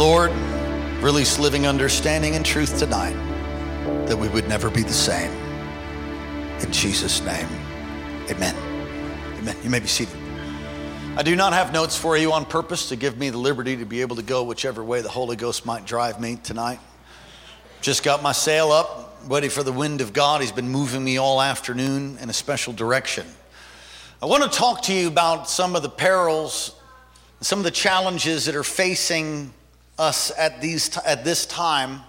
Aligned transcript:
Lord, 0.00 0.32
release 1.02 1.38
living 1.38 1.66
understanding 1.66 2.34
and 2.34 2.42
truth 2.42 2.78
tonight 2.78 3.12
that 4.06 4.16
we 4.16 4.28
would 4.28 4.48
never 4.48 4.70
be 4.70 4.82
the 4.82 4.94
same. 4.94 5.30
In 6.60 6.72
Jesus' 6.72 7.20
name, 7.20 7.46
amen. 8.30 8.54
Amen. 9.38 9.54
You 9.62 9.68
may 9.68 9.78
be 9.78 9.88
seated. 9.88 10.16
I 11.18 11.22
do 11.22 11.36
not 11.36 11.52
have 11.52 11.74
notes 11.74 11.98
for 11.98 12.16
you 12.16 12.32
on 12.32 12.46
purpose 12.46 12.88
to 12.88 12.96
give 12.96 13.18
me 13.18 13.28
the 13.28 13.36
liberty 13.36 13.76
to 13.76 13.84
be 13.84 14.00
able 14.00 14.16
to 14.16 14.22
go 14.22 14.42
whichever 14.42 14.82
way 14.82 15.02
the 15.02 15.10
Holy 15.10 15.36
Ghost 15.36 15.66
might 15.66 15.84
drive 15.84 16.18
me 16.18 16.36
tonight. 16.42 16.80
Just 17.82 18.02
got 18.02 18.22
my 18.22 18.32
sail 18.32 18.72
up, 18.72 19.18
ready 19.26 19.50
for 19.50 19.62
the 19.62 19.70
wind 19.70 20.00
of 20.00 20.14
God. 20.14 20.40
He's 20.40 20.50
been 20.50 20.70
moving 20.70 21.04
me 21.04 21.18
all 21.18 21.42
afternoon 21.42 22.16
in 22.22 22.30
a 22.30 22.32
special 22.32 22.72
direction. 22.72 23.26
I 24.22 24.24
want 24.24 24.50
to 24.50 24.58
talk 24.58 24.80
to 24.84 24.94
you 24.94 25.08
about 25.08 25.50
some 25.50 25.76
of 25.76 25.82
the 25.82 25.90
perils, 25.90 26.74
some 27.42 27.58
of 27.58 27.64
the 27.66 27.70
challenges 27.70 28.46
that 28.46 28.56
are 28.56 28.64
facing 28.64 29.52
us 30.00 30.32
at, 30.38 30.62
these, 30.62 30.96
at 30.98 31.24
this 31.24 31.44
time, 31.44 32.00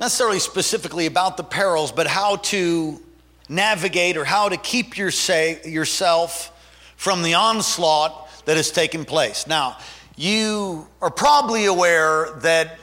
necessarily 0.00 0.40
specifically 0.40 1.06
about 1.06 1.36
the 1.36 1.44
perils, 1.44 1.92
but 1.92 2.08
how 2.08 2.36
to 2.36 3.00
navigate 3.48 4.16
or 4.16 4.24
how 4.24 4.48
to 4.48 4.56
keep 4.56 4.98
your 4.98 5.12
say, 5.12 5.60
yourself 5.64 6.52
from 6.96 7.22
the 7.22 7.34
onslaught 7.34 8.28
that 8.46 8.56
has 8.56 8.72
taken 8.72 9.04
place. 9.04 9.46
Now, 9.46 9.78
you 10.16 10.88
are 11.00 11.10
probably 11.10 11.66
aware 11.66 12.30
that 12.40 12.78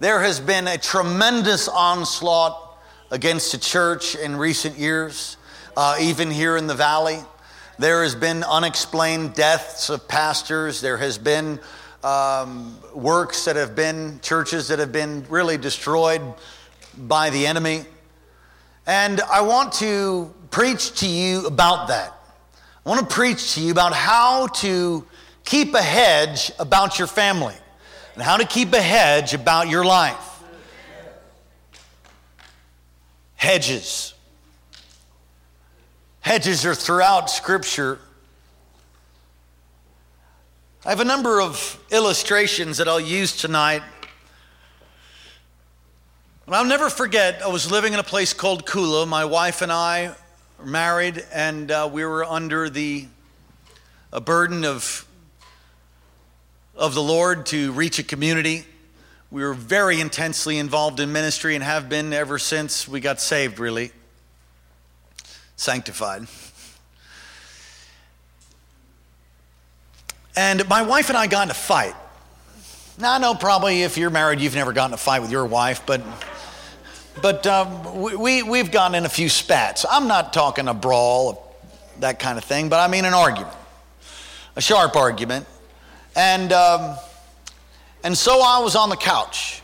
there 0.00 0.20
has 0.20 0.40
been 0.40 0.66
a 0.66 0.76
tremendous 0.76 1.68
onslaught 1.68 2.80
against 3.12 3.52
the 3.52 3.58
church 3.58 4.16
in 4.16 4.34
recent 4.36 4.76
years, 4.76 5.36
uh, 5.76 5.96
even 6.00 6.32
here 6.32 6.56
in 6.56 6.66
the 6.66 6.74
valley. 6.74 7.18
There 7.78 8.02
has 8.02 8.16
been 8.16 8.42
unexplained 8.42 9.34
deaths 9.34 9.88
of 9.88 10.08
pastors. 10.08 10.80
There 10.80 10.96
has 10.96 11.16
been 11.16 11.60
um, 12.04 12.78
works 12.94 13.44
that 13.44 13.56
have 13.56 13.74
been, 13.74 14.20
churches 14.20 14.68
that 14.68 14.78
have 14.78 14.92
been 14.92 15.24
really 15.28 15.56
destroyed 15.56 16.22
by 16.96 17.30
the 17.30 17.46
enemy. 17.46 17.84
And 18.86 19.20
I 19.20 19.42
want 19.42 19.72
to 19.74 20.32
preach 20.50 21.00
to 21.00 21.06
you 21.06 21.46
about 21.46 21.88
that. 21.88 22.12
I 22.84 22.88
want 22.88 23.08
to 23.08 23.14
preach 23.14 23.54
to 23.54 23.60
you 23.60 23.72
about 23.72 23.92
how 23.92 24.46
to 24.46 25.06
keep 25.44 25.74
a 25.74 25.82
hedge 25.82 26.52
about 26.58 26.98
your 26.98 27.08
family 27.08 27.54
and 28.14 28.22
how 28.22 28.36
to 28.36 28.46
keep 28.46 28.72
a 28.72 28.80
hedge 28.80 29.34
about 29.34 29.68
your 29.68 29.84
life. 29.84 30.42
Hedges. 33.36 34.14
Hedges 36.20 36.66
are 36.66 36.74
throughout 36.74 37.30
Scripture. 37.30 37.98
I 40.86 40.90
have 40.90 41.00
a 41.00 41.04
number 41.04 41.40
of 41.40 41.76
illustrations 41.90 42.78
that 42.78 42.86
I'll 42.86 43.00
use 43.00 43.36
tonight. 43.36 43.82
And 46.46 46.54
I'll 46.54 46.64
never 46.64 46.88
forget, 46.88 47.42
I 47.42 47.48
was 47.48 47.68
living 47.68 47.94
in 47.94 47.98
a 47.98 48.04
place 48.04 48.32
called 48.32 48.64
Kula. 48.64 49.06
My 49.08 49.24
wife 49.24 49.60
and 49.60 49.72
I 49.72 50.14
were 50.56 50.66
married, 50.66 51.26
and 51.32 51.68
uh, 51.72 51.90
we 51.92 52.04
were 52.04 52.24
under 52.24 52.70
the 52.70 53.08
a 54.12 54.20
burden 54.20 54.64
of, 54.64 55.04
of 56.76 56.94
the 56.94 57.02
Lord 57.02 57.46
to 57.46 57.72
reach 57.72 57.98
a 57.98 58.04
community. 58.04 58.64
We 59.32 59.42
were 59.42 59.54
very 59.54 60.00
intensely 60.00 60.58
involved 60.58 61.00
in 61.00 61.10
ministry 61.12 61.56
and 61.56 61.64
have 61.64 61.88
been 61.88 62.12
ever 62.12 62.38
since 62.38 62.86
we 62.86 63.00
got 63.00 63.20
saved, 63.20 63.58
really. 63.58 63.90
Sanctified. 65.56 66.28
And 70.38 70.68
my 70.68 70.82
wife 70.82 71.08
and 71.08 71.18
I 71.18 71.26
got 71.26 71.48
in 71.48 71.50
a 71.50 71.54
fight. 71.54 71.96
Now, 72.96 73.14
I 73.14 73.18
know 73.18 73.34
probably 73.34 73.82
if 73.82 73.98
you're 73.98 74.08
married, 74.08 74.38
you've 74.38 74.54
never 74.54 74.72
gotten 74.72 74.94
a 74.94 74.96
fight 74.96 75.20
with 75.20 75.32
your 75.32 75.44
wife, 75.44 75.82
but, 75.84 76.00
but 77.20 77.44
um, 77.48 78.00
we, 78.20 78.44
we've 78.44 78.70
gotten 78.70 78.94
in 78.94 79.04
a 79.04 79.08
few 79.08 79.28
spats. 79.28 79.84
I'm 79.90 80.06
not 80.06 80.32
talking 80.32 80.68
a 80.68 80.74
brawl, 80.74 81.56
that 81.98 82.20
kind 82.20 82.38
of 82.38 82.44
thing, 82.44 82.68
but 82.68 82.78
I 82.78 82.86
mean 82.86 83.04
an 83.04 83.14
argument, 83.14 83.52
a 84.54 84.60
sharp 84.60 84.94
argument. 84.94 85.44
And, 86.14 86.52
um, 86.52 86.96
and 88.04 88.16
so 88.16 88.40
I 88.40 88.60
was 88.60 88.76
on 88.76 88.90
the 88.90 88.96
couch. 88.96 89.60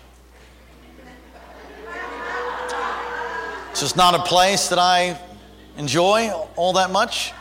It's 3.71 3.81
just 3.81 3.97
not 3.97 4.17
a 4.17 4.25
place 4.25 4.71
that 4.71 4.81
I 4.81 5.21
enjoy 5.77 6.33
all 6.57 6.73
that 6.73 6.91
much 6.91 7.33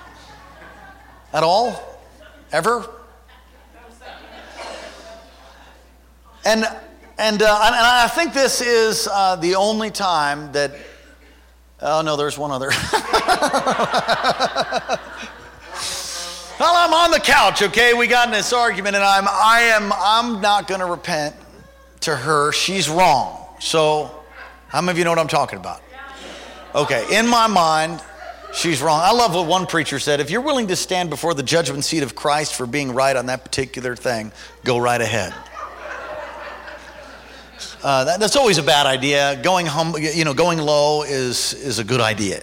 at 1.33 1.41
all, 1.41 1.73
ever. 2.51 2.87
And, 6.45 6.65
and, 7.17 7.41
uh, 7.41 7.61
and 7.65 7.75
I 7.75 8.09
think 8.13 8.33
this 8.33 8.59
is 8.59 9.07
uh, 9.11 9.37
the 9.37 9.55
only 9.55 9.91
time 9.91 10.51
that, 10.51 10.75
oh 11.81 12.01
no, 12.01 12.17
there's 12.17 12.37
one 12.37 12.51
other. 12.51 12.67
well, 16.59 16.73
I'm 16.75 16.93
on 16.93 17.11
the 17.11 17.19
couch, 17.19 17.61
okay? 17.61 17.93
We 17.93 18.07
got 18.07 18.27
in 18.27 18.33
this 18.33 18.51
argument, 18.51 18.95
and 18.95 19.05
I'm, 19.05 19.25
I 19.27 19.71
am, 19.73 19.93
I'm 19.93 20.41
not 20.41 20.67
going 20.67 20.81
to 20.81 20.85
repent 20.85 21.35
to 22.01 22.15
her. 22.15 22.51
She's 22.51 22.89
wrong. 22.89 23.47
So, 23.59 24.11
how 24.67 24.81
many 24.81 24.91
of 24.91 24.97
you 24.97 25.05
know 25.05 25.11
what 25.11 25.19
I'm 25.19 25.27
talking 25.29 25.59
about? 25.59 25.81
Okay, 26.75 27.17
in 27.17 27.27
my 27.27 27.47
mind, 27.47 28.01
she's 28.53 28.81
wrong. 28.81 28.99
I 29.01 29.13
love 29.13 29.33
what 29.35 29.47
one 29.47 29.65
preacher 29.65 29.99
said 29.99 30.19
if 30.19 30.29
you're 30.29 30.41
willing 30.41 30.67
to 30.67 30.75
stand 30.75 31.09
before 31.09 31.33
the 31.33 31.43
judgment 31.43 31.85
seat 31.85 32.03
of 32.03 32.15
Christ 32.15 32.55
for 32.55 32.65
being 32.65 32.93
right 32.93 33.15
on 33.15 33.27
that 33.27 33.45
particular 33.45 33.95
thing, 33.95 34.33
go 34.65 34.77
right 34.77 34.99
ahead. 34.99 35.33
Uh, 37.83 38.05
that, 38.05 38.19
that's 38.21 38.37
always 38.37 38.57
a 38.57 38.63
bad 38.63 38.85
idea. 38.85 39.37
Going 39.43 39.65
hum, 39.65 39.95
you 39.99 40.23
know, 40.23 40.33
going 40.33 40.57
low 40.57 41.03
is 41.03 41.53
is 41.53 41.79
a 41.79 41.83
good 41.83 41.99
idea. 41.99 42.41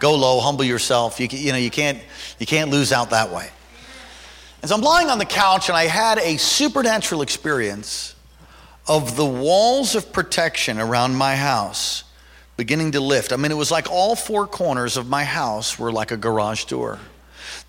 Go 0.00 0.16
low, 0.16 0.40
humble 0.40 0.64
yourself. 0.64 1.20
You, 1.20 1.28
you 1.30 1.52
know, 1.52 1.58
you 1.58 1.70
can't 1.70 2.02
you 2.40 2.46
can't 2.46 2.70
lose 2.70 2.90
out 2.90 3.10
that 3.10 3.30
way. 3.30 3.48
And 4.62 4.68
so 4.68 4.74
I'm 4.74 4.82
lying 4.82 5.10
on 5.10 5.18
the 5.18 5.26
couch, 5.26 5.68
and 5.68 5.76
I 5.76 5.84
had 5.84 6.18
a 6.18 6.38
supernatural 6.38 7.22
experience 7.22 8.16
of 8.88 9.14
the 9.14 9.24
walls 9.24 9.94
of 9.94 10.12
protection 10.12 10.80
around 10.80 11.14
my 11.14 11.36
house 11.36 12.02
beginning 12.56 12.92
to 12.92 13.00
lift. 13.00 13.32
I 13.32 13.36
mean, 13.36 13.52
it 13.52 13.56
was 13.56 13.70
like 13.70 13.88
all 13.90 14.16
four 14.16 14.46
corners 14.46 14.96
of 14.96 15.08
my 15.08 15.22
house 15.22 15.78
were 15.78 15.92
like 15.92 16.10
a 16.10 16.16
garage 16.16 16.64
door 16.64 16.98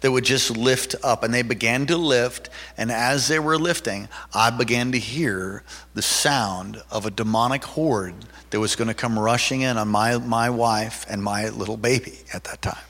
that 0.05 0.11
would 0.11 0.23
just 0.23 0.55
lift 0.55 0.93
up. 1.01 1.23
And 1.23 1.33
they 1.33 1.41
began 1.41 1.88
to 1.88 1.97
lift. 1.97 2.51
And 2.77 2.91
as 2.91 3.27
they 3.27 3.39
were 3.39 3.57
lifting, 3.57 4.07
I 4.35 4.51
began 4.51 4.91
to 4.91 4.99
hear 4.99 5.63
the 5.95 6.03
sound 6.03 6.79
of 6.91 7.07
a 7.07 7.09
demonic 7.09 7.63
horde 7.63 8.13
that 8.51 8.59
was 8.59 8.75
going 8.75 8.88
to 8.88 8.93
come 8.93 9.17
rushing 9.17 9.61
in 9.61 9.79
on 9.79 9.88
my, 9.88 10.19
my 10.19 10.51
wife 10.51 11.07
and 11.09 11.23
my 11.23 11.49
little 11.49 11.75
baby 11.75 12.19
at 12.31 12.43
that 12.43 12.61
time. 12.61 12.83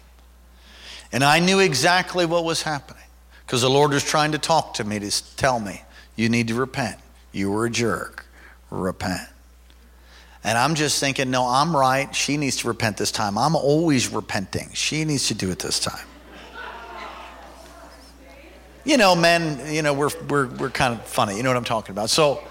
And 1.13 1.23
I 1.23 1.39
knew 1.39 1.59
exactly 1.59 2.25
what 2.25 2.43
was 2.43 2.63
happening 2.63 3.05
because 3.45 3.61
the 3.61 3.69
Lord 3.69 3.91
was 3.91 4.03
trying 4.03 4.33
to 4.33 4.37
talk 4.37 4.73
to 4.73 4.83
me 4.83 4.99
to 4.99 5.35
tell 5.37 5.61
me, 5.61 5.83
you 6.17 6.27
need 6.27 6.49
to 6.49 6.55
repent. 6.55 6.97
You 7.31 7.49
were 7.49 7.67
a 7.67 7.69
jerk. 7.69 8.25
Repent. 8.69 9.29
And 10.43 10.57
I'm 10.57 10.75
just 10.75 10.99
thinking, 10.99 11.31
no, 11.31 11.47
I'm 11.47 11.73
right. 11.73 12.13
She 12.13 12.35
needs 12.35 12.57
to 12.57 12.67
repent 12.67 12.97
this 12.97 13.13
time. 13.13 13.37
I'm 13.37 13.55
always 13.55 14.09
repenting. 14.09 14.71
She 14.73 15.05
needs 15.05 15.29
to 15.29 15.33
do 15.33 15.49
it 15.49 15.59
this 15.59 15.79
time 15.79 16.05
you 18.85 18.97
know, 18.97 19.15
men, 19.15 19.73
you 19.73 19.81
know, 19.81 19.93
we're, 19.93 20.11
we're, 20.29 20.47
we're 20.47 20.69
kind 20.69 20.93
of 20.93 21.05
funny. 21.05 21.35
You 21.35 21.43
know 21.43 21.49
what 21.49 21.57
I'm 21.57 21.63
talking 21.63 21.91
about. 21.91 22.09
So 22.09 22.43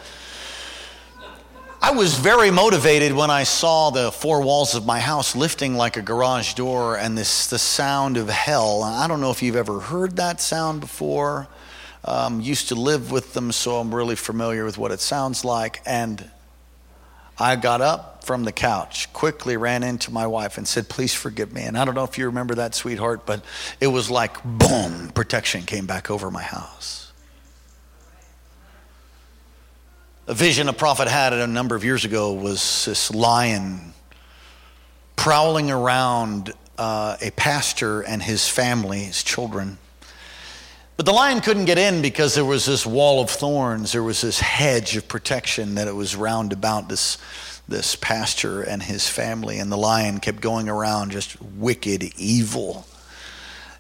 I 1.81 1.93
was 1.93 2.17
very 2.17 2.51
motivated 2.51 3.13
when 3.13 3.31
I 3.31 3.45
saw 3.45 3.91
the 3.91 4.11
four 4.11 4.43
walls 4.43 4.75
of 4.75 4.85
my 4.85 4.99
house 4.99 5.37
lifting 5.37 5.75
like 5.75 5.97
a 5.97 6.03
garage 6.03 6.55
door 6.55 6.97
and 6.97 7.17
this 7.17 7.47
the 7.47 7.59
sound 7.59 8.17
of 8.17 8.29
hell. 8.29 8.83
I 8.83 9.07
don't 9.07 9.21
know 9.21 9.31
if 9.31 9.43
you've 9.43 9.55
ever 9.55 9.81
heard 9.81 10.17
that 10.17 10.41
sound 10.41 10.81
before. 10.81 11.47
Um, 12.05 12.41
used 12.41 12.69
to 12.69 12.75
live 12.75 13.11
with 13.11 13.33
them, 13.33 13.53
so 13.53 13.77
I'm 13.77 13.95
really 13.95 14.17
familiar 14.17 14.65
with 14.65 14.77
what 14.77 14.93
it 14.93 15.01
sounds 15.01 15.45
like. 15.45 15.81
And 15.87 16.31
I 17.39 17.57
got 17.57 17.81
up 17.81 18.25
from 18.25 18.45
the 18.45 18.53
couch, 18.53 19.13
quickly 19.13 19.57
ran 19.57 19.83
into 19.83 20.11
my 20.11 20.27
wife 20.27 20.57
and 20.57 20.67
said, 20.67 20.89
Please 20.89 21.13
forgive 21.13 21.53
me. 21.53 21.63
And 21.63 21.77
I 21.77 21.85
don't 21.85 21.95
know 21.95 22.05
if 22.05 22.17
you 22.17 22.27
remember 22.27 22.55
that, 22.57 22.75
sweetheart, 22.75 23.27
but 23.27 23.45
it 23.81 23.89
was 23.89 24.11
like 24.11 24.43
boom, 24.45 25.11
protection 25.11 25.63
came 25.63 25.87
back 25.87 26.11
over 26.11 26.31
my 26.31 26.43
house. 26.43 27.13
A 30.27 30.35
vision 30.35 30.69
a 30.69 30.73
prophet 30.73 31.09
had 31.09 31.33
a 31.35 31.47
number 31.47 31.75
of 31.77 31.85
years 31.85 32.05
ago 32.05 32.33
was 32.33 32.87
this 32.87 33.11
lion 33.13 33.93
prowling 35.17 35.71
around 35.71 36.53
uh, 36.79 37.17
a 37.21 37.31
pastor 37.33 38.01
and 38.01 38.23
his 38.23 38.49
family, 38.49 39.01
his 39.01 39.23
children. 39.23 39.77
But 40.97 41.07
the 41.07 41.13
lion 41.13 41.41
couldn't 41.41 41.65
get 41.65 41.79
in 41.79 42.03
because 42.03 42.35
there 42.35 42.45
was 42.45 42.67
this 42.67 42.87
wall 42.87 43.21
of 43.21 43.29
thorns, 43.29 43.93
there 43.93 44.03
was 44.03 44.21
this 44.21 44.39
hedge 44.39 44.97
of 44.97 45.09
protection 45.09 45.75
that 45.75 45.89
it 45.89 45.95
was 45.95 46.15
round 46.15 46.53
about 46.53 46.89
this, 46.89 47.19
this 47.67 47.97
pastor 47.97 48.63
and 48.63 48.83
his 48.83 49.09
family. 49.09 49.59
And 49.59 49.73
the 49.73 49.77
lion 49.77 50.21
kept 50.21 50.41
going 50.41 50.69
around 50.69 51.11
just 51.11 51.41
wicked, 51.43 52.05
evil. 52.17 52.87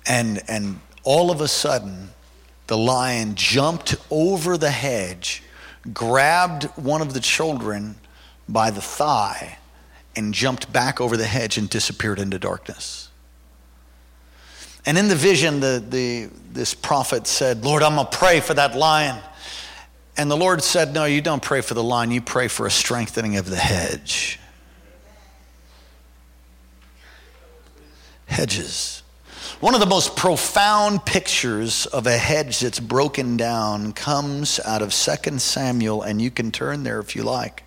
And, 0.06 0.43
and 0.49 0.81
all 1.05 1.31
of 1.31 1.40
a 1.40 1.49
sudden, 1.49 2.11
the 2.66 2.76
lion 2.76 3.37
jumped 3.37 3.94
over 4.10 4.56
the 4.56 4.70
hedge, 4.70 5.43
grabbed 5.93 6.64
one 6.76 7.00
of 7.00 7.12
the 7.14 7.20
children 7.20 7.94
by 8.49 8.70
the 8.70 8.81
thigh, 8.81 9.58
and 10.17 10.34
jumped 10.34 10.72
back 10.72 11.00
over 11.00 11.17
the 11.17 11.26
hedge 11.26 11.58
and 11.58 11.70
disappeared 11.70 12.19
into 12.19 12.38
darkness. 12.40 13.10
And 14.86 14.98
in 14.98 15.08
the 15.08 15.16
vision, 15.16 15.60
the, 15.60 15.82
the, 15.86 16.28
this 16.52 16.75
prophet 16.75 17.26
said, 17.26 17.64
Lord, 17.64 17.82
I'm 17.82 17.94
going 17.94 18.06
to 18.06 18.16
pray 18.16 18.40
for 18.40 18.54
that 18.54 18.76
lion. 18.76 19.19
And 20.16 20.31
the 20.31 20.36
Lord 20.36 20.62
said, 20.62 20.94
No, 20.94 21.06
you 21.06 21.20
don't 21.20 21.42
pray 21.42 21.60
for 21.60 21.75
the 21.75 21.82
lion, 21.82 22.10
you 22.10 22.20
pray 22.20 22.48
for 22.48 22.66
a 22.66 22.70
strengthening 22.70 23.36
of 23.36 23.48
the 23.48 23.56
hedge. 23.56 24.38
Hedges. 28.26 29.02
One 29.60 29.75
of 29.75 29.81
the 29.81 29.86
most 29.86 30.16
profound 30.16 31.06
pictures 31.06 31.86
of 31.86 32.06
a 32.06 32.19
hedge 32.19 32.60
that's 32.60 32.81
broken 32.81 33.36
down 33.36 33.92
comes 33.92 34.60
out 34.60 34.82
of 34.82 34.92
2 34.92 35.38
Samuel, 35.38 36.02
and 36.02 36.20
you 36.20 36.31
can 36.31 36.50
turn 36.50 36.82
there 36.82 37.00
if 37.00 37.16
you 37.16 37.22
like. 37.22 37.62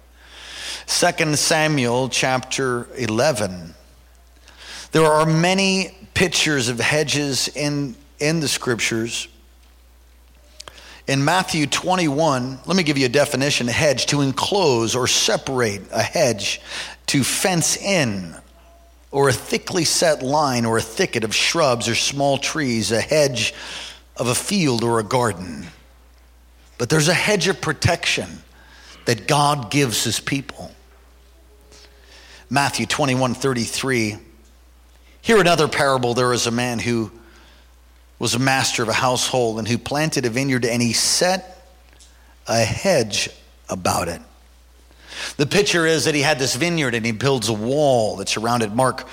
2 0.85 1.35
Samuel 1.35 2.09
chapter 2.09 2.87
11. 2.95 3.73
There 4.91 5.05
are 5.05 5.25
many 5.25 5.96
pictures 6.17 6.67
of 6.67 6.79
hedges 6.79 7.47
in, 7.49 7.95
in 8.17 8.39
the 8.39 8.47
scriptures. 8.47 9.27
In 11.05 11.23
Matthew 11.23 11.67
21, 11.67 12.57
let 12.65 12.75
me 12.75 12.81
give 12.81 12.97
you 12.97 13.05
a 13.05 13.09
definition 13.09 13.69
a 13.69 13.71
hedge 13.71 14.07
to 14.07 14.21
enclose 14.21 14.95
or 14.95 15.05
separate, 15.05 15.83
a 15.91 16.01
hedge 16.01 16.59
to 17.05 17.23
fence 17.23 17.77
in, 17.77 18.35
or 19.11 19.29
a 19.29 19.31
thickly 19.31 19.85
set 19.85 20.23
line 20.23 20.65
or 20.65 20.79
a 20.79 20.81
thicket 20.81 21.23
of 21.23 21.35
shrubs 21.35 21.87
or 21.87 21.93
small 21.93 22.39
trees, 22.39 22.91
a 22.91 22.99
hedge 22.99 23.53
of 24.15 24.27
a 24.27 24.33
field 24.33 24.83
or 24.83 24.99
a 24.99 25.03
garden. 25.03 25.67
But 26.79 26.89
there's 26.89 27.09
a 27.09 27.13
hedge 27.13 27.47
of 27.47 27.61
protection 27.61 28.41
that 29.05 29.27
God 29.27 29.69
gives 29.69 30.03
his 30.03 30.19
people. 30.19 30.71
Matthew 32.49 32.87
21 32.87 33.35
33 33.35 34.17
here, 35.27 35.41
another 35.41 35.67
parable 35.67 36.13
there 36.13 36.29
was 36.29 36.47
a 36.47 36.51
man 36.51 36.79
who 36.79 37.11
was 38.17 38.33
a 38.33 38.39
master 38.39 38.81
of 38.81 38.87
a 38.87 38.93
household 38.93 39.59
and 39.59 39.67
who 39.67 39.77
planted 39.77 40.25
a 40.25 40.29
vineyard 40.29 40.63
and 40.63 40.81
he 40.81 40.93
set 40.93 41.67
a 42.47 42.63
hedge 42.63 43.29
about 43.67 44.07
it. 44.07 44.21
The 45.35 45.45
picture 45.45 45.85
is 45.85 46.05
that 46.05 46.15
he 46.15 46.21
had 46.21 46.39
this 46.39 46.55
vineyard 46.55 46.95
and 46.95 47.05
he 47.05 47.11
builds 47.11 47.49
a 47.49 47.53
wall 47.53 48.15
that's 48.15 48.37
around 48.37 48.63
it. 48.63 48.71
Mark 48.71 49.05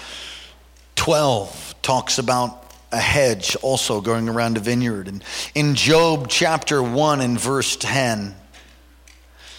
12 0.95 1.75
talks 1.83 2.19
about 2.19 2.65
a 2.93 3.01
hedge 3.01 3.57
also 3.57 4.01
going 4.01 4.29
around 4.29 4.57
a 4.57 4.61
vineyard. 4.61 5.09
And 5.09 5.25
in 5.57 5.75
Job 5.75 6.29
chapter 6.29 6.81
1 6.81 7.23
and 7.23 7.41
verse 7.41 7.75
10, 7.75 8.37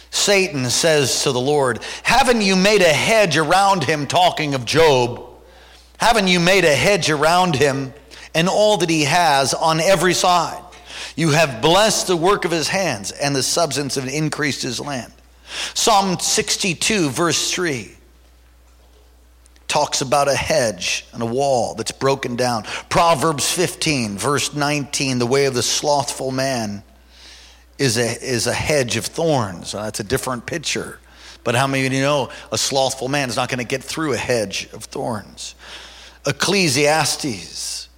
Satan 0.10 0.69
says 0.69 1.24
to 1.24 1.34
the 1.34 1.42
Lord, 1.42 1.81
Haven't 2.04 2.44
you 2.44 2.56
made 2.56 2.81
a 2.81 2.86
hedge 2.86 3.36
around 3.36 3.84
him, 3.84 4.07
talking 4.07 4.54
of 4.54 4.63
Job? 4.63 5.25
Haven't 5.97 6.27
you 6.27 6.39
made 6.39 6.65
a 6.65 6.75
hedge 6.75 7.09
around 7.09 7.56
him 7.56 7.94
and 8.33 8.50
all 8.50 8.77
that 8.77 8.89
he 8.89 9.03
has 9.03 9.53
on 9.53 9.80
every 9.80 10.13
side? 10.13 10.62
You 11.15 11.31
have 11.31 11.62
blessed 11.62 12.07
the 12.07 12.18
work 12.18 12.45
of 12.45 12.51
his 12.51 12.68
hands, 12.68 13.12
and 13.12 13.36
the 13.36 13.44
substance 13.44 13.95
have 13.95 14.07
increased 14.07 14.62
his 14.62 14.80
land. 14.80 15.13
Psalm 15.74 16.19
62, 16.19 17.09
verse 17.09 17.51
3, 17.51 17.95
talks 19.68 20.01
about 20.01 20.27
a 20.27 20.36
hedge 20.36 21.06
and 21.13 21.21
a 21.21 21.25
wall 21.25 21.75
that's 21.75 21.92
broken 21.92 22.36
down. 22.36 22.63
Proverbs 22.89 23.50
15, 23.51 24.18
verse 24.18 24.53
19, 24.53 25.19
the 25.19 25.25
way 25.25 25.45
of 25.45 25.53
the 25.53 25.63
slothful 25.63 26.31
man 26.31 26.83
is 27.77 27.97
a, 27.97 28.24
is 28.24 28.47
a 28.47 28.53
hedge 28.53 28.95
of 28.97 29.06
thorns. 29.06 29.74
Uh, 29.74 29.83
that's 29.83 30.00
a 30.00 30.03
different 30.03 30.45
picture. 30.45 31.00
But 31.44 31.56
how 31.56 31.68
many 31.68 31.86
of 31.86 31.94
you 31.94 32.01
know 32.01 32.30
a 32.51 32.57
slothful 32.57 33.07
man 33.07 33.30
is 33.30 33.36
not 33.36 33.50
going 33.50 33.59
to 33.59 33.65
get 33.65 33.83
through 33.83 34.13
a 34.13 34.18
hedge 34.18 34.68
of 34.74 34.86
thorns? 34.86 35.56
Ecclesiastes 36.27 37.89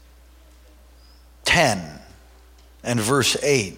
10 1.46 2.00
and 2.84 3.00
verse 3.00 3.42
8. 3.42 3.78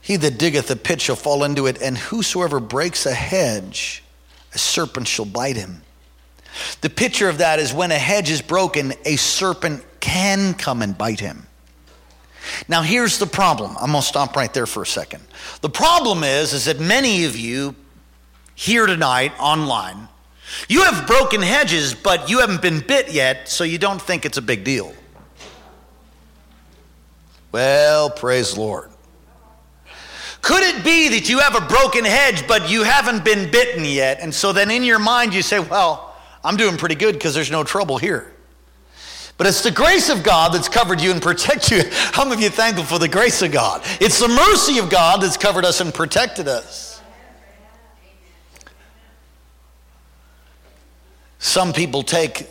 He 0.00 0.16
that 0.16 0.36
diggeth 0.38 0.70
a 0.70 0.76
pit 0.76 1.00
shall 1.00 1.16
fall 1.16 1.44
into 1.44 1.66
it, 1.66 1.80
and 1.80 1.96
whosoever 1.96 2.58
breaks 2.58 3.06
a 3.06 3.14
hedge, 3.14 4.02
a 4.52 4.58
serpent 4.58 5.06
shall 5.06 5.24
bite 5.24 5.56
him. 5.56 5.82
The 6.80 6.90
picture 6.90 7.28
of 7.28 7.38
that 7.38 7.60
is 7.60 7.72
when 7.72 7.92
a 7.92 7.98
hedge 7.98 8.28
is 8.28 8.42
broken, 8.42 8.92
a 9.04 9.16
serpent 9.16 9.84
can 10.00 10.54
come 10.54 10.82
and 10.82 10.98
bite 10.98 11.20
him. 11.20 11.46
Now 12.68 12.82
here's 12.82 13.18
the 13.18 13.26
problem. 13.26 13.76
I'm 13.80 13.92
going 13.92 14.02
to 14.02 14.06
stop 14.06 14.34
right 14.34 14.52
there 14.52 14.66
for 14.66 14.82
a 14.82 14.86
second. 14.86 15.22
The 15.60 15.70
problem 15.70 16.24
is 16.24 16.52
is 16.52 16.64
that 16.64 16.80
many 16.80 17.24
of 17.24 17.36
you 17.36 17.76
here 18.54 18.86
tonight 18.86 19.32
online. 19.38 20.08
You 20.68 20.82
have 20.82 21.06
broken 21.06 21.42
hedges, 21.42 21.94
but 21.94 22.28
you 22.28 22.40
haven't 22.40 22.62
been 22.62 22.80
bit 22.80 23.12
yet, 23.12 23.48
so 23.48 23.64
you 23.64 23.78
don't 23.78 24.00
think 24.00 24.24
it's 24.24 24.38
a 24.38 24.42
big 24.42 24.64
deal. 24.64 24.94
Well, 27.50 28.10
praise 28.10 28.54
the 28.54 28.60
Lord. 28.60 28.90
Could 30.40 30.62
it 30.62 30.84
be 30.84 31.08
that 31.10 31.28
you 31.28 31.38
have 31.38 31.54
a 31.54 31.60
broken 31.60 32.04
hedge, 32.04 32.46
but 32.48 32.68
you 32.68 32.82
haven't 32.82 33.24
been 33.24 33.50
bitten 33.50 33.84
yet? 33.84 34.18
And 34.20 34.34
so 34.34 34.52
then 34.52 34.70
in 34.70 34.82
your 34.82 34.98
mind 34.98 35.32
you 35.34 35.42
say, 35.42 35.60
well, 35.60 36.14
I'm 36.42 36.56
doing 36.56 36.76
pretty 36.76 36.96
good 36.96 37.14
because 37.14 37.34
there's 37.34 37.50
no 37.50 37.62
trouble 37.62 37.98
here. 37.98 38.32
But 39.38 39.46
it's 39.46 39.62
the 39.62 39.70
grace 39.70 40.08
of 40.08 40.22
God 40.22 40.52
that's 40.52 40.68
covered 40.68 41.00
you 41.00 41.12
and 41.12 41.22
protected 41.22 41.70
you. 41.70 41.82
How 41.90 42.24
many 42.24 42.36
of 42.36 42.40
you 42.42 42.50
thankful 42.50 42.84
for 42.84 42.98
the 42.98 43.08
grace 43.08 43.40
of 43.42 43.52
God? 43.52 43.82
It's 44.00 44.18
the 44.18 44.28
mercy 44.28 44.78
of 44.78 44.90
God 44.90 45.22
that's 45.22 45.36
covered 45.36 45.64
us 45.64 45.80
and 45.80 45.94
protected 45.94 46.48
us. 46.48 46.91
Some 51.42 51.72
people 51.72 52.04
take 52.04 52.46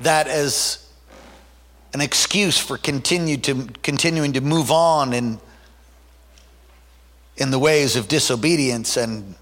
that 0.00 0.28
as 0.28 0.88
an 1.92 2.00
excuse 2.00 2.58
for 2.58 2.78
continue 2.78 3.36
to, 3.36 3.66
continuing 3.82 4.32
to 4.32 4.40
move 4.40 4.70
on 4.70 5.12
in, 5.12 5.38
in 7.36 7.50
the 7.50 7.58
ways 7.58 7.96
of 7.96 8.08
disobedience 8.08 8.96
and 8.96 9.34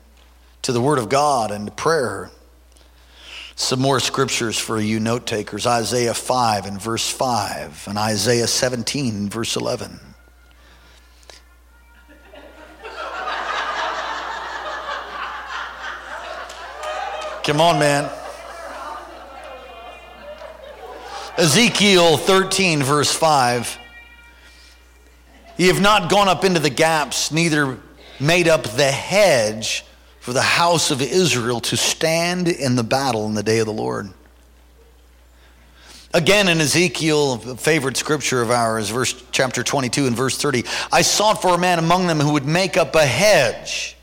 to 0.62 0.73
the 0.73 0.81
Word 0.81 0.99
of 0.99 1.09
God 1.09 1.53
and 1.53 1.75
prayer. 1.77 2.33
Some 3.55 3.79
more 3.79 4.01
scriptures 4.01 4.59
for 4.59 4.81
you 4.81 4.99
note 4.99 5.29
takers 5.29 5.65
Isaiah 5.65 6.12
5 6.12 6.67
and 6.67 6.83
verse 6.83 7.09
5, 7.09 7.85
and 7.87 7.97
Isaiah 7.97 8.49
17 8.49 9.15
and 9.15 9.33
verse 9.33 9.55
11. 9.55 10.01
Come 17.45 17.61
on, 17.61 17.79
man. 17.79 18.22
Ezekiel 21.39 22.19
13, 22.19 22.83
verse 22.83 23.11
5. 23.11 23.79
Ye 25.57 25.69
have 25.69 25.81
not 25.81 26.11
gone 26.11 26.29
up 26.29 26.45
into 26.45 26.61
the 26.61 26.71
gaps, 26.71 27.33
neither 27.33 27.79
made 28.21 28.49
up 28.49 28.65
the 28.65 28.91
hedge 28.91 29.85
for 30.21 30.35
the 30.35 30.43
house 30.43 30.91
of 30.91 31.01
Israel 31.01 31.61
to 31.61 31.77
stand 31.77 32.49
in 32.49 32.77
the 32.77 32.85
battle 32.85 33.25
in 33.27 33.35
the 33.35 33.43
day 33.43 33.61
of 33.61 33.67
the 33.67 33.73
Lord. 33.73 34.11
Again 36.12 36.49
in 36.49 36.61
Ezekiel, 36.61 37.35
a 37.35 37.57
favorite 37.57 37.97
scripture 37.97 38.43
of 38.43 38.51
ours, 38.51 38.91
verse 38.91 39.15
chapter 39.33 39.62
22 39.62 40.07
and 40.07 40.15
verse 40.15 40.37
30, 40.37 40.65
I 40.93 41.01
sought 41.01 41.41
for 41.41 41.55
a 41.55 41.59
man 41.59 41.79
among 41.79 42.09
them 42.09 42.21
who 42.21 42.35
would 42.35 42.45
make 42.45 42.77
up 42.77 42.95
a 42.95 43.07
hedge, 43.07 43.97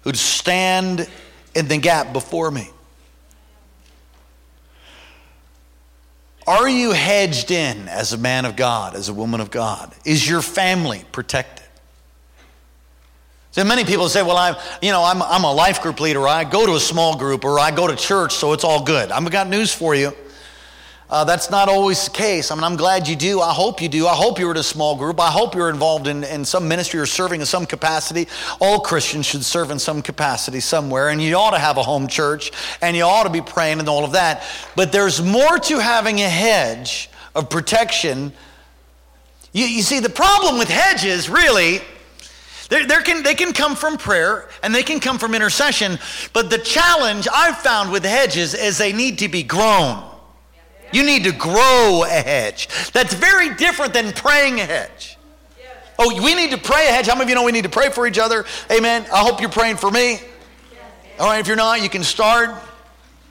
who'd 0.00 0.16
stand 0.16 1.06
in 1.54 1.68
the 1.68 1.76
gap 1.76 2.14
before 2.14 2.50
me. 2.50 2.70
Are 6.46 6.68
you 6.68 6.92
hedged 6.92 7.50
in 7.50 7.88
as 7.88 8.12
a 8.12 8.18
man 8.18 8.44
of 8.44 8.56
God, 8.56 8.94
as 8.94 9.08
a 9.08 9.14
woman 9.14 9.40
of 9.40 9.50
God? 9.50 9.94
Is 10.04 10.28
your 10.28 10.42
family 10.42 11.04
protected? 11.12 11.64
So 13.52 13.62
many 13.62 13.84
people 13.84 14.08
say, 14.08 14.22
well, 14.22 14.36
I'm, 14.36 14.56
you 14.82 14.90
know, 14.90 15.04
I'm, 15.04 15.22
I'm 15.22 15.44
a 15.44 15.52
life 15.52 15.80
group 15.80 16.00
leader, 16.00 16.26
I 16.26 16.42
go 16.42 16.66
to 16.66 16.74
a 16.74 16.80
small 16.80 17.16
group, 17.16 17.44
or 17.44 17.60
I 17.60 17.70
go 17.70 17.86
to 17.86 17.94
church, 17.94 18.34
so 18.34 18.52
it's 18.52 18.64
all 18.64 18.82
good. 18.82 19.12
I've 19.12 19.30
got 19.30 19.48
news 19.48 19.72
for 19.72 19.94
you. 19.94 20.12
Uh, 21.14 21.22
that's 21.22 21.48
not 21.48 21.68
always 21.68 22.06
the 22.06 22.10
case. 22.10 22.50
I 22.50 22.56
mean, 22.56 22.64
I'm 22.64 22.74
glad 22.74 23.06
you 23.06 23.14
do. 23.14 23.40
I 23.40 23.52
hope 23.52 23.80
you 23.80 23.88
do. 23.88 24.08
I 24.08 24.16
hope 24.16 24.40
you're 24.40 24.50
in 24.50 24.56
a 24.56 24.64
small 24.64 24.96
group. 24.96 25.20
I 25.20 25.30
hope 25.30 25.54
you're 25.54 25.70
involved 25.70 26.08
in, 26.08 26.24
in 26.24 26.44
some 26.44 26.66
ministry 26.66 26.98
or 26.98 27.06
serving 27.06 27.38
in 27.38 27.46
some 27.46 27.66
capacity. 27.66 28.26
All 28.60 28.80
Christians 28.80 29.24
should 29.24 29.44
serve 29.44 29.70
in 29.70 29.78
some 29.78 30.02
capacity 30.02 30.58
somewhere, 30.58 31.10
and 31.10 31.22
you 31.22 31.36
ought 31.36 31.52
to 31.52 31.60
have 31.60 31.76
a 31.76 31.84
home 31.84 32.08
church, 32.08 32.50
and 32.82 32.96
you 32.96 33.04
ought 33.04 33.22
to 33.22 33.30
be 33.30 33.40
praying 33.40 33.78
and 33.78 33.88
all 33.88 34.04
of 34.04 34.10
that. 34.10 34.42
But 34.74 34.90
there's 34.90 35.22
more 35.22 35.60
to 35.60 35.78
having 35.78 36.20
a 36.20 36.28
hedge 36.28 37.08
of 37.36 37.48
protection. 37.48 38.32
You, 39.52 39.66
you 39.66 39.82
see, 39.82 40.00
the 40.00 40.08
problem 40.10 40.58
with 40.58 40.68
hedges, 40.68 41.30
really, 41.30 41.80
there 42.70 43.02
can, 43.02 43.22
they 43.22 43.36
can 43.36 43.52
come 43.52 43.76
from 43.76 43.98
prayer 43.98 44.48
and 44.64 44.74
they 44.74 44.82
can 44.82 44.98
come 44.98 45.20
from 45.20 45.36
intercession, 45.36 45.96
but 46.32 46.50
the 46.50 46.58
challenge 46.58 47.28
I've 47.32 47.58
found 47.58 47.92
with 47.92 48.04
hedges 48.04 48.52
is 48.52 48.78
they 48.78 48.92
need 48.92 49.20
to 49.20 49.28
be 49.28 49.44
grown. 49.44 50.10
You 50.94 51.02
need 51.02 51.24
to 51.24 51.32
grow 51.32 52.04
a 52.06 52.08
hedge. 52.08 52.68
That's 52.92 53.12
very 53.14 53.52
different 53.56 53.92
than 53.92 54.12
praying 54.12 54.60
a 54.60 54.64
hedge. 54.64 55.18
Oh, 55.98 56.22
we 56.22 56.36
need 56.36 56.52
to 56.52 56.56
pray 56.56 56.86
a 56.88 56.92
hedge. 56.92 57.06
How 57.06 57.14
many 57.14 57.24
of 57.24 57.28
you 57.30 57.34
know 57.34 57.42
we 57.42 57.50
need 57.50 57.64
to 57.64 57.68
pray 57.68 57.90
for 57.90 58.06
each 58.06 58.18
other? 58.18 58.44
Amen. 58.70 59.04
I 59.12 59.18
hope 59.18 59.40
you're 59.40 59.50
praying 59.50 59.76
for 59.76 59.90
me. 59.90 60.20
All 61.18 61.26
right, 61.26 61.40
if 61.40 61.48
you're 61.48 61.56
not, 61.56 61.82
you 61.82 61.88
can 61.88 62.04
start 62.04 62.50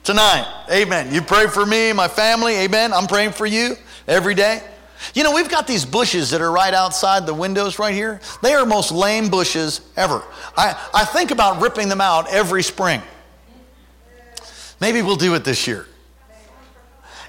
tonight. 0.02 0.46
Amen. 0.70 1.12
You 1.12 1.22
pray 1.22 1.46
for 1.46 1.64
me, 1.64 1.94
my 1.94 2.06
family. 2.06 2.54
Amen. 2.56 2.92
I'm 2.92 3.06
praying 3.06 3.32
for 3.32 3.46
you 3.46 3.76
every 4.06 4.34
day. 4.34 4.62
You 5.14 5.22
know, 5.22 5.34
we've 5.34 5.48
got 5.48 5.66
these 5.66 5.86
bushes 5.86 6.30
that 6.30 6.42
are 6.42 6.52
right 6.52 6.74
outside 6.74 7.24
the 7.24 7.34
windows 7.34 7.78
right 7.78 7.94
here. 7.94 8.20
They 8.42 8.52
are 8.52 8.66
most 8.66 8.92
lame 8.92 9.30
bushes 9.30 9.80
ever. 9.96 10.22
I, 10.54 10.78
I 10.92 11.06
think 11.06 11.30
about 11.30 11.62
ripping 11.62 11.88
them 11.88 12.02
out 12.02 12.30
every 12.30 12.62
spring. 12.62 13.00
Maybe 14.80 15.00
we'll 15.00 15.16
do 15.16 15.34
it 15.34 15.44
this 15.44 15.66
year. 15.66 15.86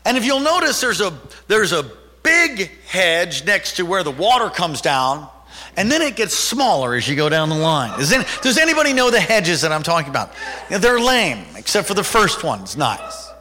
And 0.05 0.17
if 0.17 0.25
you'll 0.25 0.39
notice, 0.39 0.79
there's 0.79 1.01
a, 1.01 1.17
there's 1.47 1.71
a 1.71 1.91
big 2.21 2.69
hedge 2.87 3.43
next 3.45 3.77
to 3.77 3.85
where 3.85 4.03
the 4.03 4.11
water 4.11 4.49
comes 4.49 4.81
down, 4.81 5.27
and 5.75 5.91
then 5.91 6.01
it 6.01 6.15
gets 6.15 6.35
smaller 6.35 6.93
as 6.93 7.07
you 7.07 7.15
go 7.15 7.27
down 7.27 7.49
the 7.49 7.55
line. 7.55 7.91
Any, 7.99 8.23
does 8.41 8.57
anybody 8.57 8.93
know 8.93 9.09
the 9.09 9.19
hedges 9.19 9.61
that 9.61 9.71
I'm 9.71 9.83
talking 9.83 10.09
about? 10.09 10.31
They're 10.69 10.99
lame, 10.99 11.43
except 11.55 11.87
for 11.87 11.95
the 11.95 12.03
first 12.03 12.43
one. 12.43 12.61
It's 12.61 12.77
nice. 12.77 13.31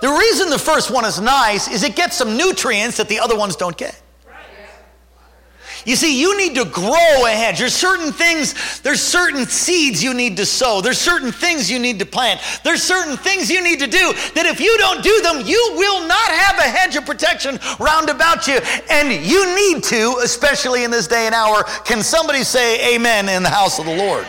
The 0.00 0.08
reason 0.08 0.50
the 0.50 0.58
first 0.58 0.90
one 0.90 1.04
is 1.04 1.20
nice 1.20 1.68
is 1.68 1.84
it 1.84 1.94
gets 1.94 2.16
some 2.16 2.36
nutrients 2.36 2.96
that 2.96 3.08
the 3.08 3.20
other 3.20 3.36
ones 3.36 3.54
don't 3.54 3.76
get. 3.76 4.01
You 5.84 5.96
see, 5.96 6.20
you 6.20 6.36
need 6.36 6.54
to 6.56 6.64
grow 6.64 7.26
a 7.26 7.30
hedge. 7.30 7.58
There's 7.58 7.74
certain 7.74 8.12
things, 8.12 8.80
there's 8.80 9.00
certain 9.00 9.46
seeds 9.46 10.02
you 10.02 10.14
need 10.14 10.36
to 10.36 10.46
sow. 10.46 10.80
There's 10.80 10.98
certain 10.98 11.32
things 11.32 11.70
you 11.70 11.78
need 11.78 11.98
to 11.98 12.06
plant. 12.06 12.40
There's 12.62 12.82
certain 12.82 13.16
things 13.16 13.50
you 13.50 13.62
need 13.62 13.80
to 13.80 13.86
do 13.86 14.12
that 14.34 14.46
if 14.46 14.60
you 14.60 14.76
don't 14.78 15.02
do 15.02 15.20
them, 15.22 15.46
you 15.46 15.72
will 15.76 16.06
not 16.06 16.30
have 16.30 16.58
a 16.58 16.68
hedge 16.68 16.96
of 16.96 17.04
protection 17.04 17.58
round 17.78 18.10
about 18.10 18.46
you. 18.46 18.60
And 18.90 19.12
you 19.24 19.54
need 19.56 19.82
to, 19.84 20.20
especially 20.22 20.84
in 20.84 20.90
this 20.90 21.06
day 21.06 21.26
and 21.26 21.34
hour. 21.34 21.64
Can 21.84 22.02
somebody 22.02 22.44
say 22.44 22.94
amen 22.94 23.28
in 23.28 23.42
the 23.42 23.50
house 23.50 23.78
of 23.78 23.86
the 23.86 23.96
Lord? 23.96 24.26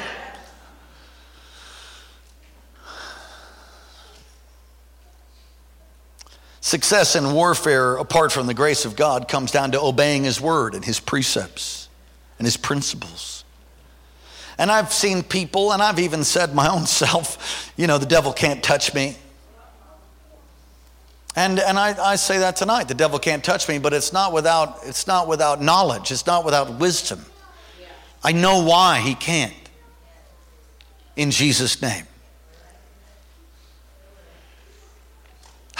Success 6.73 7.15
in 7.15 7.33
warfare, 7.33 7.97
apart 7.97 8.31
from 8.31 8.47
the 8.47 8.53
grace 8.55 8.83
of 8.83 8.95
God, 8.95 9.27
comes 9.27 9.51
down 9.51 9.73
to 9.73 9.79
obeying 9.79 10.23
His 10.23 10.41
word 10.41 10.73
and 10.73 10.83
His 10.83 10.99
precepts 10.99 11.87
and 12.39 12.47
His 12.47 12.57
principles. 12.57 13.43
And 14.57 14.71
I've 14.71 14.91
seen 14.91 15.21
people, 15.21 15.71
and 15.71 15.83
I've 15.83 15.99
even 15.99 16.23
said 16.23 16.55
my 16.55 16.67
own 16.67 16.85
self, 16.87 17.71
you 17.77 17.85
know, 17.85 17.99
the 17.99 18.07
devil 18.07 18.33
can't 18.33 18.63
touch 18.63 18.91
me. 18.95 19.15
And, 21.35 21.59
and 21.59 21.77
I, 21.77 21.95
I 22.03 22.15
say 22.15 22.39
that 22.39 22.55
tonight 22.55 22.87
the 22.87 22.95
devil 22.95 23.19
can't 23.19 23.43
touch 23.43 23.69
me, 23.69 23.77
but 23.77 23.93
it's 23.93 24.11
not, 24.11 24.33
without, 24.33 24.79
it's 24.81 25.05
not 25.05 25.27
without 25.27 25.61
knowledge, 25.61 26.11
it's 26.11 26.25
not 26.25 26.43
without 26.43 26.79
wisdom. 26.79 27.23
I 28.23 28.31
know 28.31 28.63
why 28.63 28.97
he 28.97 29.13
can't. 29.13 29.53
In 31.15 31.29
Jesus' 31.29 31.83
name. 31.83 32.07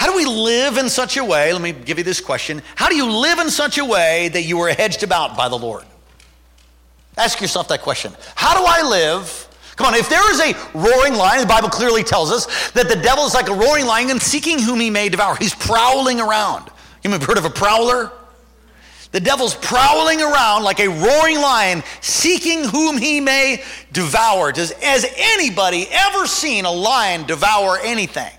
How 0.04 0.12
do 0.12 0.18
we 0.18 0.26
live 0.26 0.78
in 0.78 0.90
such 0.90 1.16
a 1.16 1.24
way? 1.24 1.54
Let 1.54 1.62
me 1.62 1.72
give 1.72 1.98
you 1.98 2.04
this 2.04 2.20
question. 2.20 2.62
How 2.76 2.90
do 2.90 2.96
you 2.98 3.10
live 3.10 3.40
in 3.40 3.50
such 3.50 3.78
a 3.78 3.86
way 3.86 4.28
that 4.34 4.42
you 4.42 4.60
are 4.60 4.68
hedged 4.68 5.02
about 5.02 5.38
by 5.38 5.48
the 5.48 5.58
Lord? 5.58 5.86
Ask 7.18 7.40
yourself 7.40 7.70
that 7.70 7.82
question. 7.82 8.12
How 8.36 8.54
do 8.54 8.66
I 8.68 8.82
live? 8.86 9.48
Come 9.78 9.88
on, 9.88 9.96
if 9.96 10.10
there 10.10 10.30
is 10.34 10.42
a 10.42 10.54
roaring 10.78 11.14
lion, 11.14 11.40
the 11.40 11.48
Bible 11.48 11.70
clearly 11.70 12.04
tells 12.04 12.34
us 12.34 12.72
that 12.72 12.90
the 12.90 12.98
devil 12.98 13.26
is 13.26 13.34
like 13.34 13.48
a 13.48 13.54
roaring 13.54 13.86
lion 13.86 14.10
and 14.10 14.22
seeking 14.22 14.60
whom 14.60 14.82
he 14.82 14.90
may 14.90 15.08
devour. 15.08 15.38
He's 15.38 15.56
prowling 15.56 16.20
around. 16.20 16.70
You 17.02 17.10
ever 17.10 17.26
heard 17.26 17.38
of 17.38 17.46
a 17.46 17.50
prowler? 17.50 18.12
The 19.14 19.22
devil's 19.22 19.56
prowling 19.56 20.22
around 20.22 20.64
like 20.64 20.82
a 20.82 20.90
roaring 20.90 21.38
lion, 21.38 21.82
seeking 22.02 22.66
whom 22.66 22.98
he 22.98 23.22
may 23.22 23.64
devour. 23.94 24.52
Does 24.52 24.74
has 24.74 25.06
anybody 25.16 25.88
ever 25.90 26.28
seen 26.28 26.66
a 26.66 26.72
lion 26.74 27.26
devour 27.26 27.78
anything? 27.82 28.34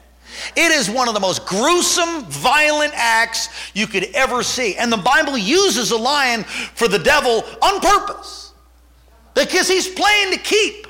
It 0.57 0.73
is 0.73 0.91
one 0.91 1.09
of 1.09 1.15
the 1.15 1.21
most 1.21 1.47
gruesome, 1.47 2.25
violent 2.25 2.93
acts 2.95 3.49
you 3.75 3.87
could 3.87 4.05
ever 4.15 4.43
see. 4.43 4.77
And 4.77 4.93
the 4.93 4.97
Bible 4.97 5.37
uses 5.37 5.91
a 5.91 5.97
lion 5.97 6.45
for 6.45 6.89
the 6.89 6.99
devil 6.99 7.45
on 7.63 7.81
purpose 7.81 8.53
because 9.35 9.69
he's 9.69 9.89
playing 9.89 10.33
to 10.33 10.39
keep. 10.39 10.87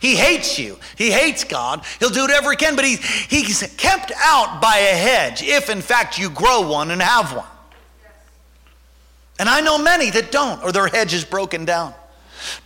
He 0.00 0.16
hates 0.16 0.58
you. 0.58 0.78
He 0.96 1.10
hates 1.10 1.44
God. 1.44 1.84
He'll 1.98 2.10
do 2.10 2.22
whatever 2.22 2.50
he 2.50 2.56
can, 2.56 2.76
but 2.76 2.84
he, 2.84 2.96
he's 2.96 3.62
kept 3.76 4.12
out 4.18 4.60
by 4.60 4.76
a 4.76 4.94
hedge 4.94 5.42
if, 5.42 5.70
in 5.70 5.80
fact, 5.80 6.18
you 6.18 6.28
grow 6.30 6.68
one 6.68 6.90
and 6.90 7.00
have 7.00 7.34
one. 7.34 7.46
And 9.38 9.48
I 9.48 9.60
know 9.60 9.78
many 9.78 10.10
that 10.10 10.30
don't, 10.30 10.62
or 10.62 10.72
their 10.72 10.88
hedge 10.88 11.14
is 11.14 11.24
broken 11.24 11.64
down. 11.64 11.94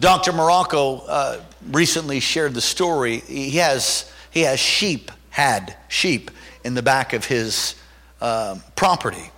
Dr. 0.00 0.32
Morocco 0.32 0.98
uh, 1.06 1.40
recently 1.70 2.20
shared 2.20 2.54
the 2.54 2.60
story. 2.60 3.18
He 3.20 3.50
has, 3.58 4.12
he 4.30 4.40
has 4.40 4.58
sheep 4.58 5.10
had 5.30 5.76
sheep 5.88 6.30
in 6.64 6.75
the 6.75 6.82
back 6.82 7.12
of 7.12 7.25
his 7.25 7.75
uh, 8.20 8.56
property. 8.76 9.30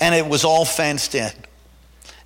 And 0.00 0.14
it 0.14 0.26
was 0.26 0.44
all 0.44 0.64
fenced 0.64 1.14
in. 1.14 1.32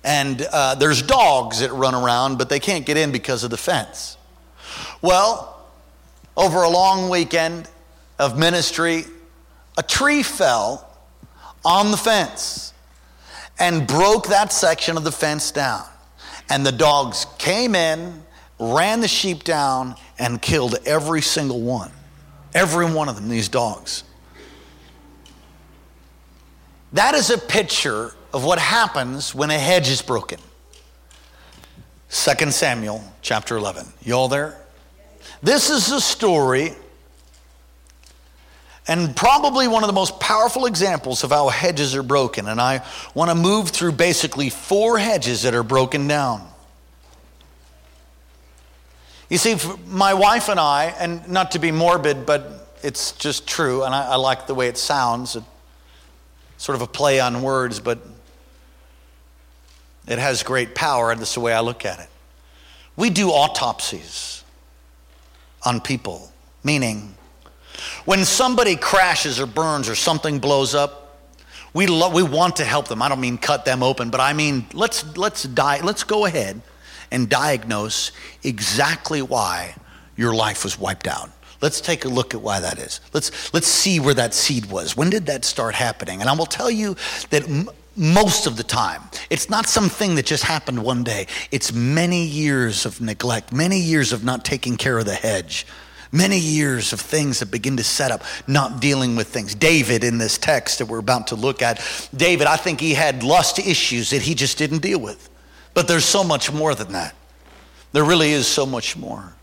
And 0.03 0.45
uh, 0.51 0.75
there's 0.75 1.01
dogs 1.01 1.59
that 1.61 1.71
run 1.71 1.95
around, 1.95 2.37
but 2.37 2.49
they 2.49 2.59
can't 2.59 2.85
get 2.85 2.97
in 2.97 3.11
because 3.11 3.43
of 3.43 3.51
the 3.51 3.57
fence. 3.57 4.17
Well, 5.01 5.65
over 6.35 6.63
a 6.63 6.69
long 6.69 7.09
weekend 7.09 7.69
of 8.19 8.37
ministry, 8.37 9.05
a 9.77 9.83
tree 9.83 10.23
fell 10.23 10.89
on 11.63 11.91
the 11.91 11.97
fence 11.97 12.73
and 13.59 13.87
broke 13.87 14.27
that 14.27 14.51
section 14.51 14.97
of 14.97 15.03
the 15.03 15.11
fence 15.11 15.51
down. 15.51 15.85
And 16.49 16.65
the 16.65 16.71
dogs 16.71 17.25
came 17.37 17.75
in, 17.75 18.23
ran 18.59 18.99
the 18.99 19.07
sheep 19.07 19.43
down, 19.43 19.95
and 20.19 20.41
killed 20.41 20.75
every 20.85 21.21
single 21.21 21.61
one. 21.61 21.91
Every 22.53 22.85
one 22.85 23.09
of 23.09 23.15
them, 23.15 23.29
these 23.29 23.49
dogs. 23.49 24.03
That 26.93 27.15
is 27.15 27.29
a 27.29 27.37
picture 27.37 28.13
of 28.33 28.43
what 28.43 28.59
happens 28.59 29.33
when 29.33 29.49
a 29.49 29.57
hedge 29.57 29.89
is 29.89 30.01
broken. 30.01 30.39
2 32.09 32.51
Samuel 32.51 33.03
chapter 33.21 33.57
11. 33.57 33.85
You 34.03 34.13
all 34.13 34.27
there? 34.27 34.59
This 35.41 35.69
is 35.69 35.91
a 35.91 35.99
story 35.99 36.73
and 38.87 39.15
probably 39.15 39.67
one 39.67 39.83
of 39.83 39.87
the 39.87 39.93
most 39.93 40.19
powerful 40.19 40.65
examples 40.65 41.23
of 41.23 41.31
how 41.31 41.47
hedges 41.47 41.95
are 41.95 42.03
broken. 42.03 42.47
And 42.47 42.59
I 42.59 42.85
want 43.13 43.31
to 43.31 43.35
move 43.35 43.69
through 43.69 43.93
basically 43.93 44.49
four 44.49 44.97
hedges 44.97 45.43
that 45.43 45.53
are 45.53 45.63
broken 45.63 46.07
down. 46.07 46.47
You 49.33 49.39
see, 49.39 49.55
my 49.87 50.13
wife 50.13 50.47
and 50.47 50.59
I, 50.59 50.93
and 50.99 51.27
not 51.27 51.53
to 51.53 51.59
be 51.59 51.71
morbid, 51.71 52.23
but 52.23 52.69
it's 52.83 53.13
just 53.13 53.47
true, 53.47 53.83
and 53.83 53.95
I, 53.95 54.09
I 54.09 54.15
like 54.17 54.45
the 54.45 54.53
way 54.53 54.67
it 54.67 54.77
sounds. 54.77 55.35
It, 55.35 55.43
sort 56.57 56.75
of 56.75 56.83
a 56.83 56.87
play 56.87 57.19
on 57.19 57.41
words, 57.41 57.79
but 57.79 57.97
it 60.07 60.19
has 60.19 60.43
great 60.43 60.75
power, 60.75 61.09
and 61.09 61.19
that's 61.19 61.33
the 61.33 61.39
way 61.39 61.51
I 61.51 61.61
look 61.61 61.83
at 61.83 61.99
it. 61.99 62.09
We 62.95 63.09
do 63.09 63.29
autopsies 63.29 64.43
on 65.65 65.81
people, 65.81 66.31
meaning 66.63 67.15
when 68.05 68.25
somebody 68.25 68.75
crashes 68.75 69.39
or 69.39 69.47
burns 69.47 69.89
or 69.89 69.95
something 69.95 70.37
blows 70.37 70.75
up, 70.75 71.17
we, 71.73 71.87
lo- 71.87 72.13
we 72.13 72.21
want 72.21 72.57
to 72.57 72.65
help 72.65 72.87
them. 72.87 73.01
I 73.01 73.09
don't 73.09 73.19
mean 73.19 73.39
cut 73.39 73.65
them 73.65 73.81
open, 73.81 74.11
but 74.11 74.21
I 74.21 74.33
mean 74.33 74.67
let's, 74.73 75.17
let's, 75.17 75.41
die, 75.41 75.81
let's 75.81 76.03
go 76.03 76.27
ahead 76.27 76.61
and 77.11 77.29
diagnose 77.29 78.11
exactly 78.43 79.21
why 79.21 79.75
your 80.15 80.33
life 80.33 80.63
was 80.63 80.79
wiped 80.79 81.07
out. 81.07 81.29
Let's 81.61 81.79
take 81.79 82.03
a 82.05 82.09
look 82.09 82.33
at 82.33 82.41
why 82.41 82.59
that 82.59 82.77
is. 82.77 82.99
Let's, 83.13 83.53
let's 83.53 83.67
see 83.67 83.99
where 83.99 84.13
that 84.13 84.33
seed 84.33 84.65
was. 84.65 84.97
When 84.97 85.09
did 85.09 85.27
that 85.27 85.45
start 85.45 85.75
happening? 85.75 86.19
And 86.19 86.29
I 86.29 86.33
will 86.33 86.45
tell 86.45 86.69
you 86.69 86.95
that 87.29 87.47
m- 87.47 87.69
most 87.95 88.47
of 88.47 88.57
the 88.57 88.63
time, 88.63 89.01
it's 89.29 89.49
not 89.49 89.67
something 89.67 90.15
that 90.15 90.25
just 90.25 90.43
happened 90.43 90.83
one 90.83 91.03
day. 91.03 91.27
It's 91.51 91.71
many 91.71 92.25
years 92.25 92.85
of 92.85 92.99
neglect, 92.99 93.53
many 93.53 93.79
years 93.79 94.11
of 94.11 94.23
not 94.23 94.43
taking 94.43 94.75
care 94.75 94.97
of 94.97 95.05
the 95.05 95.15
hedge, 95.15 95.65
Many 96.13 96.37
years 96.37 96.93
of 96.93 97.01
things 97.01 97.39
that 97.39 97.47
begin 97.47 97.75
to 97.77 97.83
set 97.83 98.11
up, 98.11 98.23
not 98.45 98.79
dealing 98.79 99.15
with 99.15 99.29
things. 99.29 99.55
David, 99.55 100.03
in 100.03 100.19
this 100.19 100.37
text 100.37 100.77
that 100.77 100.85
we're 100.85 100.99
about 100.99 101.25
to 101.27 101.35
look 101.35 101.63
at, 101.63 101.81
David, 102.15 102.45
I 102.45 102.55
think 102.55 102.79
he 102.79 102.93
had 102.93 103.23
lust 103.23 103.57
issues 103.57 104.11
that 104.11 104.21
he 104.21 104.35
just 104.35 104.59
didn't 104.59 104.83
deal 104.83 104.99
with. 104.99 105.27
But 105.73 105.87
there's 105.87 106.05
so 106.05 106.23
much 106.23 106.51
more 106.51 106.75
than 106.75 106.93
that. 106.93 107.15
There 107.91 108.03
really 108.03 108.31
is 108.31 108.47
so 108.47 108.65
much 108.65 108.97
more. 108.97 109.33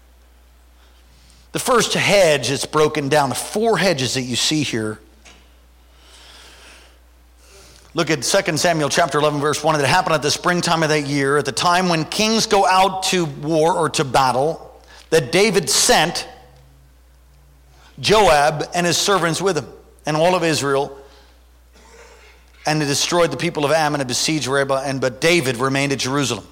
The 1.53 1.59
first 1.59 1.95
hedge 1.95 2.49
that's 2.49 2.67
broken 2.67 3.09
down, 3.09 3.29
the 3.29 3.35
four 3.35 3.77
hedges 3.79 4.15
that 4.15 4.23
you 4.23 4.37
see 4.37 4.63
here. 4.63 5.01
Look 7.93 8.11
at 8.11 8.23
2 8.23 8.57
Samuel 8.57 8.89
chapter 8.89 9.19
11, 9.19 9.41
verse 9.41 9.65
1. 9.65 9.81
It 9.81 9.85
happened 9.85 10.15
at 10.15 10.23
the 10.23 10.31
springtime 10.31 10.85
of 10.85 10.91
that 10.91 11.07
year, 11.09 11.39
at 11.39 11.45
the 11.45 11.53
time 11.53 11.89
when 11.89 12.05
kings 12.05 12.47
go 12.47 12.65
out 12.65 13.03
to 13.05 13.25
war 13.25 13.73
or 13.75 13.91
to 13.91 14.05
battle, 14.05 14.81
that 15.11 15.33
David 15.33 15.69
sent 15.69 16.29
Joab 17.99 18.69
and 18.75 18.87
his 18.87 18.97
servants 18.97 19.43
with 19.43 19.59
him, 19.59 19.67
and 20.07 20.17
all 20.17 20.37
of 20.37 20.45
Israel, 20.45 20.97
and 22.71 22.81
they 22.81 22.87
destroyed 22.87 23.33
the 23.33 23.37
people 23.37 23.65
of 23.65 23.73
Ammon 23.73 24.01
and 24.01 24.07
besieged 24.07 24.47
Rabbah, 24.47 24.83
and 24.85 25.01
but 25.01 25.21
David 25.21 25.57
remained 25.57 25.91
at 25.91 25.99
Jerusalem. 25.99 26.47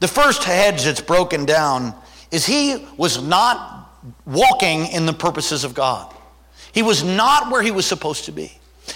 The 0.00 0.08
first 0.08 0.44
hedge 0.44 0.84
that's 0.84 1.00
broken 1.00 1.46
down 1.46 1.94
is 2.30 2.44
he 2.44 2.86
was 2.98 3.22
not 3.22 3.90
walking 4.26 4.88
in 4.88 5.06
the 5.06 5.14
purposes 5.14 5.64
of 5.64 5.72
God. 5.72 6.14
He 6.72 6.82
was 6.82 7.02
not 7.02 7.50
where 7.50 7.62
he 7.62 7.70
was 7.70 7.86
supposed 7.86 8.26
to 8.26 8.32
be. 8.32 8.52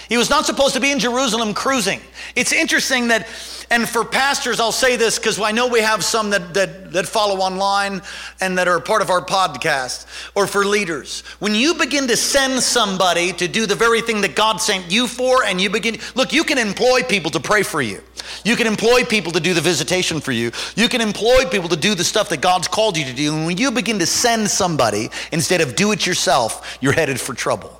He 0.08 0.16
was 0.16 0.30
not 0.30 0.46
supposed 0.46 0.74
to 0.74 0.80
be 0.80 0.90
in 0.90 0.98
Jerusalem 0.98 1.54
cruising. 1.54 2.00
It's 2.36 2.52
interesting 2.52 3.08
that, 3.08 3.26
and 3.70 3.88
for 3.88 4.04
pastors, 4.04 4.60
I'll 4.60 4.72
say 4.72 4.96
this 4.96 5.18
because 5.18 5.40
I 5.40 5.52
know 5.52 5.68
we 5.68 5.80
have 5.80 6.04
some 6.04 6.30
that, 6.30 6.54
that, 6.54 6.92
that 6.92 7.06
follow 7.06 7.40
online 7.40 8.02
and 8.40 8.58
that 8.58 8.68
are 8.68 8.80
part 8.80 9.02
of 9.02 9.10
our 9.10 9.24
podcast, 9.24 10.06
or 10.34 10.46
for 10.46 10.64
leaders. 10.64 11.22
When 11.38 11.54
you 11.54 11.74
begin 11.74 12.08
to 12.08 12.16
send 12.16 12.60
somebody 12.62 13.32
to 13.34 13.48
do 13.48 13.66
the 13.66 13.74
very 13.74 14.00
thing 14.00 14.20
that 14.22 14.34
God 14.34 14.60
sent 14.60 14.90
you 14.90 15.06
for, 15.06 15.44
and 15.44 15.60
you 15.60 15.70
begin, 15.70 15.98
look, 16.14 16.32
you 16.32 16.44
can 16.44 16.58
employ 16.58 17.02
people 17.02 17.30
to 17.32 17.40
pray 17.40 17.62
for 17.62 17.82
you. 17.82 18.00
You 18.44 18.56
can 18.56 18.66
employ 18.66 19.04
people 19.04 19.32
to 19.32 19.40
do 19.40 19.54
the 19.54 19.60
visitation 19.60 20.20
for 20.20 20.32
you. 20.32 20.52
You 20.76 20.88
can 20.88 21.00
employ 21.00 21.46
people 21.46 21.68
to 21.68 21.76
do 21.76 21.94
the 21.94 22.04
stuff 22.04 22.28
that 22.28 22.40
God's 22.40 22.68
called 22.68 22.96
you 22.96 23.04
to 23.04 23.14
do. 23.14 23.34
And 23.34 23.46
when 23.46 23.56
you 23.56 23.70
begin 23.70 23.98
to 23.98 24.06
send 24.06 24.48
somebody 24.48 25.10
instead 25.32 25.60
of 25.60 25.74
do 25.74 25.92
it 25.92 26.06
yourself, 26.06 26.78
you're 26.80 26.92
headed 26.92 27.20
for 27.20 27.34
trouble. 27.34 27.79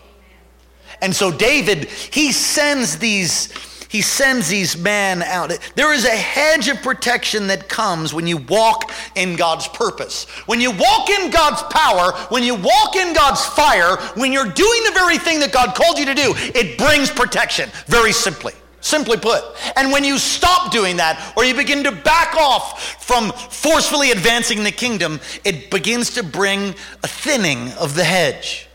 And 1.02 1.14
so 1.14 1.30
David, 1.30 1.84
he 1.86 2.32
sends 2.32 2.98
these 2.98 3.52
he 3.90 4.02
sends 4.02 4.48
these 4.48 4.76
men 4.76 5.20
out. 5.20 5.50
There 5.74 5.92
is 5.92 6.04
a 6.04 6.10
hedge 6.10 6.68
of 6.68 6.80
protection 6.80 7.48
that 7.48 7.68
comes 7.68 8.14
when 8.14 8.24
you 8.24 8.36
walk 8.36 8.92
in 9.16 9.34
God's 9.34 9.66
purpose. 9.66 10.26
When 10.46 10.60
you 10.60 10.70
walk 10.70 11.10
in 11.10 11.28
God's 11.32 11.60
power, 11.64 12.12
when 12.28 12.44
you 12.44 12.54
walk 12.54 12.94
in 12.94 13.12
God's 13.12 13.44
fire, 13.44 13.96
when 14.14 14.32
you're 14.32 14.44
doing 14.44 14.84
the 14.84 14.92
very 14.94 15.18
thing 15.18 15.40
that 15.40 15.50
God 15.50 15.74
called 15.74 15.98
you 15.98 16.04
to 16.04 16.14
do, 16.14 16.34
it 16.36 16.78
brings 16.78 17.10
protection, 17.10 17.68
very 17.86 18.12
simply. 18.12 18.52
Simply 18.80 19.16
put. 19.16 19.42
And 19.74 19.90
when 19.90 20.04
you 20.04 20.18
stop 20.18 20.70
doing 20.70 20.96
that, 20.98 21.32
or 21.36 21.44
you 21.44 21.54
begin 21.54 21.82
to 21.82 21.90
back 21.90 22.36
off 22.36 23.04
from 23.04 23.32
forcefully 23.32 24.12
advancing 24.12 24.62
the 24.62 24.70
kingdom, 24.70 25.18
it 25.44 25.68
begins 25.68 26.10
to 26.10 26.22
bring 26.22 26.76
a 27.02 27.08
thinning 27.08 27.72
of 27.72 27.96
the 27.96 28.04
hedge. 28.04 28.68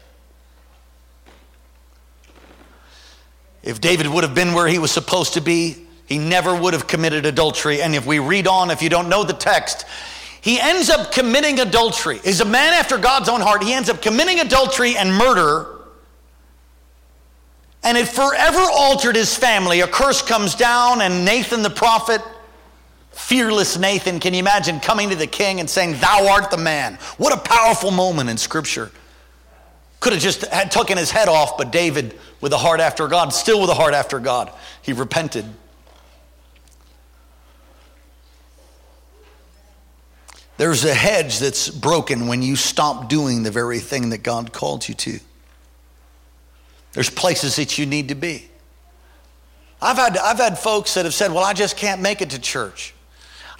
If 3.65 3.81
David 3.81 4.07
would 4.07 4.23
have 4.23 4.35
been 4.35 4.53
where 4.53 4.67
he 4.67 4.77
was 4.79 4.91
supposed 4.91 5.33
to 5.33 5.41
be, 5.41 5.75
he 6.05 6.19
never 6.19 6.55
would 6.55 6.73
have 6.73 6.85
committed 6.85 7.25
adultery. 7.25 7.81
And 7.81 7.95
if 7.95 8.05
we 8.05 8.19
read 8.19 8.47
on, 8.47 8.69
if 8.69 8.81
you 8.83 8.89
don't 8.89 9.09
know 9.09 9.23
the 9.23 9.33
text, 9.33 9.85
he 10.39 10.59
ends 10.59 10.91
up 10.91 11.11
committing 11.11 11.59
adultery. 11.59 12.19
He's 12.23 12.41
a 12.41 12.45
man 12.45 12.73
after 12.73 12.99
God's 12.99 13.27
own 13.27 13.41
heart. 13.41 13.63
He 13.63 13.73
ends 13.73 13.89
up 13.89 14.03
committing 14.03 14.39
adultery 14.39 14.95
and 14.95 15.11
murder. 15.11 15.65
And 17.83 17.97
it 17.97 18.07
forever 18.07 18.59
altered 18.59 19.15
his 19.15 19.35
family. 19.35 19.81
A 19.81 19.87
curse 19.87 20.21
comes 20.21 20.53
down, 20.53 21.01
and 21.01 21.25
Nathan 21.25 21.63
the 21.63 21.71
prophet, 21.71 22.21
fearless 23.11 23.77
Nathan, 23.77 24.19
can 24.19 24.33
you 24.35 24.39
imagine 24.39 24.79
coming 24.79 25.09
to 25.09 25.15
the 25.15 25.27
king 25.27 25.59
and 25.59 25.67
saying, 25.67 25.93
Thou 25.93 26.27
art 26.29 26.51
the 26.51 26.57
man? 26.57 26.99
What 27.17 27.33
a 27.33 27.37
powerful 27.37 27.89
moment 27.89 28.29
in 28.29 28.37
Scripture. 28.37 28.91
Could 29.99 30.13
have 30.13 30.21
just 30.21 30.45
had 30.45 30.69
taken 30.69 30.99
his 30.99 31.09
head 31.09 31.27
off, 31.27 31.57
but 31.57 31.71
David, 31.71 32.15
with 32.45 32.53
a 32.53 32.57
heart 32.59 32.79
after 32.79 33.07
God, 33.07 33.29
still 33.29 33.59
with 33.59 33.71
a 33.71 33.73
heart 33.73 33.95
after 33.95 34.19
God, 34.19 34.51
he 34.83 34.93
repented. 34.93 35.45
There's 40.57 40.85
a 40.85 40.93
hedge 40.93 41.39
that's 41.39 41.69
broken 41.69 42.27
when 42.27 42.43
you 42.43 42.55
stop 42.55 43.09
doing 43.09 43.41
the 43.41 43.49
very 43.49 43.79
thing 43.79 44.11
that 44.11 44.19
God 44.19 44.53
called 44.53 44.87
you 44.87 44.93
to. 44.93 45.19
There's 46.93 47.09
places 47.09 47.55
that 47.55 47.79
you 47.79 47.87
need 47.87 48.09
to 48.09 48.15
be. 48.15 48.47
I've 49.81 49.97
had, 49.97 50.15
I've 50.15 50.37
had 50.37 50.59
folks 50.59 50.93
that 50.93 51.05
have 51.05 51.15
said, 51.15 51.31
Well, 51.31 51.43
I 51.43 51.53
just 51.53 51.77
can't 51.77 51.99
make 51.99 52.21
it 52.21 52.29
to 52.29 52.39
church. 52.39 52.93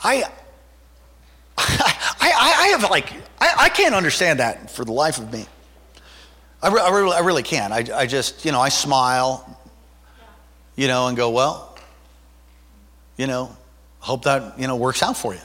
I, 0.04 0.26
I, 1.58 1.96
I, 2.22 2.56
I 2.60 2.68
have 2.68 2.88
like, 2.92 3.12
I, 3.40 3.56
I 3.62 3.70
can't 3.70 3.96
understand 3.96 4.42
that 4.42 4.70
for 4.70 4.86
the 4.86 4.94
life 4.94 5.18
of 5.18 5.34
me. 5.34 5.48
I, 6.66 6.70
re- 6.70 6.82
I, 6.82 6.90
really, 6.90 7.16
I 7.16 7.20
really 7.20 7.44
can. 7.44 7.72
I, 7.72 7.86
I 7.94 8.08
just, 8.08 8.44
you 8.44 8.52
know, 8.52 8.60
I 8.60 8.70
smile, 8.70 9.60
you 10.76 10.88
know, 10.88 11.08
and 11.08 11.16
go, 11.16 11.30
well, 11.30 11.78
you 13.18 13.28
know, 13.28 13.56
hope 14.00 14.24
that, 14.24 14.58
you 14.60 14.66
know, 14.66 14.76
works 14.76 15.04
out 15.04 15.16
for 15.16 15.36
you. 15.36 15.42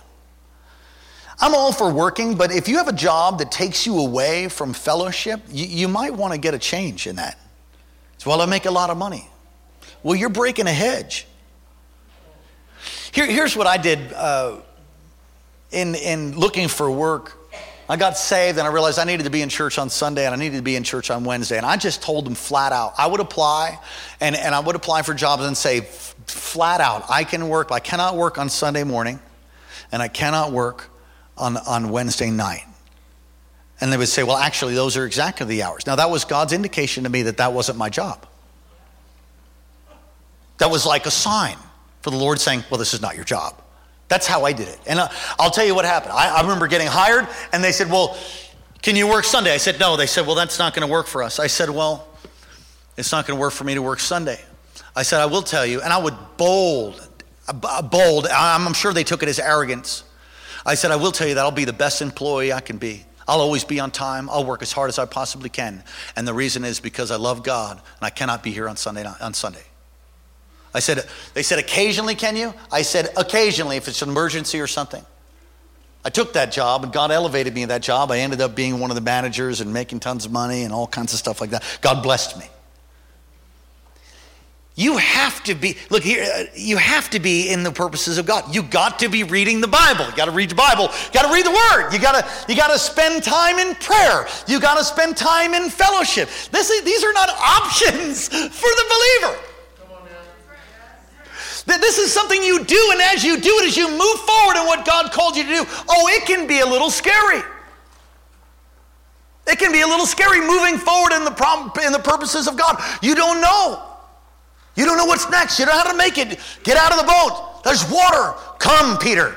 I'm 1.39 1.55
all 1.55 1.73
for 1.73 1.93
working, 1.93 2.37
but 2.37 2.51
if 2.51 2.69
you 2.69 2.79
have 2.79 2.89
a 2.89 2.95
job 2.95 3.39
that 3.41 3.53
takes 3.53 3.85
you 3.85 3.99
away 3.99 4.49
from 4.49 4.73
fellowship, 4.73 5.43
you, 5.51 5.67
you 5.67 5.89
might 5.89 6.15
want 6.15 6.33
to 6.33 6.39
get 6.39 6.55
a 6.55 6.59
change 6.59 7.07
in 7.07 7.17
that. 7.17 7.39
It's, 8.15 8.25
well, 8.25 8.41
I 8.41 8.47
make 8.47 8.65
a 8.65 8.71
lot 8.71 8.89
of 8.89 8.97
money. 8.97 9.29
Well, 10.03 10.15
you're 10.15 10.31
breaking 10.31 10.69
a 10.69 10.73
hedge. 10.73 11.27
Here, 13.13 13.27
here's 13.27 13.55
what 13.55 13.67
I 13.67 13.77
did 13.77 14.11
uh, 14.15 14.57
in, 15.71 15.97
in 15.97 16.39
looking 16.39 16.69
for 16.69 16.91
work 16.91 17.37
I 17.91 17.97
got 17.97 18.17
saved 18.17 18.57
and 18.57 18.69
I 18.69 18.71
realized 18.71 19.01
I 19.01 19.05
needed 19.05 19.25
to 19.25 19.31
be 19.31 19.43
in 19.43 19.49
church 19.49 19.77
on 19.77 19.91
Sunday 19.91 20.25
and 20.25 20.33
I 20.33 20.39
needed 20.39 20.59
to 20.59 20.63
be 20.63 20.77
in 20.77 20.85
church 20.85 21.11
on 21.11 21.25
Wednesday. 21.25 21.57
And 21.57 21.67
I 21.67 21.77
just 21.77 22.03
told 22.03 22.25
them 22.25 22.37
flat 22.37 22.73
out, 22.73 22.95
I 22.97 23.09
would 23.09 23.19
apply 23.19 23.81
and, 24.21 24.37
and 24.37 24.55
I 24.55 24.61
would 24.61 24.77
apply 24.77 25.03
for 25.03 25.13
jobs 25.13 25.45
and 25.45 25.57
say 25.57 25.81
flat 25.81 26.81
out, 26.81 27.11
I 27.11 27.25
can 27.25 27.49
work, 27.49 27.73
I 27.73 27.81
cannot 27.81 28.17
work 28.17 28.39
on 28.39 28.49
Sunday 28.49 28.85
morning 28.85 29.19
and 29.91 30.01
I 30.01 30.07
cannot 30.07 30.53
work 30.53 30.89
on, 31.37 31.57
on 31.57 31.91
Wednesday 31.91 32.31
night. 32.31 32.63
And 33.81 33.93
they 33.93 33.97
would 33.97 34.07
say, 34.07 34.23
well, 34.23 34.37
actually, 34.37 34.75
those 34.75 34.97
are 34.97 35.05
exactly 35.05 35.47
the 35.47 35.65
hours. 35.65 35.85
Now, 35.85 35.97
that 35.97 36.11
was 36.11 36.25
God's 36.25 36.53
indication 36.53 37.03
to 37.03 37.11
me 37.11 37.23
that 37.23 37.39
that 37.39 37.53
wasn't 37.53 37.77
my 37.77 37.89
job. 37.89 38.25
That 40.59 40.71
was 40.71 40.87
like 40.87 41.07
a 41.07 41.11
sign 41.11 41.57
for 42.03 42.11
the 42.11 42.19
Lord 42.19 42.39
saying, 42.39 42.63
well, 42.71 42.79
this 42.79 42.95
is 42.95 43.03
not 43.03 43.17
your 43.17 43.25
job. 43.25 43.61
That's 44.11 44.27
how 44.27 44.45
I 44.45 44.53
did 44.53 44.67
it. 44.67 44.79
And 44.87 44.99
uh, 44.99 45.09
I'll 45.39 45.53
tell 45.53 45.65
you 45.65 45.75
what 45.75 45.85
happened. 45.85 46.13
I, 46.13 46.39
I 46.39 46.43
remember 46.43 46.67
getting 46.67 46.89
hired, 46.89 47.29
and 47.53 47.63
they 47.63 47.71
said, 47.71 47.89
Well, 47.89 48.19
can 48.83 48.97
you 48.97 49.07
work 49.07 49.25
Sunday? 49.25 49.55
I 49.55 49.57
said, 49.57 49.79
No. 49.79 49.97
They 49.97 50.07
said, 50.07 50.27
Well, 50.27 50.35
that's 50.35 50.59
not 50.59 50.75
going 50.75 50.87
to 50.87 50.93
work 50.93 51.07
for 51.07 51.23
us. 51.23 51.39
I 51.39 51.47
said, 51.47 51.71
Well, 51.71 52.07
it's 52.97 53.13
not 53.13 53.25
going 53.25 53.39
to 53.39 53.41
work 53.41 53.53
for 53.53 53.63
me 53.63 53.75
to 53.75 53.83
work 53.83 54.01
Sunday. 54.01 54.41
I 54.97 55.05
said, 55.05 55.21
I 55.21 55.27
will 55.27 55.43
tell 55.43 55.65
you. 55.65 55.81
And 55.81 55.93
I 55.93 55.99
would 55.99 56.17
bold, 56.37 57.09
bold, 57.91 58.27
I'm 58.27 58.73
sure 58.75 58.93
they 58.93 59.05
took 59.05 59.23
it 59.23 59.29
as 59.29 59.39
arrogance. 59.39 60.03
I 60.67 60.75
said, 60.75 60.91
I 60.91 60.97
will 60.97 61.13
tell 61.13 61.29
you 61.29 61.35
that 61.35 61.43
I'll 61.43 61.53
be 61.53 61.65
the 61.65 61.73
best 61.73 62.03
employee 62.03 62.53
I 62.53 62.61
can 62.61 62.79
be. 62.79 63.05
I'll 63.29 63.41
always 63.41 63.63
be 63.63 63.79
on 63.79 63.93
time. 63.93 64.29
I'll 64.29 64.45
work 64.45 64.61
as 64.61 64.73
hard 64.73 64.89
as 64.89 64.99
I 64.99 65.05
possibly 65.05 65.51
can. 65.51 65.85
And 66.17 66.27
the 66.27 66.35
reason 66.35 66.65
is 66.65 66.81
because 66.81 67.13
I 67.13 67.17
love 67.17 67.45
God 67.45 67.77
and 67.77 68.03
I 68.03 68.11
cannot 68.11 68.43
be 68.43 68.51
here 68.51 68.69
on 68.69 68.77
Sunday. 68.77 69.07
On 69.21 69.33
Sunday. 69.35 69.63
I 70.73 70.81
said, 70.81 71.05
they 71.35 71.43
said, 71.43 71.59
occasionally, 71.59 72.15
can 72.15 72.37
you? 72.37 72.55
I 72.71 72.83
said, 72.83 73.09
occasionally, 73.17 73.77
if 73.77 73.89
it's 73.89 74.03
an 74.03 74.09
emergency 74.09 74.61
or 74.61 74.67
something. 74.67 75.05
I 76.05 76.11
took 76.11 76.33
that 76.33 76.51
job 76.53 76.85
and 76.85 76.93
God 76.93 77.11
elevated 77.11 77.55
me 77.55 77.63
in 77.63 77.69
that 77.69 77.83
job. 77.83 78.11
I 78.11 78.21
ended 78.21 78.41
up 78.41 78.55
being 78.55 78.81
one 78.81 78.91
of 78.91 78.95
the 78.95 79.03
managers 79.03 79.61
and 79.61 79.73
making 79.73 80.01
tons 80.01 80.25
of 80.25 80.33
money 80.33 80.63
and 80.63 80.73
all 80.73 80.87
kinds 80.87 81.13
of 81.13 81.19
stuff 81.19 81.41
like 81.41 81.51
that. 81.51 81.63
God 81.83 82.03
blessed 82.03 82.39
me. 82.39 82.47
You 84.77 84.97
have 84.97 85.45
to 85.45 85.55
be, 85.55 85.77
look 85.91 86.03
here, 86.03 86.25
uh, 86.25 86.45
you 86.55 86.79
have 86.79 87.11
to 87.11 87.21
be 87.21 87.51
in 87.51 87.65
the 87.65 87.73
purposes 87.73 88.17
of 88.17 88.25
God. 88.25 88.55
You 88.55 88.63
got 88.63 89.01
to 89.01 89.11
be 89.11 89.25
reading 89.25 89.61
the 89.61 89.69
Bible. 89.69 90.07
You 90.07 90.17
got 90.17 90.25
to 90.27 90.31
read 90.31 90.49
the 90.49 90.55
Bible. 90.55 90.85
You 90.85 91.13
got 91.13 91.27
to 91.27 91.33
read 91.35 91.45
the 91.45 91.51
Word. 91.51 91.93
You 91.93 91.99
got 91.99 92.13
to, 92.13 92.51
you 92.51 92.57
got 92.57 92.69
to 92.69 92.79
spend 92.79 93.23
time 93.23 93.59
in 93.59 93.75
prayer. 93.75 94.27
You 94.47 94.59
got 94.59 94.79
to 94.79 94.85
spend 94.85 95.19
time 95.19 95.53
in 95.53 95.69
fellowship. 95.69 96.31
This, 96.51 96.81
these 96.83 97.05
are 97.05 97.13
not 97.13 97.29
options 97.37 98.29
for 98.29 98.71
the 98.71 99.21
believer. 99.21 99.50
That 101.67 101.81
this 101.81 101.99
is 101.99 102.13
something 102.13 102.43
you 102.43 102.65
do, 102.65 102.89
and 102.93 103.01
as 103.03 103.25
you 103.25 103.39
do 103.41 103.51
it, 103.61 103.67
as 103.67 103.77
you 103.77 103.89
move 103.89 104.19
forward 104.21 104.57
in 104.57 104.67
what 104.67 104.87
God 104.87 105.13
called 105.13 105.37
you 105.37 105.43
to 105.43 105.49
do, 105.49 105.65
oh, 105.89 106.09
it 106.09 106.27
can 106.27 106.47
be 106.47 106.61
a 106.61 106.67
little 106.67 106.91
scary. 106.91 107.43
It 109.47 109.59
can 109.59 109.73
be 109.73 109.81
a 109.81 109.87
little 109.87 110.07
scary 110.07 110.41
moving 110.41 110.79
forward 110.79 111.13
in 111.13 111.25
the, 111.25 111.31
prom- 111.31 111.73
in 111.85 111.93
the 111.93 111.99
purposes 111.99 112.47
of 112.47 112.57
God. 112.57 112.81
You 113.03 113.15
don't 113.15 113.41
know. 113.41 113.83
You 114.77 114.85
don't 114.85 114.97
know 114.97 115.07
what's 115.07 115.29
next. 115.29 115.59
You 115.59 115.67
don't 115.67 115.75
know 115.75 115.83
how 115.83 115.91
to 115.91 115.97
make 115.99 116.19
it. 116.19 116.39
Get 116.63 116.77
out 116.77 116.93
of 116.93 116.99
the 116.99 117.05
boat. 117.05 117.63
There's 117.65 117.85
water. 117.91 118.35
Come, 118.59 118.97
Peter. 118.99 119.35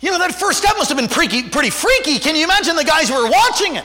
You 0.00 0.10
know, 0.10 0.18
that 0.18 0.34
first 0.34 0.58
step 0.58 0.76
must 0.76 0.88
have 0.88 0.98
been 0.98 1.08
pretty, 1.08 1.48
pretty 1.48 1.70
freaky. 1.70 2.18
Can 2.18 2.36
you 2.36 2.44
imagine 2.44 2.76
the 2.76 2.84
guys 2.84 3.08
who 3.08 3.14
were 3.14 3.30
watching 3.30 3.76
it? 3.76 3.84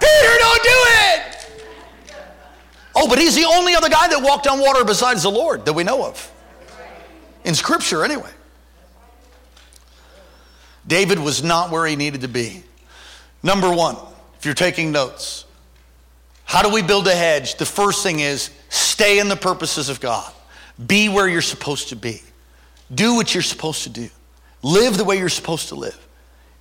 Peter, 0.00 0.38
don't 0.38 0.62
do 0.62 0.78
it! 1.14 1.39
Oh, 2.94 3.08
but 3.08 3.18
he's 3.18 3.36
the 3.36 3.44
only 3.44 3.74
other 3.74 3.88
guy 3.88 4.08
that 4.08 4.22
walked 4.22 4.46
on 4.46 4.60
water 4.60 4.84
besides 4.84 5.22
the 5.22 5.30
Lord 5.30 5.64
that 5.66 5.72
we 5.72 5.84
know 5.84 6.04
of. 6.04 6.32
In 7.44 7.54
Scripture, 7.54 8.04
anyway. 8.04 8.30
David 10.86 11.18
was 11.18 11.42
not 11.42 11.70
where 11.70 11.86
he 11.86 11.96
needed 11.96 12.22
to 12.22 12.28
be. 12.28 12.62
Number 13.42 13.72
one, 13.72 13.96
if 14.38 14.44
you're 14.44 14.54
taking 14.54 14.90
notes, 14.90 15.44
how 16.44 16.62
do 16.62 16.70
we 16.70 16.82
build 16.82 17.06
a 17.06 17.14
hedge? 17.14 17.56
The 17.56 17.66
first 17.66 18.02
thing 18.02 18.20
is 18.20 18.50
stay 18.68 19.18
in 19.18 19.28
the 19.28 19.36
purposes 19.36 19.88
of 19.88 20.00
God, 20.00 20.32
be 20.84 21.08
where 21.08 21.28
you're 21.28 21.42
supposed 21.42 21.90
to 21.90 21.96
be, 21.96 22.22
do 22.92 23.14
what 23.14 23.32
you're 23.34 23.42
supposed 23.42 23.84
to 23.84 23.88
do, 23.88 24.08
live 24.62 24.96
the 24.96 25.04
way 25.04 25.16
you're 25.16 25.28
supposed 25.28 25.68
to 25.68 25.74
live. 25.76 25.96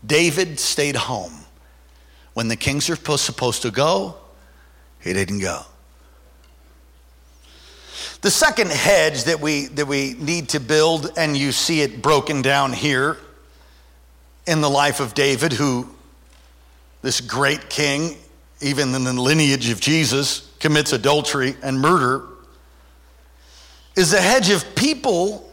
David 0.06 0.60
stayed 0.60 0.96
home. 0.96 1.34
When 2.34 2.48
the 2.48 2.56
kings 2.56 2.90
are 2.90 2.96
supposed 2.96 3.64
to 3.64 3.72
go, 3.72 4.16
he 5.02 5.12
didn't 5.12 5.40
go. 5.40 5.64
The 8.22 8.32
second 8.32 8.70
hedge 8.70 9.24
that 9.26 9.40
we, 9.40 9.68
that 9.68 9.88
we 9.88 10.14
need 10.20 10.50
to 10.50 10.60
build, 10.60 11.12
and 11.16 11.38
you 11.38 11.54
see 11.54 11.82
it 11.82 12.02
broken 12.02 12.42
down 12.42 12.74
here 12.74 13.18
in 14.46 14.60
the 14.60 14.70
life 14.70 15.00
of 15.00 15.14
David, 15.14 15.54
who, 15.54 15.88
this 17.02 17.22
great 17.22 17.70
king, 17.70 18.18
even 18.60 18.94
in 18.94 19.06
the 19.06 19.14
lineage 19.14 19.70
of 19.70 19.80
Jesus, 19.80 20.52
commits 20.60 20.92
adultery 20.92 21.56
and 21.64 21.80
murder, 21.80 22.26
is 23.96 24.12
the 24.12 24.20
hedge 24.20 24.50
of 24.50 24.76
people, 24.76 25.50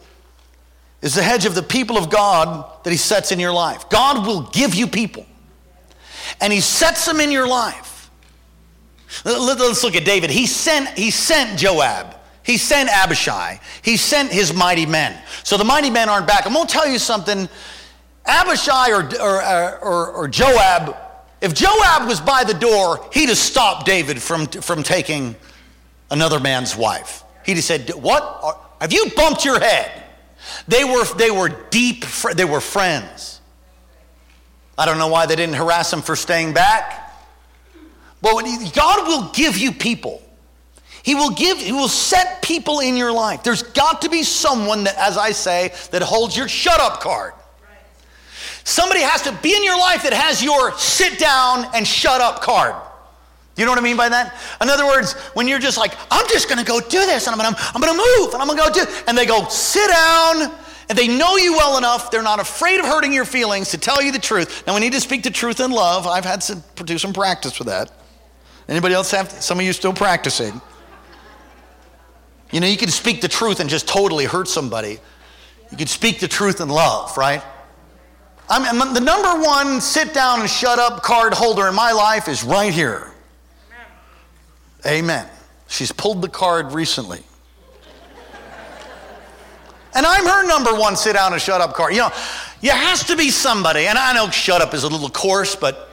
is 1.02 1.14
the 1.14 1.22
hedge 1.22 1.46
of 1.46 1.54
the 1.54 1.62
people 1.62 1.96
of 1.96 2.10
God 2.10 2.68
that 2.82 2.90
he 2.90 2.96
sets 2.96 3.30
in 3.30 3.38
your 3.38 3.52
life. 3.52 3.88
God 3.90 4.26
will 4.26 4.42
give 4.42 4.74
you 4.74 4.88
people, 4.88 5.24
and 6.40 6.52
he 6.52 6.60
sets 6.60 7.06
them 7.06 7.20
in 7.20 7.30
your 7.30 7.46
life. 7.46 8.10
Let's 9.24 9.84
look 9.84 9.94
at 9.94 10.04
David. 10.04 10.30
He 10.30 10.46
sent, 10.46 10.98
he 10.98 11.12
sent 11.12 11.60
Joab. 11.60 12.15
He 12.46 12.58
sent 12.58 12.88
Abishai. 12.88 13.58
He 13.82 13.96
sent 13.96 14.30
his 14.30 14.54
mighty 14.54 14.86
men. 14.86 15.20
So 15.42 15.56
the 15.56 15.64
mighty 15.64 15.90
men 15.90 16.08
aren't 16.08 16.28
back. 16.28 16.46
I'm 16.46 16.52
going 16.52 16.68
to 16.68 16.72
tell 16.72 16.86
you 16.88 17.00
something. 17.00 17.48
Abishai 18.24 18.90
or, 18.92 19.02
or, 19.20 19.78
or, 19.80 20.12
or 20.12 20.28
Joab, 20.28 20.96
if 21.40 21.52
Joab 21.54 22.06
was 22.06 22.20
by 22.20 22.44
the 22.44 22.54
door, 22.54 23.04
he'd 23.12 23.30
have 23.30 23.36
stopped 23.36 23.84
David 23.84 24.22
from, 24.22 24.46
from 24.46 24.84
taking 24.84 25.34
another 26.08 26.38
man's 26.38 26.76
wife. 26.76 27.24
He'd 27.44 27.54
have 27.54 27.64
said, 27.64 27.90
What? 27.90 28.76
Have 28.80 28.92
you 28.92 29.10
bumped 29.16 29.44
your 29.44 29.58
head? 29.58 30.04
They 30.68 30.84
were, 30.84 31.04
they 31.16 31.32
were 31.32 31.48
deep, 31.48 32.04
they 32.36 32.44
were 32.44 32.60
friends. 32.60 33.40
I 34.78 34.86
don't 34.86 34.98
know 34.98 35.08
why 35.08 35.26
they 35.26 35.34
didn't 35.34 35.56
harass 35.56 35.92
him 35.92 36.00
for 36.00 36.14
staying 36.14 36.52
back. 36.52 37.12
But 38.22 38.44
God 38.72 39.08
will 39.08 39.32
give 39.32 39.58
you 39.58 39.72
people 39.72 40.22
he 41.06 41.14
will 41.14 41.30
give, 41.30 41.58
he 41.58 41.70
will 41.70 41.86
set 41.86 42.42
people 42.42 42.80
in 42.80 42.96
your 42.96 43.12
life. 43.12 43.44
There's 43.44 43.62
got 43.62 44.02
to 44.02 44.08
be 44.08 44.24
someone 44.24 44.82
that, 44.84 44.96
as 44.98 45.16
I 45.16 45.30
say, 45.30 45.72
that 45.92 46.02
holds 46.02 46.36
your 46.36 46.48
shut 46.48 46.80
up 46.80 47.00
card. 47.00 47.32
Somebody 48.64 49.02
has 49.02 49.22
to 49.22 49.32
be 49.40 49.54
in 49.54 49.62
your 49.62 49.78
life 49.78 50.02
that 50.02 50.12
has 50.12 50.42
your 50.42 50.76
sit 50.76 51.16
down 51.20 51.66
and 51.76 51.86
shut 51.86 52.20
up 52.20 52.42
card. 52.42 52.74
You 53.56 53.64
know 53.64 53.70
what 53.70 53.78
I 53.78 53.82
mean 53.82 53.96
by 53.96 54.08
that? 54.08 54.34
In 54.60 54.68
other 54.68 54.84
words, 54.84 55.12
when 55.34 55.46
you're 55.46 55.60
just 55.60 55.78
like, 55.78 55.96
I'm 56.10 56.26
just 56.28 56.48
to 56.48 56.64
go 56.64 56.80
do 56.80 56.98
this 57.06 57.28
and 57.28 57.40
I'm 57.40 57.54
to 57.54 57.60
I'm 57.72 57.80
to 57.80 57.92
move 57.92 58.34
and 58.34 58.42
I'm 58.42 58.48
to 58.48 58.56
go 58.56 58.68
do, 58.68 58.84
and 59.06 59.16
they 59.16 59.26
go, 59.26 59.46
sit 59.48 59.88
down, 59.88 60.52
and 60.88 60.98
they 60.98 61.06
know 61.06 61.36
you 61.36 61.52
well 61.52 61.78
enough, 61.78 62.10
they're 62.10 62.20
not 62.20 62.40
afraid 62.40 62.80
of 62.80 62.86
hurting 62.86 63.12
your 63.12 63.24
feelings 63.24 63.70
to 63.70 63.78
tell 63.78 64.02
you 64.02 64.10
the 64.10 64.18
truth. 64.18 64.66
Now, 64.66 64.74
we 64.74 64.80
need 64.80 64.94
to 64.94 65.00
speak 65.00 65.22
the 65.22 65.30
truth 65.30 65.60
in 65.60 65.70
love. 65.70 66.08
I've 66.08 66.24
had 66.24 66.40
to 66.40 66.60
do 66.82 66.98
some 66.98 67.12
practice 67.12 67.60
with 67.60 67.68
that. 67.68 67.92
Anybody 68.68 68.94
else 68.94 69.12
have, 69.12 69.30
some 69.30 69.60
of 69.60 69.64
you 69.64 69.72
still 69.72 69.92
practicing? 69.92 70.60
You 72.52 72.60
know, 72.60 72.66
you 72.66 72.76
can 72.76 72.88
speak 72.88 73.20
the 73.20 73.28
truth 73.28 73.60
and 73.60 73.68
just 73.68 73.88
totally 73.88 74.24
hurt 74.24 74.48
somebody. 74.48 74.98
You 75.70 75.76
can 75.76 75.86
speak 75.86 76.20
the 76.20 76.28
truth 76.28 76.60
in 76.60 76.68
love, 76.68 77.16
right? 77.16 77.42
I'm, 78.48 78.80
I'm, 78.80 78.94
the 78.94 79.00
number 79.00 79.42
one 79.42 79.80
sit 79.80 80.14
down 80.14 80.40
and 80.40 80.48
shut 80.48 80.78
up 80.78 81.02
card 81.02 81.34
holder 81.34 81.66
in 81.66 81.74
my 81.74 81.92
life 81.92 82.28
is 82.28 82.44
right 82.44 82.72
here. 82.72 83.10
Amen. 84.86 85.26
She's 85.66 85.90
pulled 85.90 86.22
the 86.22 86.28
card 86.28 86.72
recently. 86.72 87.22
And 89.94 90.04
I'm 90.04 90.26
her 90.26 90.46
number 90.46 90.74
one 90.74 90.94
sit 90.94 91.14
down 91.14 91.32
and 91.32 91.40
shut 91.40 91.60
up 91.60 91.74
card. 91.74 91.94
You 91.94 92.00
know, 92.00 92.10
there 92.60 92.76
has 92.76 93.02
to 93.04 93.16
be 93.16 93.30
somebody, 93.30 93.86
and 93.86 93.96
I 93.98 94.12
know 94.12 94.30
shut 94.30 94.60
up 94.60 94.74
is 94.74 94.84
a 94.84 94.88
little 94.88 95.08
coarse, 95.08 95.56
but 95.56 95.88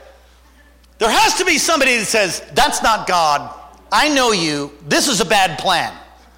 there 1.00 1.10
has 1.10 1.36
to 1.36 1.46
be 1.46 1.58
somebody 1.58 1.98
that 1.98 2.06
says, 2.06 2.44
That's 2.54 2.84
not 2.84 3.08
God. 3.08 3.58
I 3.92 4.10
know 4.10 4.32
you. 4.32 4.72
This 4.88 5.08
is 5.08 5.22
a 5.22 5.26
bad 5.26 5.58
plan. 5.58 5.94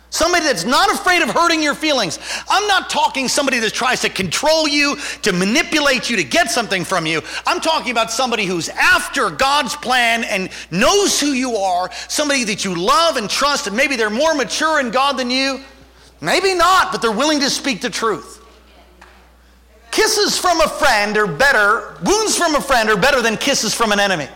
Somebody 0.09 0.45
that's 0.45 0.63
not 0.63 0.89
afraid 0.91 1.21
of 1.21 1.29
hurting 1.29 1.61
your 1.61 1.75
feelings. 1.75 2.19
I'm 2.47 2.67
not 2.67 2.89
talking 2.89 3.27
somebody 3.27 3.59
that 3.59 3.73
tries 3.73 4.01
to 4.01 4.09
control 4.09 4.67
you, 4.67 4.95
to 5.23 5.33
manipulate 5.33 6.09
you, 6.09 6.15
to 6.15 6.23
get 6.23 6.49
something 6.49 6.85
from 6.85 7.05
you. 7.05 7.21
I'm 7.45 7.59
talking 7.59 7.91
about 7.91 8.11
somebody 8.11 8.45
who's 8.45 8.69
after 8.69 9.29
God's 9.29 9.75
plan 9.75 10.23
and 10.23 10.49
knows 10.71 11.19
who 11.19 11.27
you 11.33 11.55
are, 11.57 11.91
somebody 12.07 12.45
that 12.45 12.63
you 12.63 12.75
love 12.75 13.17
and 13.17 13.29
trust, 13.29 13.67
and 13.67 13.75
maybe 13.75 13.97
they're 13.97 14.09
more 14.09 14.33
mature 14.35 14.79
in 14.79 14.91
God 14.91 15.17
than 15.17 15.29
you. 15.29 15.59
Maybe 16.21 16.53
not, 16.55 16.91
but 16.91 17.01
they're 17.01 17.11
willing 17.11 17.41
to 17.41 17.49
speak 17.49 17.81
the 17.81 17.89
truth. 17.89 18.41
Kisses 19.91 20.37
from 20.37 20.61
a 20.61 20.67
friend 20.67 21.17
are 21.17 21.27
better, 21.27 21.97
wounds 22.03 22.37
from 22.37 22.55
a 22.55 22.61
friend 22.61 22.89
are 22.89 22.97
better 22.97 23.21
than 23.21 23.37
kisses 23.37 23.73
from 23.73 23.91
an 23.91 23.99
enemy. 23.99 24.27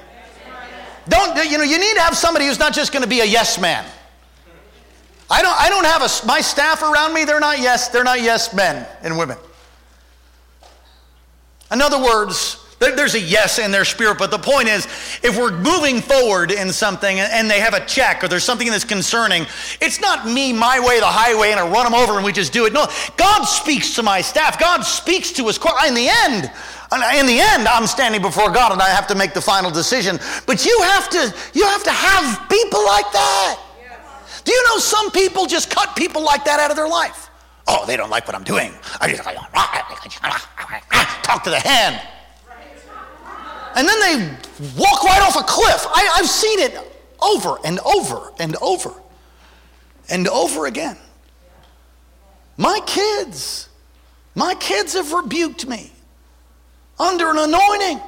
Don't, 1.08 1.50
you 1.50 1.58
know, 1.58 1.64
you 1.64 1.80
need 1.80 1.96
to 1.96 2.02
have 2.02 2.16
somebody 2.16 2.48
who's 2.48 2.60
not 2.60 2.74
just 2.74 2.92
going 2.92 3.04
to 3.04 3.10
be 3.10 3.22
a 3.22 3.26
yes 3.26 3.60
man. 3.60 3.86
I 5.30 5.42
don't, 5.42 5.60
I 5.60 5.70
don't 5.70 5.86
have 5.86 6.02
a, 6.02 6.26
my 6.26 6.42
staff 6.42 6.82
around 6.82 7.14
me, 7.14 7.24
they're 7.24 7.40
not 7.40 7.60
yes, 7.60 7.90
they're 7.90 8.04
not 8.04 8.22
yes 8.22 8.54
men 8.54 8.88
and 9.04 9.18
women. 9.18 9.38
In 11.72 11.82
other 11.82 12.04
words, 12.04 12.66
there's 12.80 13.14
a 13.14 13.20
yes 13.20 13.60
in 13.60 13.72
their 13.72 13.84
spirit, 13.84 14.18
but 14.18 14.32
the 14.32 14.40
point 14.40 14.70
is, 14.70 14.86
if 15.22 15.38
we're 15.38 15.52
moving 15.52 16.02
forward 16.02 16.52
in 16.52 16.72
something 16.72 17.20
and 17.20 17.52
they 17.52 17.60
have 17.60 17.74
a 17.74 17.86
check 17.86 18.24
or 18.24 18.30
there's 18.30 18.46
something 18.46 18.70
that's 18.70 18.86
concerning, 18.86 19.46
it's 19.82 20.00
not 20.00 20.26
me, 20.26 20.54
my 20.54 20.80
way, 20.80 21.00
the 21.00 21.06
highway, 21.06 21.52
and 21.52 21.60
I 21.60 21.70
run 21.70 21.84
them 21.84 21.94
over 21.94 22.16
and 22.16 22.24
we 22.24 22.32
just 22.32 22.54
do 22.54 22.66
it. 22.66 22.74
No, 22.74 22.88
God 23.18 23.44
speaks 23.44 23.96
to 23.96 24.04
my 24.04 24.22
staff. 24.22 24.60
God 24.60 24.84
speaks 24.84 25.32
to 25.34 25.48
us. 25.50 25.60
In 25.88 25.94
the 25.94 26.08
end, 26.08 26.46
in 27.20 27.26
the 27.28 27.40
end, 27.40 27.68
I'm 27.68 27.86
standing 27.86 28.22
before 28.22 28.50
God 28.50 28.72
and 28.72 28.82
I 28.82 28.90
have 28.90 29.08
to 29.08 29.16
make 29.16 29.34
the 29.34 29.42
final 29.42 29.70
decision. 29.70 30.18
But 30.48 30.66
you 30.66 30.80
have 30.84 31.10
to, 31.10 31.36
you 31.54 31.66
have 31.66 31.84
to 31.84 31.92
have 31.92 32.50
people 32.50 32.84
like 32.86 33.12
that. 33.12 33.60
Do 34.50 34.56
you 34.56 34.64
know 34.64 34.80
some 34.80 35.12
people 35.12 35.46
just 35.46 35.70
cut 35.70 35.96
people 35.96 36.24
like 36.26 36.44
that 36.46 36.60
out 36.60 36.72
of 36.72 36.76
their 36.76 36.88
life? 36.88 37.30
Oh, 37.68 37.86
they 37.86 37.96
don't 37.96 38.10
like 38.10 38.26
what 38.26 38.36
I'm 38.36 38.44
doing. 38.44 38.74
I 39.00 39.08
just 39.08 39.22
ah, 39.24 39.50
ah, 39.54 40.82
ah, 40.92 41.20
talk 41.22 41.44
to 41.44 41.52
the 41.52 41.60
hand. 41.60 42.02
And 43.76 43.88
then 43.88 44.00
they 44.00 44.38
walk 44.76 45.04
right 45.04 45.22
off 45.22 45.36
a 45.36 45.44
cliff. 45.44 45.86
I, 45.94 46.16
I've 46.16 46.28
seen 46.28 46.58
it 46.62 46.76
over 47.22 47.58
and 47.64 47.80
over 47.82 48.34
and 48.40 48.56
over 48.56 48.92
and 50.10 50.28
over 50.28 50.66
again. 50.66 50.98
My 52.58 52.80
kids, 52.88 53.70
my 54.34 54.56
kids 54.56 54.94
have 54.94 55.14
rebuked 55.14 55.68
me 55.68 55.92
under 56.98 57.30
an 57.30 57.38
anointing. 57.38 58.02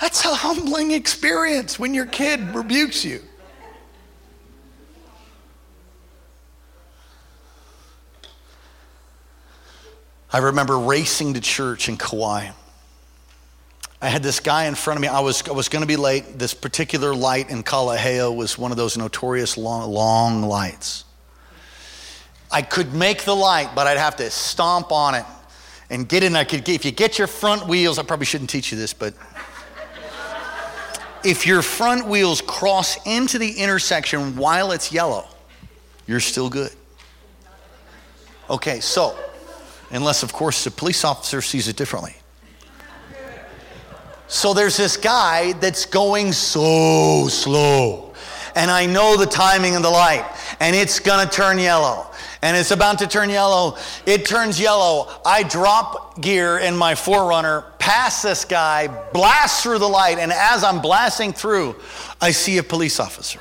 That's 0.00 0.24
a 0.24 0.34
humbling 0.34 0.92
experience 0.92 1.78
when 1.78 1.92
your 1.92 2.06
kid 2.06 2.54
rebukes 2.54 3.04
you. 3.04 3.20
I 10.32 10.38
remember 10.38 10.78
racing 10.78 11.34
to 11.34 11.40
church 11.40 11.88
in 11.88 11.96
Kauai. 11.96 12.50
I 14.00 14.08
had 14.08 14.22
this 14.22 14.40
guy 14.40 14.64
in 14.64 14.74
front 14.74 14.96
of 14.96 15.02
me. 15.02 15.08
I 15.08 15.20
was, 15.20 15.46
I 15.46 15.52
was 15.52 15.68
going 15.68 15.82
to 15.82 15.88
be 15.88 15.96
late. 15.96 16.38
This 16.38 16.54
particular 16.54 17.14
light 17.14 17.50
in 17.50 17.62
Kalaheo 17.62 18.34
was 18.34 18.56
one 18.56 18.70
of 18.70 18.78
those 18.78 18.96
notorious 18.96 19.58
long, 19.58 19.90
long 19.90 20.42
lights. 20.42 21.04
I 22.50 22.62
could 22.62 22.94
make 22.94 23.24
the 23.24 23.36
light, 23.36 23.72
but 23.74 23.86
I'd 23.86 23.98
have 23.98 24.16
to 24.16 24.30
stomp 24.30 24.92
on 24.92 25.14
it 25.14 25.26
and 25.90 26.08
get 26.08 26.22
in. 26.22 26.36
I 26.36 26.44
could, 26.44 26.66
if 26.68 26.86
you 26.86 26.92
get 26.92 27.18
your 27.18 27.26
front 27.26 27.66
wheels, 27.66 27.98
I 27.98 28.02
probably 28.02 28.26
shouldn't 28.26 28.48
teach 28.48 28.72
you 28.72 28.78
this, 28.78 28.94
but 28.94 29.12
if 31.24 31.46
your 31.46 31.62
front 31.62 32.06
wheels 32.06 32.40
cross 32.40 32.98
into 33.06 33.38
the 33.38 33.52
intersection 33.52 34.36
while 34.36 34.72
it's 34.72 34.92
yellow, 34.92 35.26
you're 36.06 36.20
still 36.20 36.48
good. 36.48 36.72
Okay, 38.48 38.80
so, 38.80 39.16
unless, 39.90 40.22
of 40.22 40.32
course, 40.32 40.64
the 40.64 40.70
police 40.70 41.04
officer 41.04 41.40
sees 41.40 41.68
it 41.68 41.76
differently. 41.76 42.16
So 44.26 44.54
there's 44.54 44.76
this 44.76 44.96
guy 44.96 45.54
that's 45.54 45.86
going 45.86 46.32
so 46.32 47.26
slow. 47.28 48.14
And 48.54 48.70
I 48.70 48.86
know 48.86 49.16
the 49.16 49.26
timing 49.26 49.76
of 49.76 49.82
the 49.82 49.90
light, 49.90 50.24
and 50.60 50.74
it's 50.74 51.00
gonna 51.00 51.28
turn 51.28 51.58
yellow. 51.58 52.09
And 52.42 52.56
it's 52.56 52.70
about 52.70 52.98
to 53.00 53.06
turn 53.06 53.30
yellow. 53.30 53.76
It 54.06 54.24
turns 54.26 54.58
yellow. 54.58 55.08
I 55.24 55.42
drop 55.42 56.20
gear 56.20 56.58
in 56.58 56.76
my 56.76 56.94
Forerunner, 56.94 57.64
pass 57.78 58.22
this 58.22 58.44
guy, 58.44 58.88
blast 59.12 59.62
through 59.62 59.78
the 59.78 59.88
light, 59.88 60.18
and 60.18 60.32
as 60.32 60.64
I'm 60.64 60.80
blasting 60.80 61.32
through, 61.32 61.76
I 62.20 62.30
see 62.30 62.58
a 62.58 62.62
police 62.62 62.98
officer. 62.98 63.40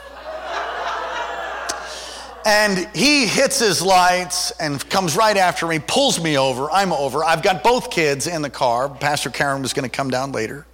And 2.45 2.89
he 2.95 3.27
hits 3.27 3.59
his 3.59 3.81
lights 3.81 4.51
and 4.59 4.88
comes 4.89 5.15
right 5.15 5.38
after 5.38 5.67
me, 5.67 5.79
pulls 5.79 6.21
me 6.23 6.38
over. 6.38 6.71
I'm 6.71 6.93
over. 6.93 7.23
I've 7.23 7.43
got 7.43 7.63
both 7.63 7.91
kids 7.91 8.27
in 8.27 8.41
the 8.41 8.49
car. 8.49 8.89
Pastor 8.89 9.29
Karen 9.29 9.62
was 9.62 9.73
going 9.73 9.88
to 9.88 9.95
come 9.95 10.09
down 10.09 10.31
later. 10.31 10.65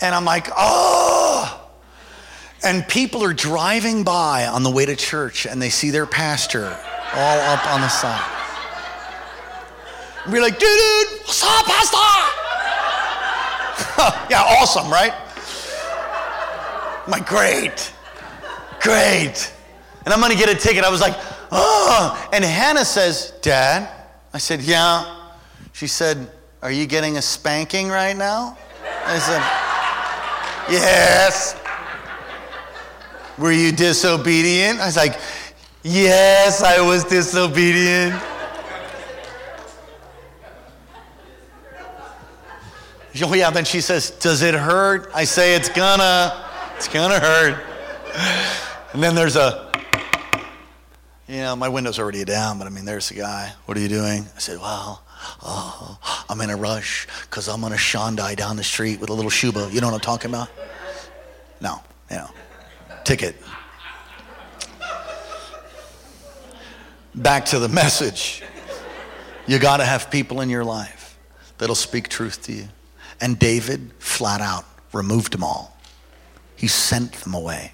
And 0.00 0.14
I'm 0.14 0.24
like, 0.24 0.48
oh. 0.56 1.23
And 2.64 2.86
people 2.88 3.22
are 3.22 3.34
driving 3.34 4.04
by 4.04 4.46
on 4.46 4.62
the 4.62 4.70
way 4.70 4.86
to 4.86 4.96
church 4.96 5.46
and 5.46 5.60
they 5.60 5.68
see 5.70 5.90
their 5.90 6.06
pastor 6.06 6.66
all 7.14 7.38
up 7.40 7.66
on 7.66 7.80
the 7.80 7.88
side. 7.88 8.30
Be 10.30 10.40
like, 10.40 10.58
dude, 10.58 10.60
dude, 10.60 11.20
what's 11.20 11.42
up, 11.44 11.66
pastor? 11.66 11.98
yeah, 14.30 14.42
awesome, 14.42 14.90
right? 14.90 15.12
I'm 17.04 17.10
like, 17.10 17.26
great, 17.26 17.92
great. 18.80 19.52
And 20.06 20.14
I'm 20.14 20.20
gonna 20.20 20.34
get 20.34 20.48
a 20.48 20.54
ticket. 20.54 20.84
I 20.84 20.90
was 20.90 21.02
like, 21.02 21.14
oh. 21.52 22.28
And 22.32 22.42
Hannah 22.42 22.86
says, 22.86 23.34
Dad, 23.42 23.90
I 24.32 24.38
said, 24.38 24.62
yeah. 24.62 25.24
She 25.74 25.88
said, 25.88 26.30
Are 26.62 26.70
you 26.70 26.86
getting 26.86 27.18
a 27.18 27.22
spanking 27.22 27.88
right 27.88 28.16
now? 28.16 28.56
I 29.06 29.18
said, 29.18 29.42
Yes. 30.72 31.60
Were 33.38 33.52
you 33.52 33.72
disobedient? 33.72 34.80
I 34.80 34.86
was 34.86 34.96
like, 34.96 35.18
Yes, 35.82 36.62
I 36.62 36.80
was 36.80 37.04
disobedient. 37.04 38.14
Oh, 43.22 43.32
yeah, 43.32 43.50
then 43.50 43.64
she 43.64 43.80
says, 43.80 44.10
Does 44.10 44.42
it 44.42 44.54
hurt? 44.54 45.10
I 45.14 45.24
say, 45.24 45.54
It's 45.54 45.68
gonna, 45.68 46.44
it's 46.76 46.88
gonna 46.88 47.20
hurt. 47.20 47.62
And 48.92 49.02
then 49.02 49.14
there's 49.14 49.36
a, 49.36 49.70
you 51.28 51.38
know, 51.38 51.56
my 51.56 51.68
window's 51.68 51.98
already 51.98 52.24
down, 52.24 52.58
but 52.58 52.66
I 52.66 52.70
mean, 52.70 52.84
there's 52.84 53.08
the 53.08 53.16
guy. 53.16 53.52
What 53.66 53.76
are 53.76 53.80
you 53.80 53.88
doing? 53.88 54.26
I 54.36 54.38
said, 54.38 54.58
Well, 54.58 55.02
oh, 55.42 56.24
I'm 56.28 56.40
in 56.40 56.50
a 56.50 56.56
rush 56.56 57.06
because 57.22 57.48
I'm 57.48 57.64
on 57.64 57.72
a 57.72 57.76
Shandai 57.76 58.36
down 58.36 58.56
the 58.56 58.64
street 58.64 59.00
with 59.00 59.10
a 59.10 59.12
little 59.12 59.30
Shuba. 59.30 59.68
You 59.72 59.80
know 59.80 59.88
what 59.88 59.94
I'm 59.94 60.00
talking 60.00 60.30
about? 60.30 60.48
No, 61.60 61.82
you 62.10 62.16
know, 62.16 62.30
ticket. 63.04 63.36
Back 67.14 67.46
to 67.46 67.58
the 67.58 67.68
message. 67.68 68.42
You 69.46 69.58
got 69.58 69.76
to 69.76 69.84
have 69.84 70.10
people 70.10 70.40
in 70.40 70.48
your 70.48 70.64
life 70.64 71.18
that'll 71.58 71.74
speak 71.74 72.08
truth 72.08 72.42
to 72.44 72.52
you. 72.52 72.68
And 73.20 73.38
David 73.38 73.92
flat 73.98 74.40
out 74.40 74.64
removed 74.94 75.32
them 75.32 75.44
all. 75.44 75.76
He 76.56 76.68
sent 76.68 77.12
them 77.12 77.34
away. 77.34 77.72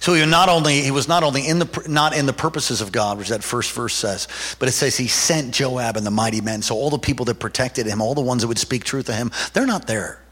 So 0.00 0.14
he 0.14 0.24
not 0.24 0.48
only 0.48 0.80
he 0.80 0.90
was 0.90 1.08
not 1.08 1.22
only 1.22 1.46
in 1.46 1.58
the 1.58 1.84
not 1.86 2.16
in 2.16 2.24
the 2.24 2.32
purposes 2.32 2.80
of 2.80 2.90
God, 2.90 3.18
which 3.18 3.28
that 3.28 3.44
first 3.44 3.72
verse 3.72 3.94
says, 3.94 4.28
but 4.58 4.68
it 4.68 4.72
says 4.72 4.96
he 4.96 5.08
sent 5.08 5.52
Joab 5.52 5.98
and 5.98 6.06
the 6.06 6.10
mighty 6.10 6.40
men. 6.40 6.62
So 6.62 6.74
all 6.74 6.88
the 6.88 6.98
people 6.98 7.26
that 7.26 7.38
protected 7.38 7.86
him, 7.86 8.00
all 8.00 8.14
the 8.14 8.22
ones 8.22 8.42
that 8.42 8.48
would 8.48 8.58
speak 8.58 8.84
truth 8.84 9.06
to 9.06 9.12
him, 9.12 9.30
they're 9.52 9.66
not 9.66 9.86
there. 9.86 10.23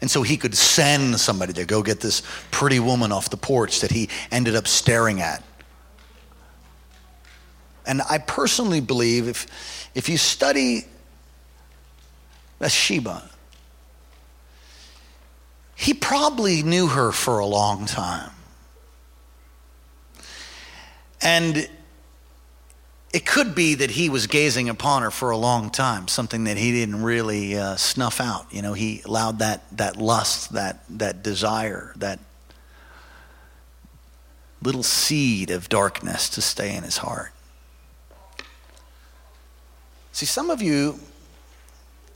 And 0.00 0.10
so 0.10 0.22
he 0.22 0.36
could 0.36 0.54
send 0.54 1.18
somebody 1.18 1.52
to 1.54 1.64
go 1.64 1.82
get 1.82 2.00
this 2.00 2.22
pretty 2.50 2.80
woman 2.80 3.12
off 3.12 3.30
the 3.30 3.36
porch 3.36 3.80
that 3.80 3.90
he 3.90 4.08
ended 4.30 4.54
up 4.54 4.68
staring 4.68 5.20
at. 5.20 5.42
And 7.86 8.02
I 8.02 8.18
personally 8.18 8.80
believe 8.80 9.28
if, 9.28 9.46
if 9.94 10.08
you 10.08 10.18
study 10.18 10.84
Bathsheba, 12.58 13.30
he 15.76 15.94
probably 15.94 16.62
knew 16.62 16.88
her 16.88 17.12
for 17.12 17.38
a 17.38 17.46
long 17.46 17.86
time. 17.86 18.32
And 21.22 21.68
it 23.16 23.24
could 23.24 23.54
be 23.54 23.76
that 23.76 23.92
he 23.92 24.10
was 24.10 24.26
gazing 24.26 24.68
upon 24.68 25.00
her 25.00 25.10
for 25.10 25.30
a 25.30 25.38
long 25.38 25.70
time, 25.70 26.06
something 26.06 26.44
that 26.44 26.58
he 26.58 26.70
didn't 26.70 27.02
really 27.02 27.56
uh, 27.56 27.74
snuff 27.76 28.20
out. 28.20 28.44
You 28.52 28.60
know, 28.60 28.74
he 28.74 29.00
allowed 29.06 29.38
that, 29.38 29.64
that 29.78 29.96
lust, 29.96 30.52
that, 30.52 30.84
that 30.90 31.22
desire, 31.22 31.94
that 31.96 32.18
little 34.60 34.82
seed 34.82 35.50
of 35.50 35.70
darkness 35.70 36.28
to 36.28 36.42
stay 36.42 36.76
in 36.76 36.82
his 36.82 36.98
heart. 36.98 37.32
See, 40.12 40.26
some 40.26 40.50
of 40.50 40.60
you, 40.60 41.00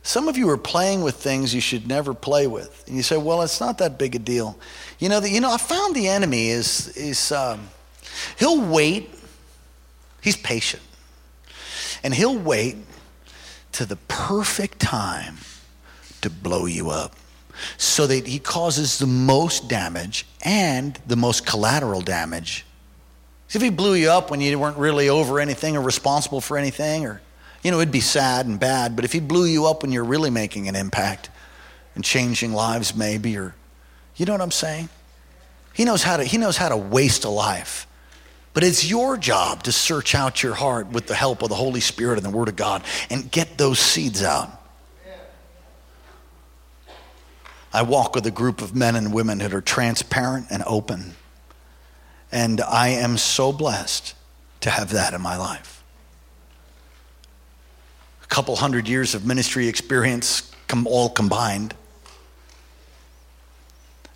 some 0.03 0.29
of 0.29 0.37
you 0.37 0.51
are 0.51 0.59
playing 0.59 1.01
with 1.01 1.15
things 1.15 1.55
you 1.55 1.63
should 1.63 1.89
never 1.89 2.13
play 2.13 2.47
with, 2.47 2.85
and 2.87 2.95
you 2.95 3.03
say, 3.03 3.17
"Well, 3.17 3.41
it's 3.41 3.59
not 3.59 3.79
that 3.79 3.99
big 3.99 4.15
a 4.15 4.19
deal." 4.19 4.59
You 4.99 5.09
know, 5.09 5.21
the, 5.21 5.31
you 5.31 5.41
know, 5.41 5.51
I 5.51 5.59
found 5.59 5.95
the 5.95 6.09
enemy 6.09 6.49
is 6.49 6.89
is 6.97 7.33
um, 7.33 7.69
he'll 8.39 8.61
wait. 8.61 9.15
He's 10.23 10.37
patient, 10.37 10.83
and 12.03 12.15
he'll 12.15 12.39
wait 12.39 12.77
to 13.73 13.87
the 13.87 13.97
perfect 14.09 14.81
time 14.81 15.37
to 16.21 16.31
blow 16.31 16.67
you 16.67 16.91
up, 16.91 17.17
so 17.77 18.07
that 18.07 18.27
he 18.27 18.39
causes 18.39 18.99
the 18.99 19.07
most 19.07 19.69
damage 19.69 20.27
and 20.43 20.99
the 21.07 21.17
most 21.17 21.47
collateral 21.47 22.01
damage. 22.01 22.65
If 23.53 23.63
he 23.63 23.71
blew 23.71 23.95
you 23.95 24.11
up 24.11 24.31
when 24.31 24.41
you 24.41 24.59
weren't 24.59 24.77
really 24.77 25.09
over 25.09 25.41
anything 25.41 25.77
or 25.77 25.83
responsible 25.83 26.41
for 26.41 26.57
anything, 26.57 27.07
or 27.07 27.21
you 27.63 27.71
know, 27.71 27.79
it'd 27.79 27.93
be 27.93 28.01
sad 28.01 28.47
and 28.47 28.59
bad, 28.59 28.97
but 28.97 29.05
if 29.05 29.13
he 29.13 29.21
blew 29.21 29.45
you 29.45 29.67
up 29.67 29.83
when 29.83 29.93
you're 29.93 30.05
really 30.05 30.31
making 30.31 30.69
an 30.69 30.77
impact 30.77 31.31
and 31.95 32.05
changing 32.05 32.53
lives, 32.53 32.95
maybe, 32.95 33.37
or 33.37 33.55
you 34.17 34.27
know 34.27 34.33
what 34.33 34.41
I'm 34.41 34.51
saying? 34.51 34.89
He 35.73 35.85
knows 35.85 36.03
how 36.03 36.17
to, 36.17 36.25
he 36.25 36.39
knows 36.39 36.57
how 36.57 36.69
to 36.69 36.77
waste 36.77 37.25
a 37.25 37.29
life. 37.29 37.87
But 38.53 38.65
it's 38.65 38.89
your 38.89 39.17
job 39.17 39.63
to 39.65 39.73
search 39.73 40.15
out 40.15 40.43
your 40.43 40.55
heart 40.55 40.89
with 40.89 41.07
the 41.07 41.15
help 41.15 41.43
of 41.43 41.49
the 41.49 41.55
Holy 41.55 41.81
Spirit 41.81 42.17
and 42.17 42.27
the 42.27 42.37
Word 42.37 42.49
of 42.49 42.57
God 42.57 42.83
and 43.09 43.31
get 43.31 43.59
those 43.59 43.79
seeds 43.79 44.23
out. 44.23 44.51
I 47.73 47.83
walk 47.83 48.17
with 48.17 48.27
a 48.27 48.33
group 48.33 48.63
of 48.63 48.75
men 48.75 48.97
and 48.97 49.15
women 49.15 49.39
that 49.39 49.55
are 49.55 49.61
transparent 49.61 50.49
and 50.51 50.65
open. 50.67 51.15
And 52.33 52.61
I 52.61 52.89
am 52.89 53.17
so 53.17 53.53
blessed 53.53 54.15
to 54.61 54.71
have 54.71 54.91
that 54.91 55.15
in 55.15 55.21
my 55.21 55.37
life 55.37 55.83
A 58.23 58.27
couple 58.27 58.57
hundred 58.57 58.89
years 58.89 59.15
of 59.15 59.25
ministry 59.25 59.69
experience 59.69 60.51
all 60.87 61.09
combined. 61.09 61.75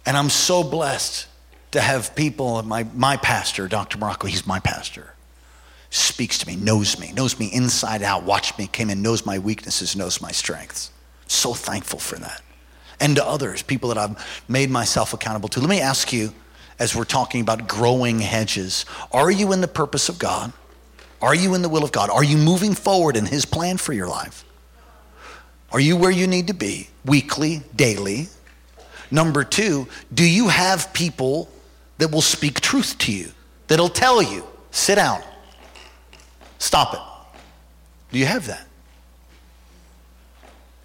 And 0.06 0.16
I'm 0.16 0.30
so 0.30 0.62
blessed 0.62 1.26
to 1.74 1.80
have 1.80 2.14
people, 2.14 2.62
my, 2.62 2.84
my 2.94 3.16
pastor, 3.16 3.68
Dr. 3.68 3.98
Morocco, 3.98 4.26
he's 4.26 4.46
my 4.46 4.60
pastor, 4.60 5.12
speaks 5.90 6.38
to 6.38 6.46
me, 6.46 6.56
knows 6.56 6.98
me, 6.98 7.12
knows 7.12 7.38
me 7.38 7.46
inside 7.52 8.02
out, 8.02 8.22
watched 8.22 8.58
me, 8.58 8.66
came 8.68 8.90
in, 8.90 9.02
knows 9.02 9.26
my 9.26 9.38
weaknesses, 9.38 9.94
knows 9.94 10.20
my 10.20 10.30
strengths. 10.32 10.90
So 11.26 11.52
thankful 11.52 11.98
for 11.98 12.16
that. 12.16 12.42
And 13.00 13.16
to 13.16 13.24
others, 13.24 13.62
people 13.62 13.88
that 13.88 13.98
I've 13.98 14.44
made 14.48 14.70
myself 14.70 15.12
accountable 15.14 15.48
to. 15.50 15.60
Let 15.60 15.68
me 15.68 15.80
ask 15.80 16.12
you, 16.12 16.32
as 16.78 16.94
we're 16.94 17.04
talking 17.04 17.40
about 17.40 17.66
growing 17.66 18.20
hedges, 18.20 18.86
are 19.12 19.30
you 19.30 19.52
in 19.52 19.60
the 19.60 19.68
purpose 19.68 20.08
of 20.08 20.18
God? 20.18 20.52
Are 21.20 21.34
you 21.34 21.54
in 21.54 21.62
the 21.62 21.68
will 21.68 21.84
of 21.84 21.90
God? 21.90 22.08
Are 22.08 22.24
you 22.24 22.36
moving 22.36 22.74
forward 22.74 23.16
in 23.16 23.26
His 23.26 23.44
plan 23.44 23.78
for 23.78 23.92
your 23.92 24.08
life? 24.08 24.44
Are 25.72 25.80
you 25.80 25.96
where 25.96 26.10
you 26.10 26.28
need 26.28 26.46
to 26.48 26.54
be 26.54 26.88
weekly, 27.04 27.62
daily? 27.74 28.28
Number 29.10 29.42
two, 29.42 29.88
do 30.12 30.28
you 30.28 30.48
have 30.48 30.92
people 30.92 31.48
that 31.98 32.10
will 32.10 32.22
speak 32.22 32.60
truth 32.60 32.98
to 32.98 33.12
you, 33.12 33.30
that'll 33.68 33.88
tell 33.88 34.22
you, 34.22 34.44
sit 34.70 34.96
down, 34.96 35.22
stop 36.58 36.94
it? 36.94 37.00
Do 38.12 38.18
you 38.18 38.26
have 38.26 38.46
that? 38.46 38.66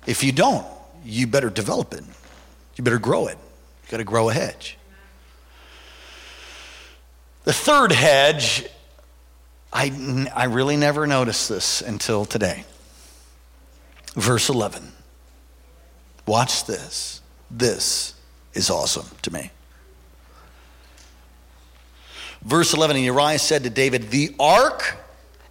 If 0.06 0.24
you 0.24 0.32
don't, 0.32 0.66
you 1.04 1.28
better 1.28 1.50
develop 1.50 1.94
it. 1.94 2.04
You 2.76 2.84
better 2.84 3.00
grow 3.00 3.28
it. 3.28 3.38
You 3.84 3.92
got 3.92 3.98
to 3.98 4.04
grow 4.04 4.30
a 4.30 4.34
hedge. 4.34 4.78
The 7.44 7.54
third 7.54 7.92
hedge 7.92 8.66
I, 9.72 10.30
I 10.36 10.46
really 10.46 10.78
never 10.78 11.06
noticed 11.06 11.50
this 11.50 11.82
until 11.82 12.26
today. 12.26 12.66
Verse 14.16 14.50
11. 14.50 14.92
Watch 16.26 16.66
this. 16.66 17.22
This 17.52 18.16
is 18.54 18.70
awesome 18.70 19.06
to 19.22 19.32
me. 19.32 19.52
Verse 22.44 22.74
11 22.74 22.98
And 22.98 23.06
Uriah 23.06 23.40
said 23.40 23.64
to 23.64 23.70
David, 23.70 24.10
The 24.10 24.36
ark 24.40 24.98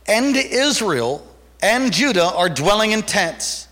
and 0.07 0.37
Israel 0.37 1.27
and 1.63 1.93
Judah 1.93 2.33
are 2.35 2.49
dwelling 2.49 2.93
in 2.93 3.03
tents. 3.03 3.69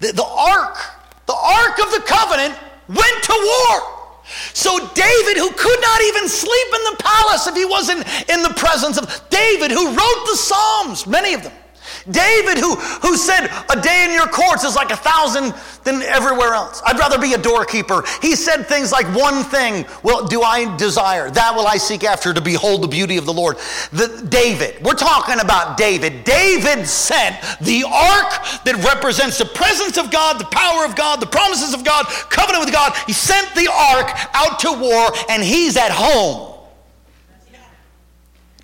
The, 0.00 0.12
the 0.12 0.24
ark, 0.24 0.76
the 1.26 1.34
ark 1.34 1.78
of 1.78 1.90
the 1.92 2.02
covenant 2.06 2.58
went 2.88 3.22
to 3.24 3.32
war. 3.32 3.96
So 4.52 4.78
David, 4.94 5.36
who 5.36 5.50
could 5.50 5.80
not 5.80 6.02
even 6.02 6.28
sleep 6.28 6.66
in 6.66 6.84
the 6.84 6.96
palace 6.98 7.46
if 7.46 7.54
he 7.54 7.64
wasn't 7.64 8.00
in 8.28 8.42
the 8.42 8.52
presence 8.56 8.98
of 8.98 9.30
David, 9.30 9.70
who 9.70 9.86
wrote 9.88 10.26
the 10.26 10.36
Psalms, 10.36 11.06
many 11.06 11.34
of 11.34 11.44
them, 11.44 11.52
David, 12.10 12.58
who, 12.58 12.76
who 12.76 13.16
said, 13.16 13.48
A 13.70 13.80
day 13.80 14.04
in 14.04 14.12
your 14.12 14.28
courts 14.28 14.64
is 14.64 14.76
like 14.76 14.90
a 14.90 14.96
thousand 14.96 15.54
than 15.84 16.02
everywhere 16.02 16.54
else. 16.54 16.82
I'd 16.84 16.98
rather 16.98 17.18
be 17.18 17.34
a 17.34 17.38
doorkeeper. 17.38 18.04
He 18.22 18.36
said 18.36 18.66
things 18.66 18.92
like, 18.92 19.06
One 19.14 19.42
thing 19.44 19.86
will, 20.02 20.26
do 20.26 20.42
I 20.42 20.76
desire, 20.76 21.30
that 21.30 21.54
will 21.54 21.66
I 21.66 21.76
seek 21.76 22.04
after 22.04 22.32
to 22.32 22.40
behold 22.40 22.82
the 22.82 22.88
beauty 22.88 23.16
of 23.16 23.26
the 23.26 23.32
Lord. 23.32 23.56
The, 23.92 24.26
David, 24.28 24.82
we're 24.84 24.94
talking 24.94 25.40
about 25.40 25.76
David. 25.76 26.24
David 26.24 26.86
sent 26.86 27.40
the 27.60 27.84
ark 27.84 28.62
that 28.64 28.82
represents 28.84 29.38
the 29.38 29.44
presence 29.44 29.98
of 29.98 30.10
God, 30.10 30.38
the 30.38 30.46
power 30.46 30.84
of 30.84 30.96
God, 30.96 31.20
the 31.20 31.26
promises 31.26 31.74
of 31.74 31.84
God, 31.84 32.06
covenant 32.30 32.64
with 32.64 32.72
God. 32.72 32.92
He 33.06 33.12
sent 33.12 33.54
the 33.54 33.70
ark 33.72 34.10
out 34.34 34.60
to 34.60 34.72
war, 34.72 35.12
and 35.28 35.42
he's 35.42 35.76
at 35.76 35.90
home. 35.90 36.55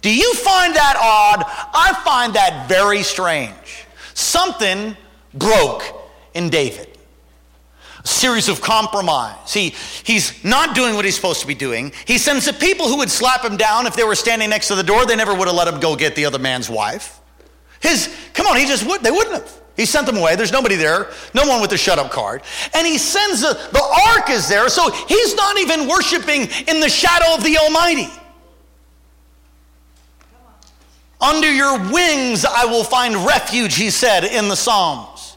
Do 0.02 0.14
you 0.14 0.34
find 0.34 0.74
that 0.74 0.96
odd? 1.00 1.44
I 1.72 1.94
find 2.04 2.34
that 2.34 2.68
very 2.68 3.02
strange. 3.02 3.86
Something 4.14 4.96
broke 5.32 5.82
in 6.34 6.50
David. 6.50 6.88
A 8.04 8.06
series 8.06 8.48
of 8.48 8.60
compromise. 8.60 9.52
He, 9.54 9.70
he's 10.02 10.44
not 10.44 10.74
doing 10.74 10.96
what 10.96 11.04
he's 11.04 11.14
supposed 11.14 11.40
to 11.40 11.46
be 11.46 11.54
doing. 11.54 11.92
He 12.04 12.18
sends 12.18 12.46
the 12.46 12.52
people 12.52 12.88
who 12.88 12.98
would 12.98 13.10
slap 13.10 13.44
him 13.44 13.56
down 13.56 13.86
if 13.86 13.94
they 13.94 14.02
were 14.02 14.16
standing 14.16 14.50
next 14.50 14.68
to 14.68 14.74
the 14.74 14.82
door. 14.82 15.06
They 15.06 15.14
never 15.14 15.34
would 15.34 15.46
have 15.46 15.56
let 15.56 15.68
him 15.68 15.78
go 15.78 15.94
get 15.94 16.16
the 16.16 16.24
other 16.24 16.40
man's 16.40 16.68
wife. 16.68 17.20
His, 17.80 18.14
come 18.34 18.46
on, 18.46 18.56
he 18.56 18.66
just 18.66 18.84
would, 18.86 19.02
they 19.02 19.10
wouldn't 19.12 19.34
have. 19.36 19.60
He 19.76 19.86
sent 19.86 20.06
them 20.06 20.16
away. 20.16 20.36
There's 20.36 20.52
nobody 20.52 20.74
there, 20.74 21.10
no 21.32 21.46
one 21.46 21.60
with 21.60 21.70
the 21.70 21.78
shut 21.78 21.98
up 21.98 22.10
card. 22.10 22.42
And 22.74 22.86
he 22.86 22.98
sends 22.98 23.40
the, 23.40 23.54
the 23.72 24.02
ark 24.08 24.30
is 24.30 24.48
there, 24.48 24.68
so 24.68 24.90
he's 24.90 25.34
not 25.34 25.58
even 25.58 25.88
worshiping 25.88 26.42
in 26.68 26.80
the 26.80 26.88
shadow 26.88 27.34
of 27.34 27.42
the 27.42 27.56
Almighty. 27.56 28.08
Under 31.22 31.50
your 31.50 31.78
wings 31.92 32.44
I 32.44 32.64
will 32.64 32.85
find 32.85 33.14
refuge, 33.16 33.76
he 33.76 33.90
said 33.90 34.24
in 34.24 34.48
the 34.48 34.56
Psalms. 34.56 35.37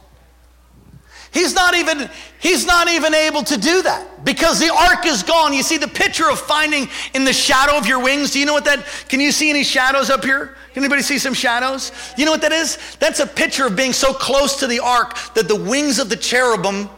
He's 1.31 1.53
not 1.53 1.75
even 1.75 2.09
he's 2.39 2.65
not 2.65 2.87
even 2.89 3.13
able 3.13 3.43
to 3.43 3.57
do 3.57 3.81
that 3.83 4.23
because 4.23 4.59
the 4.59 4.73
ark 4.73 5.05
is 5.05 5.21
gone. 5.21 5.53
You 5.53 5.63
see 5.63 5.77
the 5.77 5.87
picture 5.87 6.29
of 6.29 6.39
finding 6.39 6.87
in 7.13 7.25
the 7.25 7.33
shadow 7.33 7.77
of 7.77 7.85
your 7.85 8.01
wings. 8.01 8.31
Do 8.31 8.39
you 8.39 8.45
know 8.45 8.53
what 8.53 8.65
that 8.65 8.85
can 9.09 9.19
you 9.19 9.33
see 9.33 9.49
any 9.49 9.63
shadows 9.63 10.09
up 10.09 10.23
here? 10.23 10.55
Can 10.73 10.83
anybody 10.83 11.01
see 11.01 11.19
some 11.19 11.33
shadows? 11.33 11.91
You 12.17 12.23
know 12.23 12.31
what 12.31 12.41
that 12.41 12.53
is? 12.53 12.77
That's 12.99 13.19
a 13.19 13.27
picture 13.27 13.67
of 13.67 13.75
being 13.75 13.93
so 13.93 14.13
close 14.13 14.61
to 14.61 14.67
the 14.67 14.79
ark 14.79 15.17
that 15.33 15.47
the 15.49 15.55
wings 15.55 15.99
of 15.99 16.09
the 16.09 16.15
cherubim 16.15 16.89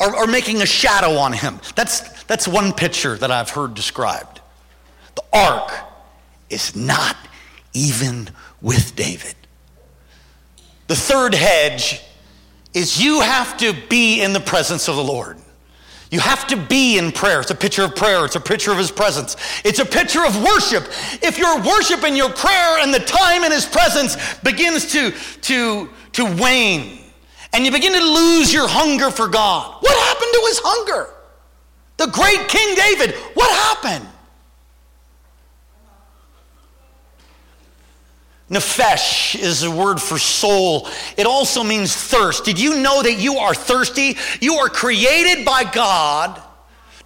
are, 0.00 0.14
are 0.16 0.26
making 0.26 0.60
a 0.60 0.66
shadow 0.66 1.12
on 1.12 1.32
him. 1.32 1.60
That's 1.76 2.24
that's 2.24 2.48
one 2.48 2.72
picture 2.72 3.16
that 3.16 3.30
I've 3.30 3.50
heard 3.50 3.74
described. 3.74 4.40
The 5.14 5.22
ark 5.32 5.72
is 6.50 6.74
not 6.74 7.16
even 7.76 8.28
with 8.62 8.96
David. 8.96 9.34
The 10.86 10.96
third 10.96 11.34
hedge 11.34 12.00
is 12.72 13.02
you 13.02 13.20
have 13.20 13.56
to 13.58 13.74
be 13.88 14.22
in 14.22 14.32
the 14.32 14.40
presence 14.40 14.88
of 14.88 14.96
the 14.96 15.04
Lord. 15.04 15.36
You 16.10 16.20
have 16.20 16.46
to 16.46 16.56
be 16.56 16.98
in 16.98 17.12
prayer. 17.12 17.40
It's 17.40 17.50
a 17.50 17.54
picture 17.54 17.82
of 17.82 17.94
prayer. 17.94 18.24
It's 18.24 18.36
a 18.36 18.40
picture 18.40 18.70
of 18.70 18.78
his 18.78 18.90
presence. 18.90 19.36
It's 19.64 19.80
a 19.80 19.84
picture 19.84 20.24
of 20.24 20.40
worship. 20.42 20.84
If 21.22 21.36
your 21.36 21.60
worship 21.60 22.04
and 22.04 22.16
your 22.16 22.30
prayer 22.30 22.78
and 22.78 22.94
the 22.94 23.00
time 23.00 23.44
in 23.44 23.52
his 23.52 23.66
presence 23.66 24.16
begins 24.38 24.92
to, 24.92 25.10
to, 25.42 25.90
to 26.12 26.24
wane 26.36 27.00
and 27.52 27.64
you 27.64 27.72
begin 27.72 27.92
to 27.92 28.04
lose 28.04 28.54
your 28.54 28.68
hunger 28.68 29.10
for 29.10 29.28
God, 29.28 29.82
what 29.82 29.96
happened 30.08 30.32
to 30.32 30.42
his 30.46 30.60
hunger? 30.62 31.12
The 31.96 32.06
great 32.06 32.48
King 32.48 32.74
David, 32.74 33.14
what 33.34 33.50
happened? 33.50 34.08
Nephesh 38.50 39.36
is 39.36 39.64
a 39.64 39.70
word 39.70 40.00
for 40.00 40.18
soul. 40.18 40.88
It 41.16 41.26
also 41.26 41.64
means 41.64 41.94
thirst. 41.96 42.44
Did 42.44 42.60
you 42.60 42.80
know 42.80 43.02
that 43.02 43.18
you 43.18 43.38
are 43.38 43.54
thirsty? 43.54 44.16
You 44.40 44.54
are 44.54 44.68
created 44.68 45.44
by 45.44 45.64
God 45.64 46.40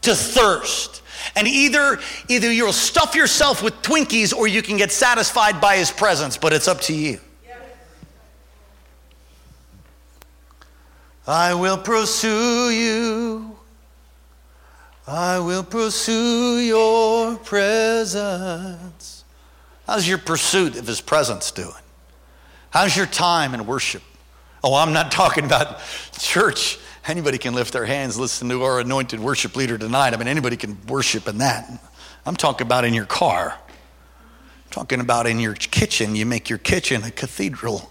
to 0.02 0.14
thirst. 0.14 1.02
And 1.36 1.48
either, 1.48 1.98
either 2.28 2.52
you'll 2.52 2.72
stuff 2.72 3.14
yourself 3.14 3.62
with 3.62 3.80
Twinkies 3.82 4.34
or 4.34 4.48
you 4.48 4.62
can 4.62 4.76
get 4.76 4.92
satisfied 4.92 5.60
by 5.60 5.76
his 5.76 5.90
presence, 5.90 6.36
but 6.36 6.52
it's 6.52 6.68
up 6.68 6.80
to 6.82 6.94
you. 6.94 7.20
I 11.26 11.54
will 11.54 11.78
pursue 11.78 12.70
you. 12.70 13.56
I 15.06 15.38
will 15.38 15.62
pursue 15.62 16.58
your 16.58 17.36
presence. 17.36 18.89
How's 19.90 20.06
your 20.06 20.18
pursuit 20.18 20.78
of 20.78 20.86
His 20.86 21.00
presence 21.00 21.50
doing? 21.50 21.74
How's 22.70 22.96
your 22.96 23.06
time 23.06 23.54
in 23.54 23.66
worship? 23.66 24.04
Oh, 24.62 24.76
I'm 24.76 24.92
not 24.92 25.10
talking 25.20 25.44
about 25.44 25.80
church. 26.12 26.78
Anybody 27.08 27.38
can 27.38 27.54
lift 27.54 27.72
their 27.72 27.86
hands, 27.86 28.16
listen 28.16 28.48
to 28.50 28.62
our 28.62 28.78
anointed 28.78 29.18
worship 29.18 29.56
leader 29.56 29.76
tonight. 29.76 30.14
I 30.14 30.16
mean, 30.16 30.28
anybody 30.28 30.56
can 30.56 30.78
worship 30.86 31.26
in 31.26 31.38
that. 31.38 31.68
I'm 32.24 32.36
talking 32.36 32.68
about 32.68 32.84
in 32.84 32.94
your 32.94 33.04
car. 33.04 33.52
I'm 33.52 34.70
talking 34.70 35.00
about 35.00 35.26
in 35.26 35.40
your 35.40 35.54
kitchen. 35.54 36.14
You 36.14 36.24
make 36.24 36.48
your 36.48 36.60
kitchen 36.60 37.02
a 37.02 37.10
cathedral. 37.10 37.90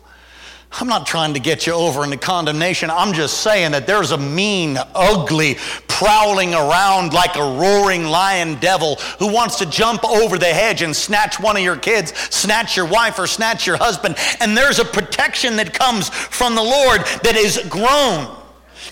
I'm 0.71 0.88
not 0.88 1.08
trying 1.08 1.34
to 1.34 1.39
get 1.39 1.65
you 1.65 1.73
over 1.73 2.03
into 2.03 2.17
condemnation. 2.17 2.91
I'm 2.91 3.13
just 3.13 3.41
saying 3.41 3.71
that 3.71 3.88
there's 3.88 4.12
a 4.12 4.17
mean, 4.17 4.77
ugly, 4.93 5.55
prowling 5.88 6.53
around 6.53 7.12
like 7.12 7.36
a 7.36 7.41
roaring 7.41 8.05
lion 8.05 8.55
devil 8.60 8.95
who 9.17 9.34
wants 9.34 9.58
to 9.58 9.65
jump 9.65 10.05
over 10.05 10.38
the 10.38 10.45
hedge 10.45 10.82
and 10.84 10.95
snatch 10.95 11.39
one 11.39 11.58
of 11.58 11.63
your 11.63 11.75
kids, 11.75 12.13
snatch 12.29 12.77
your 12.77 12.86
wife, 12.86 13.17
or 13.17 13.25
snatch 13.25 13.65
your 13.65 13.77
husband. 13.77 14.15
And 14.39 14.55
there's 14.55 14.79
a 14.79 14.86
protection 14.86 15.55
that 15.55 15.73
comes 15.73 16.10
from 16.10 16.55
the 16.55 16.63
Lord 16.63 17.01
that 17.23 17.36
is 17.36 17.60
grown. 17.67 18.36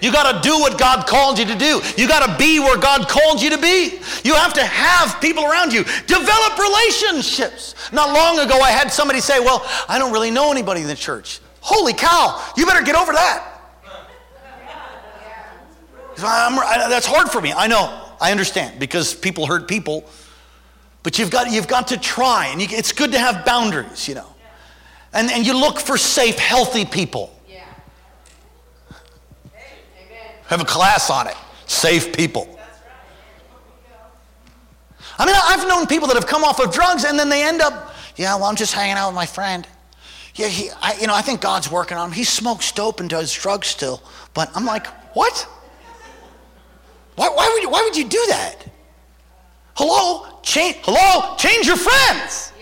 You 0.02 0.12
got 0.12 0.44
to 0.44 0.48
do 0.48 0.60
what 0.60 0.78
God 0.78 1.08
called 1.08 1.40
you 1.40 1.46
to 1.46 1.56
do. 1.56 1.82
You 1.96 2.08
got 2.08 2.26
to 2.26 2.38
be 2.38 2.60
where 2.60 2.78
God 2.78 3.08
called 3.08 3.42
you 3.42 3.52
to 3.52 3.58
be. 3.58 4.00
You 4.24 4.36
have 4.36 4.54
to 4.54 4.64
have 4.64 5.22
people 5.22 5.46
around 5.46 5.74
you. 5.74 5.84
Develop 5.84 6.60
relationships. 6.60 7.76
Not 7.92 8.14
long 8.14 8.40
ago, 8.46 8.60
I 8.60 8.72
had 8.72 8.92
somebody 8.92 9.22
say, 9.22 9.40
Well, 9.40 9.66
I 9.88 9.98
don't 9.98 10.12
really 10.12 10.32
know 10.32 10.52
anybody 10.52 10.82
in 10.82 10.88
the 10.88 10.96
church. 10.96 11.40
Holy 11.68 11.92
cow, 11.92 12.42
you 12.56 12.66
better 12.66 12.82
get 12.82 12.96
over 12.96 13.12
that. 13.12 13.44
I, 16.20 16.88
that's 16.90 17.06
hard 17.06 17.30
for 17.30 17.42
me. 17.42 17.52
I 17.52 17.68
know. 17.68 18.06
I 18.22 18.32
understand 18.32 18.80
because 18.80 19.14
people 19.14 19.46
hurt 19.46 19.68
people. 19.68 20.10
But 21.04 21.20
you've 21.20 21.30
got, 21.30 21.52
you've 21.52 21.68
got 21.68 21.90
to 21.90 21.98
try. 21.98 22.48
And 22.48 22.62
you, 22.62 22.70
it's 22.72 22.94
good 22.94 23.12
to 23.12 23.20
have 23.20 23.44
boundaries, 23.44 24.08
you 24.08 24.16
know. 24.16 24.34
And, 25.12 25.30
and 25.30 25.46
you 25.46 25.60
look 25.60 25.78
for 25.78 25.98
safe, 25.98 26.40
healthy 26.40 26.86
people. 26.86 27.38
Yeah. 27.50 27.66
Have 30.46 30.62
a 30.62 30.66
class 30.66 31.10
on 31.10 31.28
it. 31.28 31.36
Safe 31.66 32.16
people. 32.16 32.48
I 35.20 35.26
mean, 35.26 35.36
I've 35.36 35.68
known 35.68 35.86
people 35.86 36.08
that 36.08 36.16
have 36.16 36.28
come 36.28 36.46
off 36.46 36.62
of 36.62 36.74
drugs 36.74 37.04
and 37.04 37.20
then 37.20 37.28
they 37.28 37.44
end 37.44 37.60
up, 37.60 37.94
yeah, 38.16 38.36
well, 38.36 38.46
I'm 38.46 38.56
just 38.56 38.74
hanging 38.74 38.96
out 38.96 39.10
with 39.10 39.16
my 39.16 39.26
friend. 39.26 39.68
Yeah, 40.38 40.48
he, 40.48 40.70
I, 40.70 40.94
you 41.02 41.08
know, 41.08 41.16
I 41.16 41.22
think 41.22 41.42
God's 41.42 41.70
working 41.70 41.98
on 41.98 42.10
him. 42.10 42.14
He 42.14 42.24
smokes 42.24 42.72
dope 42.72 43.00
and 43.00 43.10
does 43.10 43.34
drugs 43.34 43.68
still. 43.68 44.04
But 44.36 44.52
I'm 44.56 44.66
like, 44.66 44.86
what? 45.16 45.48
Why, 47.16 47.30
why, 47.30 47.50
would, 47.54 47.64
you, 47.64 47.70
why 47.72 47.82
would 47.82 47.98
you 47.98 48.08
do 48.08 48.24
that? 48.30 48.56
Hello? 49.76 50.40
Change, 50.44 50.78
hello? 50.84 51.36
Change 51.38 51.66
your 51.66 51.76
friends. 51.76 52.54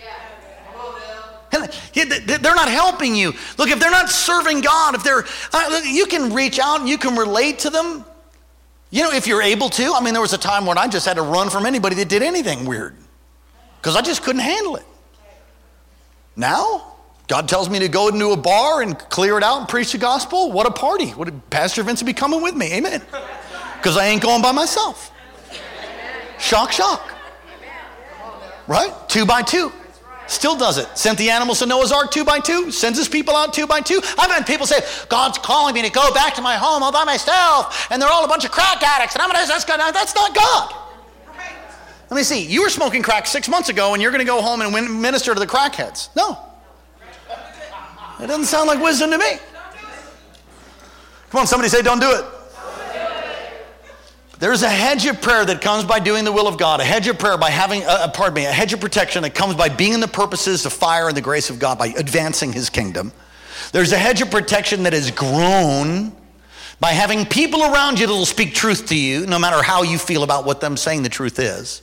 They're 1.92 2.54
not 2.54 2.68
helping 2.68 3.14
you. 3.14 3.34
Look, 3.58 3.70
if 3.70 3.78
they're 3.78 3.90
not 3.90 4.08
serving 4.08 4.62
God, 4.62 4.94
if 4.94 5.04
they're, 5.04 5.24
uh, 5.52 5.80
you 5.84 6.06
can 6.06 6.32
reach 6.32 6.58
out 6.58 6.80
and 6.80 6.88
you 6.88 6.98
can 6.98 7.14
relate 7.14 7.60
to 7.60 7.70
them. 7.70 8.04
You 8.90 9.02
know, 9.02 9.12
if 9.12 9.26
you're 9.26 9.42
able 9.42 9.68
to. 9.70 9.92
I 9.92 10.00
mean, 10.00 10.14
there 10.14 10.22
was 10.22 10.32
a 10.32 10.38
time 10.38 10.64
when 10.64 10.78
I 10.78 10.88
just 10.88 11.06
had 11.06 11.16
to 11.16 11.22
run 11.22 11.50
from 11.50 11.66
anybody 11.66 11.96
that 11.96 12.08
did 12.08 12.22
anything 12.22 12.64
weird 12.64 12.96
because 13.80 13.96
I 13.96 14.02
just 14.02 14.22
couldn't 14.22 14.42
handle 14.42 14.76
it. 14.76 14.84
Now, 16.36 16.95
God 17.28 17.48
tells 17.48 17.68
me 17.68 17.80
to 17.80 17.88
go 17.88 18.08
into 18.08 18.30
a 18.30 18.36
bar 18.36 18.82
and 18.82 18.96
clear 18.98 19.36
it 19.36 19.42
out 19.42 19.58
and 19.58 19.68
preach 19.68 19.92
the 19.92 19.98
gospel. 19.98 20.52
What 20.52 20.66
a 20.66 20.70
party. 20.70 21.10
What 21.10 21.50
Pastor 21.50 21.82
Vince 21.82 22.02
be 22.02 22.12
coming 22.12 22.40
with 22.40 22.54
me. 22.54 22.72
Amen. 22.74 23.02
Because 23.76 23.96
I 23.96 24.06
ain't 24.06 24.22
going 24.22 24.42
by 24.42 24.52
myself. 24.52 25.10
Shock, 26.38 26.70
shock. 26.70 27.12
Right? 28.68 28.92
Two 29.08 29.26
by 29.26 29.42
two. 29.42 29.72
Still 30.28 30.56
does 30.56 30.78
it. 30.78 30.88
Sent 30.98 31.18
the 31.18 31.30
animals 31.30 31.60
to 31.60 31.66
Noah's 31.66 31.92
Ark 31.92 32.10
two 32.10 32.24
by 32.24 32.40
two. 32.40 32.72
Sends 32.72 32.98
his 32.98 33.08
people 33.08 33.36
out 33.36 33.52
two 33.52 33.66
by 33.66 33.80
two. 33.80 34.00
I've 34.18 34.30
had 34.30 34.46
people 34.46 34.66
say, 34.66 34.80
God's 35.08 35.38
calling 35.38 35.74
me 35.74 35.82
to 35.82 35.90
go 35.90 36.12
back 36.12 36.34
to 36.34 36.42
my 36.42 36.56
home 36.56 36.82
all 36.82 36.92
by 36.92 37.04
myself, 37.04 37.86
and 37.90 38.02
they're 38.02 38.10
all 38.10 38.24
a 38.24 38.28
bunch 38.28 38.44
of 38.44 38.50
crack 38.50 38.82
addicts, 38.82 39.14
and 39.14 39.22
I'm 39.22 39.30
gonna, 39.30 39.46
that's, 39.46 39.64
God, 39.64 39.78
that's 39.92 40.14
not 40.14 40.34
God. 40.34 40.74
Let 42.10 42.16
me 42.16 42.22
see. 42.24 42.44
You 42.44 42.62
were 42.62 42.70
smoking 42.70 43.02
crack 43.02 43.26
six 43.26 43.48
months 43.48 43.68
ago, 43.68 43.94
and 43.94 44.02
you're 44.02 44.12
gonna 44.12 44.24
go 44.24 44.42
home 44.42 44.62
and 44.62 45.00
minister 45.00 45.32
to 45.32 45.38
the 45.38 45.46
crackheads. 45.46 46.08
No. 46.16 46.38
It 48.20 48.26
doesn't 48.26 48.46
sound 48.46 48.68
like 48.68 48.82
wisdom 48.82 49.10
to 49.10 49.18
me. 49.18 49.38
Come 51.30 51.40
on, 51.40 51.46
somebody 51.46 51.68
say, 51.68 51.82
don't 51.82 52.00
do 52.00 52.10
it. 52.10 52.24
There's 54.38 54.62
a 54.62 54.68
hedge 54.68 55.06
of 55.06 55.22
prayer 55.22 55.46
that 55.46 55.62
comes 55.62 55.84
by 55.84 55.98
doing 55.98 56.24
the 56.24 56.32
will 56.32 56.46
of 56.46 56.58
God, 56.58 56.80
a 56.80 56.84
hedge 56.84 57.08
of 57.08 57.18
prayer 57.18 57.38
by 57.38 57.48
having, 57.48 57.82
uh, 57.84 57.88
uh, 57.88 58.08
pardon 58.08 58.34
me, 58.34 58.44
a 58.44 58.52
hedge 58.52 58.74
of 58.74 58.80
protection 58.80 59.22
that 59.22 59.34
comes 59.34 59.54
by 59.54 59.70
being 59.70 59.94
in 59.94 60.00
the 60.00 60.08
purposes 60.08 60.66
of 60.66 60.74
fire 60.74 61.08
and 61.08 61.16
the 61.16 61.22
grace 61.22 61.48
of 61.48 61.58
God, 61.58 61.78
by 61.78 61.86
advancing 61.88 62.52
his 62.52 62.68
kingdom. 62.68 63.12
There's 63.72 63.92
a 63.92 63.98
hedge 63.98 64.20
of 64.20 64.30
protection 64.30 64.82
that 64.82 64.92
is 64.92 65.10
grown 65.10 66.14
by 66.80 66.92
having 66.92 67.24
people 67.24 67.62
around 67.62 67.98
you 67.98 68.06
that 68.06 68.12
will 68.12 68.26
speak 68.26 68.54
truth 68.54 68.88
to 68.88 68.94
you, 68.94 69.26
no 69.26 69.38
matter 69.38 69.62
how 69.62 69.82
you 69.82 69.96
feel 69.96 70.22
about 70.22 70.44
what 70.44 70.60
them 70.60 70.76
saying 70.76 71.02
the 71.02 71.08
truth 71.08 71.38
is. 71.38 71.80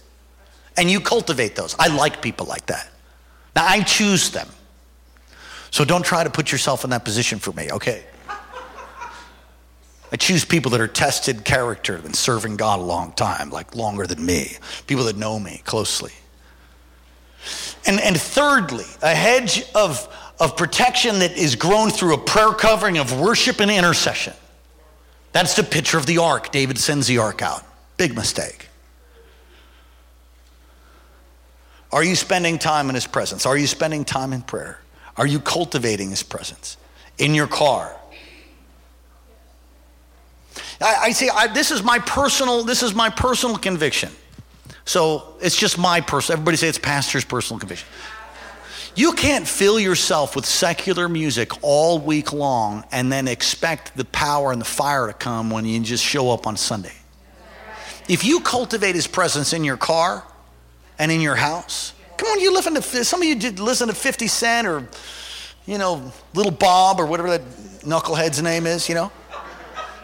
And 0.77 0.91
you 0.91 0.99
cultivate 0.99 1.55
those. 1.55 1.75
I 1.79 1.87
like 1.87 2.21
people 2.21 2.45
like 2.45 2.67
that. 2.67 2.87
Now, 3.55 3.65
I 3.65 3.81
choose 3.81 4.29
them. 4.29 4.47
So 5.73 5.83
don't 5.83 6.05
try 6.05 6.23
to 6.23 6.29
put 6.29 6.51
yourself 6.51 6.83
in 6.83 6.91
that 6.91 7.03
position 7.03 7.39
for 7.39 7.51
me, 7.51 7.71
okay? 7.71 8.03
I 10.11 10.15
choose 10.17 10.45
people 10.45 10.69
that 10.69 10.79
are 10.79 10.87
tested 10.87 11.43
character 11.43 11.95
and 11.95 12.15
serving 12.15 12.57
God 12.57 12.79
a 12.79 12.83
long 12.83 13.11
time, 13.13 13.49
like 13.49 13.75
longer 13.75 14.05
than 14.05 14.23
me, 14.23 14.51
people 14.85 15.05
that 15.05 15.17
know 15.17 15.39
me 15.39 15.63
closely. 15.65 16.11
And, 17.87 17.99
and 17.99 18.15
thirdly, 18.15 18.85
a 19.01 19.15
hedge 19.15 19.63
of, 19.73 20.07
of 20.39 20.55
protection 20.55 21.17
that 21.19 21.35
is 21.35 21.55
grown 21.55 21.89
through 21.89 22.13
a 22.13 22.19
prayer 22.19 22.51
covering 22.51 22.99
of 22.99 23.19
worship 23.19 23.59
and 23.59 23.71
intercession. 23.71 24.33
That's 25.31 25.55
the 25.55 25.63
picture 25.63 25.97
of 25.97 26.05
the 26.05 26.19
ark. 26.19 26.51
David 26.51 26.77
sends 26.77 27.07
the 27.07 27.17
ark 27.17 27.41
out. 27.41 27.63
Big 27.97 28.13
mistake. 28.13 28.67
Are 31.91 32.03
you 32.03 32.15
spending 32.15 32.59
time 32.59 32.89
in 32.89 32.95
his 32.95 33.07
presence? 33.07 33.47
Are 33.47 33.57
you 33.57 33.65
spending 33.65 34.05
time 34.05 34.33
in 34.33 34.43
prayer? 34.43 34.82
Are 35.17 35.27
you 35.27 35.39
cultivating 35.39 36.09
his 36.09 36.23
presence 36.23 36.77
in 37.17 37.33
your 37.33 37.47
car? 37.47 37.95
I, 40.81 40.95
I 41.01 41.11
see. 41.11 41.29
I, 41.29 41.47
this 41.47 41.71
is 41.71 41.83
my 41.83 41.99
personal. 41.99 42.63
This 42.63 42.83
is 42.83 42.93
my 42.93 43.09
personal 43.09 43.57
conviction. 43.57 44.09
So 44.85 45.35
it's 45.41 45.55
just 45.55 45.77
my 45.77 46.01
personal. 46.01 46.39
Everybody 46.39 46.57
say 46.57 46.67
it's 46.67 46.77
pastor's 46.77 47.25
personal 47.25 47.59
conviction. 47.59 47.87
You 48.95 49.13
can't 49.13 49.47
fill 49.47 49.79
yourself 49.79 50.35
with 50.35 50.45
secular 50.45 51.09
music 51.09 51.51
all 51.63 51.99
week 51.99 52.31
long 52.31 52.83
and 52.91 53.11
then 53.11 53.27
expect 53.27 53.97
the 53.97 54.05
power 54.05 54.51
and 54.51 54.61
the 54.61 54.65
fire 54.65 55.07
to 55.07 55.13
come 55.13 55.49
when 55.49 55.65
you 55.65 55.79
just 55.79 56.03
show 56.03 56.29
up 56.29 56.45
on 56.45 56.57
Sunday. 56.57 56.93
If 58.07 58.23
you 58.23 58.41
cultivate 58.41 58.93
his 58.93 59.07
presence 59.07 59.53
in 59.53 59.63
your 59.63 59.77
car 59.77 60.23
and 60.99 61.11
in 61.11 61.21
your 61.21 61.35
house, 61.35 61.93
come 62.23 62.31
on, 62.31 62.39
you 62.39 62.53
listen 62.53 62.73
to 62.75 62.81
some 62.81 63.21
of 63.21 63.27
you 63.27 63.35
did 63.35 63.59
listen 63.59 63.87
to 63.87 63.93
50 63.93 64.27
Cent 64.27 64.67
or 64.67 64.87
you 65.65 65.77
know, 65.77 66.11
little 66.33 66.51
Bob 66.51 66.99
or 66.99 67.05
whatever 67.05 67.29
that 67.29 67.41
knucklehead's 67.81 68.41
name 68.41 68.67
is, 68.67 68.89
you 68.89 68.95
know. 68.95 69.11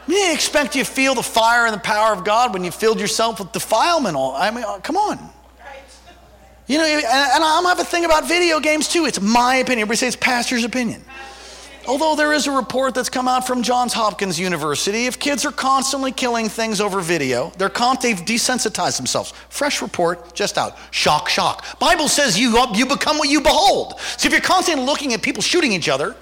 You 0.07 0.15
didn't 0.15 0.35
expect 0.35 0.75
you 0.75 0.83
to 0.83 0.89
feel 0.89 1.15
the 1.15 1.23
fire 1.23 1.65
and 1.65 1.73
the 1.73 1.79
power 1.79 2.13
of 2.13 2.23
God 2.23 2.53
when 2.53 2.63
you 2.63 2.71
filled 2.71 2.99
yourself 2.99 3.39
with 3.39 3.51
defilement. 3.51 4.15
All 4.15 4.35
I 4.35 4.49
mean, 4.51 4.63
uh, 4.63 4.79
come 4.79 4.97
on. 4.97 5.19
You 6.67 6.77
know, 6.77 6.85
and, 6.85 7.43
I'm 7.43 7.65
have 7.65 7.79
a 7.79 7.83
thing 7.83 8.05
about 8.05 8.27
video 8.27 8.59
games 8.59 8.87
too. 8.87 9.05
It's 9.05 9.21
my 9.21 9.55
opinion. 9.55 9.81
Everybody 9.81 9.97
say 9.97 10.07
it's 10.07 10.15
pastor's 10.15 10.63
opinion. 10.63 11.03
Although 11.87 12.15
there 12.15 12.33
is 12.33 12.45
a 12.45 12.51
report 12.51 12.93
that's 12.93 13.09
come 13.09 13.27
out 13.27 13.47
from 13.47 13.63
Johns 13.63 13.93
Hopkins 13.93 14.39
University, 14.39 15.05
if 15.07 15.17
kids 15.17 15.45
are 15.45 15.51
constantly 15.51 16.11
killing 16.11 16.47
things 16.47 16.81
over 16.81 16.99
video, 16.99 17.51
they're 17.57 17.69
con- 17.69 17.97
they've 18.01 18.19
desensitized 18.19 18.97
themselves. 18.97 19.33
Fresh 19.49 19.81
report 19.81 20.33
just 20.35 20.57
out. 20.57 20.77
Shock, 20.91 21.29
shock. 21.29 21.79
Bible 21.79 22.07
says 22.07 22.37
you, 22.37 22.55
you 22.73 22.85
become 22.85 23.17
what 23.17 23.29
you 23.29 23.41
behold. 23.41 23.99
So 24.17 24.27
if 24.27 24.33
you're 24.33 24.41
constantly 24.41 24.85
looking 24.85 25.13
at 25.13 25.21
people 25.21 25.41
shooting 25.41 25.71
each 25.71 25.89
other, 25.89 26.15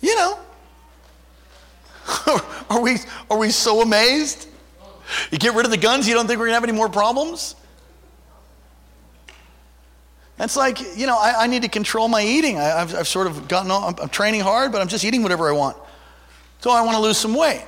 you 0.00 0.14
know, 0.16 0.38
are 2.70 2.80
we, 2.80 2.96
are 3.30 3.38
we 3.38 3.50
so 3.50 3.82
amazed? 3.82 4.48
You 5.30 5.38
get 5.38 5.54
rid 5.54 5.64
of 5.64 5.70
the 5.70 5.76
guns, 5.76 6.06
you 6.06 6.14
don't 6.14 6.26
think 6.26 6.38
we're 6.38 6.46
going 6.46 6.52
to 6.52 6.60
have 6.60 6.64
any 6.64 6.72
more 6.72 6.88
problems? 6.88 7.56
It's 10.40 10.56
like, 10.56 10.96
you 10.96 11.06
know, 11.06 11.18
I, 11.18 11.44
I 11.44 11.46
need 11.48 11.62
to 11.62 11.68
control 11.68 12.06
my 12.06 12.22
eating. 12.22 12.58
I, 12.58 12.64
have 12.64 12.94
I've 12.94 13.08
sort 13.08 13.26
of 13.26 13.48
gotten, 13.48 13.70
I'm, 13.70 13.94
I'm 14.00 14.08
training 14.08 14.40
hard, 14.40 14.70
but 14.70 14.80
I'm 14.80 14.88
just 14.88 15.04
eating 15.04 15.22
whatever 15.22 15.48
I 15.48 15.52
want. 15.52 15.76
So 16.60 16.70
I 16.70 16.82
want 16.82 16.96
to 16.96 17.02
lose 17.02 17.18
some 17.18 17.34
weight. 17.34 17.64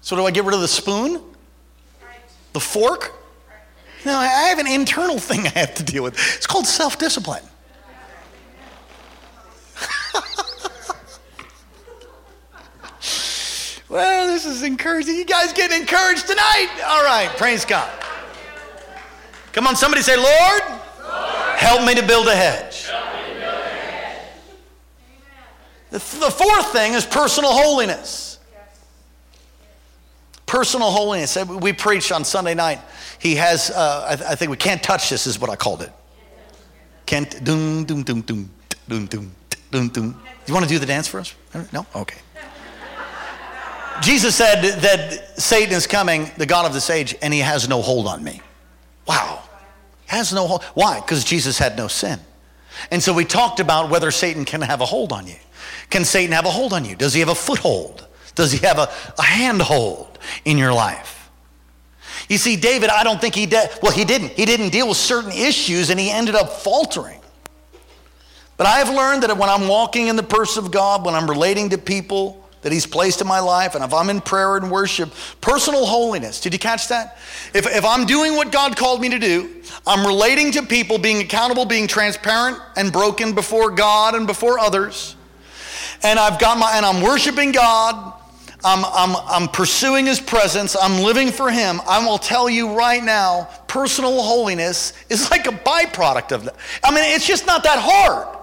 So 0.00 0.16
do 0.16 0.24
I 0.24 0.30
get 0.30 0.44
rid 0.44 0.54
of 0.54 0.60
the 0.60 0.68
spoon? 0.68 1.20
The 2.52 2.60
fork? 2.60 3.12
No, 4.04 4.14
I 4.14 4.26
have 4.26 4.58
an 4.58 4.66
internal 4.66 5.18
thing 5.18 5.46
I 5.46 5.58
have 5.58 5.74
to 5.76 5.82
deal 5.82 6.02
with. 6.02 6.14
It's 6.36 6.46
called 6.46 6.66
self 6.66 6.98
discipline. 6.98 7.42
Well, 13.86 14.26
this 14.26 14.44
is 14.44 14.64
encouraging. 14.64 15.14
You 15.14 15.24
guys 15.24 15.52
getting 15.52 15.82
encouraged 15.82 16.26
tonight? 16.26 16.66
All 16.84 17.04
right, 17.04 17.28
praise 17.36 17.64
God. 17.64 17.92
Come 19.54 19.68
on, 19.68 19.76
somebody 19.76 20.02
say, 20.02 20.16
Lord, 20.16 20.62
Lord 21.00 21.58
help 21.58 21.86
me 21.86 21.94
to 21.94 22.04
build 22.04 22.26
a 22.26 22.34
hedge. 22.34 22.90
The, 25.90 25.98
the 25.98 26.30
fourth 26.30 26.72
thing 26.72 26.94
is 26.94 27.06
personal 27.06 27.52
holiness. 27.52 28.40
Personal 30.44 30.90
holiness. 30.90 31.36
We 31.36 31.72
preached 31.72 32.10
on 32.10 32.24
Sunday 32.24 32.54
night. 32.54 32.80
He 33.20 33.36
has, 33.36 33.70
uh, 33.70 34.06
I, 34.10 34.16
th- 34.16 34.28
I, 34.28 34.34
think 34.34 34.50
we 34.50 34.56
can't 34.56 34.82
touch 34.82 35.08
this, 35.08 35.28
is 35.28 35.38
what 35.38 35.50
I 35.50 35.54
called 35.54 35.82
it. 35.82 35.92
Can't, 37.06 37.44
doom, 37.44 37.84
doom, 37.84 38.02
doom, 38.02 38.22
doom, 38.22 38.50
doom, 38.88 39.06
doom, 39.06 39.32
doom, 39.70 39.88
doom. 39.88 40.20
You 40.48 40.52
want 40.52 40.66
to 40.66 40.68
do 40.68 40.80
the 40.80 40.86
dance 40.86 41.06
for 41.06 41.20
us? 41.20 41.32
No? 41.72 41.86
Okay. 41.94 42.18
Jesus 44.02 44.34
said 44.34 44.62
that 44.80 45.40
Satan 45.40 45.74
is 45.74 45.86
coming, 45.86 46.28
the 46.38 46.46
God 46.46 46.66
of 46.66 46.72
this 46.72 46.90
age, 46.90 47.14
and 47.22 47.32
he 47.32 47.38
has 47.38 47.68
no 47.68 47.80
hold 47.80 48.08
on 48.08 48.24
me. 48.24 48.42
Wow. 49.06 49.43
Has 50.06 50.32
no 50.32 50.46
hold. 50.46 50.62
Why? 50.74 51.00
Because 51.00 51.24
Jesus 51.24 51.58
had 51.58 51.76
no 51.76 51.88
sin. 51.88 52.20
And 52.90 53.02
so 53.02 53.12
we 53.14 53.24
talked 53.24 53.60
about 53.60 53.90
whether 53.90 54.10
Satan 54.10 54.44
can 54.44 54.60
have 54.60 54.80
a 54.80 54.86
hold 54.86 55.12
on 55.12 55.26
you. 55.26 55.36
Can 55.90 56.04
Satan 56.04 56.32
have 56.32 56.44
a 56.44 56.50
hold 56.50 56.72
on 56.72 56.84
you? 56.84 56.96
Does 56.96 57.14
he 57.14 57.20
have 57.20 57.28
a 57.28 57.34
foothold? 57.34 58.06
Does 58.34 58.52
he 58.52 58.58
have 58.66 58.78
a, 58.78 58.90
a 59.18 59.22
handhold 59.22 60.18
in 60.44 60.58
your 60.58 60.72
life? 60.72 61.30
You 62.28 62.38
see, 62.38 62.56
David, 62.56 62.90
I 62.90 63.04
don't 63.04 63.20
think 63.20 63.34
he 63.34 63.46
did. 63.46 63.68
Well, 63.82 63.92
he 63.92 64.04
didn't. 64.04 64.30
He 64.30 64.44
didn't 64.44 64.70
deal 64.70 64.88
with 64.88 64.96
certain 64.96 65.32
issues 65.32 65.90
and 65.90 66.00
he 66.00 66.10
ended 66.10 66.34
up 66.34 66.50
faltering. 66.50 67.20
But 68.56 68.66
I 68.66 68.78
have 68.78 68.88
learned 68.94 69.24
that 69.24 69.36
when 69.36 69.48
I'm 69.48 69.68
walking 69.68 70.08
in 70.08 70.16
the 70.16 70.22
person 70.22 70.64
of 70.64 70.70
God, 70.70 71.04
when 71.04 71.14
I'm 71.14 71.28
relating 71.28 71.70
to 71.70 71.78
people, 71.78 72.43
that 72.64 72.72
He's 72.72 72.86
placed 72.86 73.20
in 73.20 73.26
my 73.26 73.40
life, 73.40 73.74
and 73.74 73.84
if 73.84 73.92
I'm 73.92 74.08
in 74.08 74.22
prayer 74.22 74.56
and 74.56 74.70
worship, 74.70 75.12
personal 75.42 75.84
holiness. 75.84 76.40
Did 76.40 76.54
you 76.54 76.58
catch 76.58 76.88
that? 76.88 77.18
If, 77.52 77.66
if 77.66 77.84
I'm 77.84 78.06
doing 78.06 78.36
what 78.36 78.50
God 78.50 78.74
called 78.74 79.02
me 79.02 79.10
to 79.10 79.18
do, 79.18 79.62
I'm 79.86 80.04
relating 80.06 80.50
to 80.52 80.62
people, 80.62 80.96
being 80.96 81.20
accountable, 81.20 81.66
being 81.66 81.86
transparent 81.86 82.58
and 82.74 82.90
broken 82.90 83.34
before 83.34 83.70
God 83.70 84.14
and 84.14 84.26
before 84.26 84.58
others, 84.58 85.14
and 86.02 86.18
I've 86.18 86.40
got 86.40 86.58
my, 86.58 86.72
and 86.74 86.86
I'm 86.86 87.02
worshiping 87.02 87.52
God. 87.52 88.12
I'm, 88.66 88.82
I'm, 88.82 89.16
I'm 89.28 89.48
pursuing 89.48 90.06
his 90.06 90.20
presence. 90.20 90.74
I'm 90.74 91.02
living 91.02 91.30
for 91.30 91.50
him. 91.50 91.82
I 91.86 92.04
will 92.04 92.16
tell 92.16 92.48
you 92.48 92.74
right 92.74 93.04
now, 93.04 93.50
personal 93.68 94.22
holiness 94.22 94.94
is 95.10 95.30
like 95.30 95.46
a 95.46 95.50
byproduct 95.50 96.32
of 96.32 96.44
that. 96.44 96.56
I 96.82 96.94
mean, 96.94 97.04
it's 97.04 97.26
just 97.26 97.46
not 97.46 97.62
that 97.64 97.78
hard. 97.78 98.33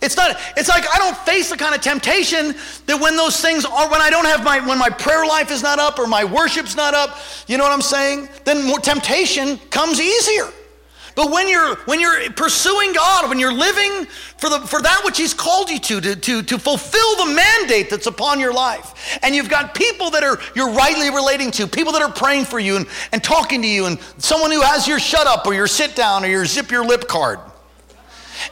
It's 0.00 0.16
not, 0.16 0.36
it's 0.56 0.68
like 0.68 0.84
I 0.92 0.98
don't 0.98 1.16
face 1.18 1.50
the 1.50 1.56
kind 1.56 1.74
of 1.74 1.80
temptation 1.80 2.54
that 2.86 3.00
when 3.00 3.16
those 3.16 3.40
things 3.40 3.64
are, 3.64 3.90
when 3.90 4.00
I 4.00 4.10
don't 4.10 4.26
have 4.26 4.44
my, 4.44 4.66
when 4.66 4.78
my 4.78 4.90
prayer 4.90 5.26
life 5.26 5.50
is 5.50 5.62
not 5.62 5.78
up 5.78 5.98
or 5.98 6.06
my 6.06 6.24
worship's 6.24 6.76
not 6.76 6.94
up, 6.94 7.18
you 7.46 7.56
know 7.58 7.64
what 7.64 7.72
I'm 7.72 7.82
saying? 7.82 8.28
Then 8.44 8.64
more 8.64 8.78
temptation 8.78 9.58
comes 9.70 10.00
easier. 10.00 10.48
But 11.14 11.30
when 11.30 11.48
you're 11.48 11.76
when 11.84 12.00
you're 12.00 12.30
pursuing 12.32 12.92
God, 12.94 13.28
when 13.28 13.38
you're 13.38 13.52
living 13.52 14.06
for 14.38 14.48
the 14.48 14.60
for 14.60 14.80
that 14.80 15.02
which 15.04 15.18
He's 15.18 15.34
called 15.34 15.68
you 15.68 15.78
to, 15.78 16.00
to, 16.00 16.16
to, 16.16 16.42
to 16.42 16.58
fulfill 16.58 17.16
the 17.16 17.34
mandate 17.34 17.90
that's 17.90 18.06
upon 18.06 18.40
your 18.40 18.54
life, 18.54 19.18
and 19.22 19.34
you've 19.34 19.50
got 19.50 19.74
people 19.74 20.10
that 20.10 20.24
are 20.24 20.38
you're 20.54 20.70
rightly 20.70 21.10
relating 21.10 21.50
to, 21.52 21.66
people 21.66 21.92
that 21.92 22.02
are 22.02 22.12
praying 22.12 22.46
for 22.46 22.58
you 22.58 22.76
and, 22.76 22.86
and 23.12 23.22
talking 23.22 23.60
to 23.60 23.68
you, 23.68 23.86
and 23.86 24.00
someone 24.16 24.50
who 24.50 24.62
has 24.62 24.88
your 24.88 24.98
shut 24.98 25.26
up 25.26 25.46
or 25.46 25.52
your 25.52 25.66
sit 25.66 25.94
down 25.94 26.24
or 26.24 26.28
your 26.28 26.46
zip 26.46 26.70
your 26.70 26.84
lip 26.84 27.06
card 27.08 27.38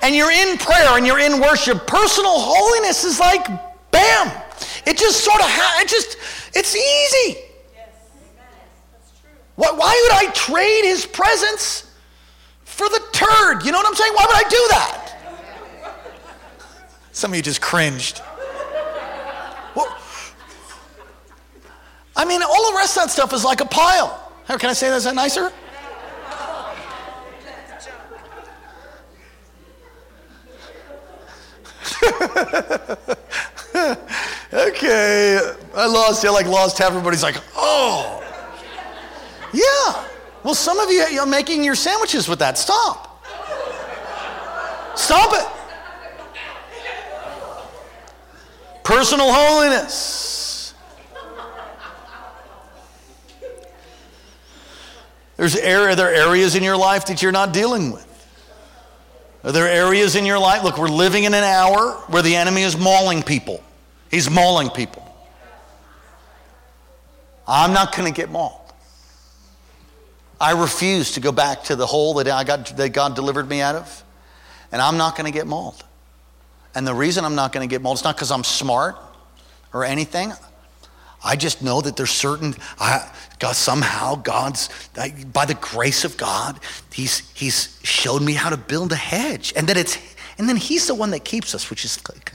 and 0.02 0.14
you're 0.14 0.30
in 0.30 0.58
prayer 0.58 0.96
and 0.96 1.06
you're 1.06 1.18
in 1.18 1.40
worship, 1.40 1.86
personal 1.86 2.34
holiness 2.34 3.04
is 3.04 3.18
like 3.20 3.46
bam. 3.90 4.32
It 4.86 4.96
just 4.96 5.24
sort 5.24 5.40
of, 5.40 5.46
ha- 5.48 5.78
it 5.82 5.88
just, 5.88 6.16
it's 6.54 6.76
easy. 6.76 7.40
Why, 9.56 9.70
why 9.72 10.00
would 10.04 10.28
I 10.28 10.32
trade 10.32 10.84
his 10.84 11.04
presence 11.04 11.94
for 12.64 12.88
the 12.88 13.02
turd? 13.12 13.64
You 13.64 13.72
know 13.72 13.78
what 13.78 13.86
I'm 13.86 13.94
saying? 13.94 14.12
Why 14.14 14.26
would 14.26 14.46
I 14.46 14.48
do 14.48 14.66
that? 14.70 15.06
Some 17.12 17.32
of 17.32 17.36
you 17.36 17.42
just 17.42 17.60
cringed. 17.60 18.22
Well, 19.74 19.98
I 22.16 22.24
mean, 22.24 22.42
all 22.42 22.70
the 22.70 22.76
rest 22.76 22.96
of 22.96 23.04
that 23.04 23.10
stuff 23.10 23.32
is 23.32 23.44
like 23.44 23.60
a 23.60 23.66
pile. 23.66 24.32
How 24.46 24.56
Can 24.56 24.70
I 24.70 24.72
say 24.72 24.88
that? 24.88 24.96
Is 24.96 25.04
that 25.04 25.14
nicer? 25.14 25.52
okay, 34.52 35.38
I 35.74 35.86
lost, 35.86 36.24
you 36.24 36.32
like 36.32 36.46
lost 36.46 36.78
half. 36.78 36.88
everybody's 36.88 37.22
like, 37.22 37.36
oh. 37.56 38.16
Yeah. 39.52 40.06
Well, 40.42 40.54
some 40.54 40.78
of 40.78 40.90
you, 40.90 41.06
you're 41.10 41.26
making 41.26 41.64
your 41.64 41.74
sandwiches 41.74 42.28
with 42.28 42.38
that. 42.38 42.56
Stop. 42.56 43.26
Stop 44.96 45.32
it. 45.34 45.46
Personal 48.84 49.32
holiness. 49.32 50.74
There's 55.36 55.56
are 55.56 55.94
there 55.94 56.14
areas 56.14 56.54
in 56.54 56.62
your 56.62 56.76
life 56.76 57.06
that 57.06 57.22
you're 57.22 57.32
not 57.32 57.52
dealing 57.52 57.92
with. 57.92 58.09
Are 59.42 59.52
there 59.52 59.68
areas 59.68 60.16
in 60.16 60.26
your 60.26 60.38
life? 60.38 60.62
Look, 60.62 60.76
we're 60.76 60.88
living 60.88 61.24
in 61.24 61.32
an 61.32 61.44
hour 61.44 61.92
where 62.08 62.22
the 62.22 62.36
enemy 62.36 62.62
is 62.62 62.76
mauling 62.76 63.22
people. 63.22 63.62
He's 64.10 64.28
mauling 64.28 64.70
people. 64.70 65.06
I'm 67.46 67.72
not 67.72 67.96
going 67.96 68.12
to 68.12 68.16
get 68.16 68.30
mauled. 68.30 68.60
I 70.40 70.52
refuse 70.52 71.12
to 71.12 71.20
go 71.20 71.32
back 71.32 71.64
to 71.64 71.76
the 71.76 71.86
hole 71.86 72.14
that, 72.14 72.28
I 72.28 72.44
got, 72.44 72.76
that 72.76 72.90
God 72.90 73.14
delivered 73.14 73.48
me 73.48 73.60
out 73.60 73.76
of, 73.76 74.04
and 74.72 74.80
I'm 74.80 74.96
not 74.96 75.16
going 75.16 75.30
to 75.30 75.36
get 75.36 75.46
mauled. 75.46 75.84
And 76.74 76.86
the 76.86 76.94
reason 76.94 77.24
I'm 77.24 77.34
not 77.34 77.52
going 77.52 77.68
to 77.68 77.72
get 77.72 77.82
mauled 77.82 77.98
is 77.98 78.04
not 78.04 78.16
because 78.16 78.30
I'm 78.30 78.44
smart 78.44 78.96
or 79.72 79.84
anything. 79.84 80.32
I 81.22 81.36
just 81.36 81.62
know 81.62 81.80
that 81.82 81.96
there's 81.96 82.10
certain, 82.10 82.54
I, 82.78 83.10
God, 83.38 83.54
somehow 83.54 84.14
God's, 84.14 84.70
by 84.94 85.44
the 85.44 85.56
grace 85.60 86.04
of 86.04 86.16
God, 86.16 86.58
he's, 86.92 87.30
he's 87.34 87.78
showed 87.82 88.22
me 88.22 88.32
how 88.32 88.48
to 88.50 88.56
build 88.56 88.92
a 88.92 88.96
hedge. 88.96 89.52
And 89.54 89.68
that 89.68 89.76
it's, 89.76 89.98
and 90.40 90.48
then 90.48 90.56
He's 90.56 90.86
the 90.86 90.94
one 90.94 91.10
that 91.10 91.22
keeps 91.22 91.54
us, 91.54 91.68
which 91.68 91.84
is 91.84 92.00
like, 92.08 92.32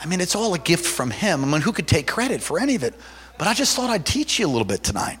I 0.00 0.06
mean, 0.06 0.22
it's 0.22 0.34
all 0.34 0.54
a 0.54 0.58
gift 0.58 0.86
from 0.86 1.10
Him. 1.10 1.44
I 1.44 1.46
mean, 1.46 1.60
who 1.60 1.70
could 1.70 1.86
take 1.86 2.06
credit 2.06 2.40
for 2.40 2.58
any 2.58 2.74
of 2.76 2.82
it? 2.82 2.94
But 3.36 3.46
I 3.46 3.52
just 3.52 3.76
thought 3.76 3.90
I'd 3.90 4.06
teach 4.06 4.38
you 4.38 4.46
a 4.46 4.48
little 4.48 4.64
bit 4.64 4.82
tonight. 4.82 5.18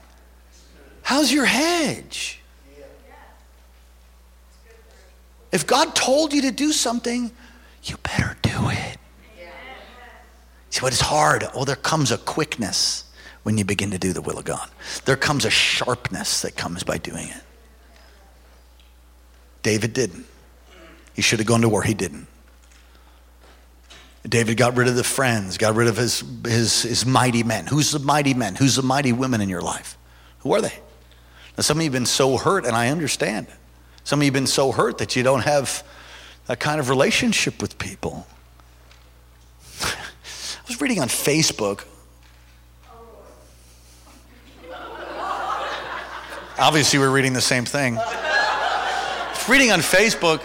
How's 1.02 1.30
your 1.30 1.44
hedge? 1.44 2.40
If 5.52 5.66
God 5.66 5.94
told 5.94 6.32
you 6.32 6.40
to 6.40 6.50
do 6.50 6.72
something, 6.72 7.30
you 7.84 7.98
better 7.98 8.34
do 8.40 8.70
it. 8.70 8.96
See 10.72 10.80
what 10.80 10.94
is 10.94 11.02
hard? 11.02 11.46
Oh, 11.52 11.66
there 11.66 11.76
comes 11.76 12.10
a 12.10 12.16
quickness 12.16 13.04
when 13.42 13.58
you 13.58 13.64
begin 13.64 13.90
to 13.90 13.98
do 13.98 14.14
the 14.14 14.22
will 14.22 14.38
of 14.38 14.46
God. 14.46 14.70
There 15.04 15.16
comes 15.16 15.44
a 15.44 15.50
sharpness 15.50 16.40
that 16.40 16.56
comes 16.56 16.82
by 16.82 16.96
doing 16.96 17.28
it. 17.28 17.42
David 19.62 19.92
didn't. 19.92 20.24
He 21.12 21.20
should 21.20 21.40
have 21.40 21.46
gone 21.46 21.60
to 21.60 21.68
war. 21.68 21.82
He 21.82 21.92
didn't. 21.92 22.26
David 24.26 24.56
got 24.56 24.74
rid 24.74 24.88
of 24.88 24.96
the 24.96 25.04
friends, 25.04 25.58
got 25.58 25.74
rid 25.74 25.88
of 25.88 25.98
his, 25.98 26.24
his, 26.46 26.82
his 26.84 27.04
mighty 27.04 27.42
men. 27.42 27.66
Who's 27.66 27.92
the 27.92 27.98
mighty 27.98 28.32
men? 28.32 28.54
Who's 28.54 28.76
the 28.76 28.82
mighty 28.82 29.12
women 29.12 29.42
in 29.42 29.50
your 29.50 29.60
life? 29.60 29.98
Who 30.38 30.54
are 30.54 30.62
they? 30.62 30.72
Now, 31.58 31.62
some 31.62 31.76
of 31.76 31.82
you 31.82 31.88
have 31.88 31.92
been 31.92 32.06
so 32.06 32.38
hurt, 32.38 32.64
and 32.64 32.74
I 32.74 32.88
understand. 32.88 33.46
Some 34.04 34.20
of 34.20 34.22
you 34.22 34.28
have 34.28 34.34
been 34.34 34.46
so 34.46 34.72
hurt 34.72 34.96
that 34.98 35.16
you 35.16 35.22
don't 35.22 35.42
have 35.44 35.86
that 36.46 36.60
kind 36.60 36.80
of 36.80 36.88
relationship 36.88 37.60
with 37.60 37.76
people. 37.78 38.26
I 40.62 40.64
was 40.68 40.80
reading 40.80 41.00
on 41.00 41.08
Facebook. 41.08 41.84
Obviously, 46.56 47.00
we're 47.00 47.10
reading 47.10 47.32
the 47.32 47.40
same 47.40 47.64
thing. 47.64 47.98
reading 49.48 49.72
on 49.72 49.80
Facebook, 49.80 50.40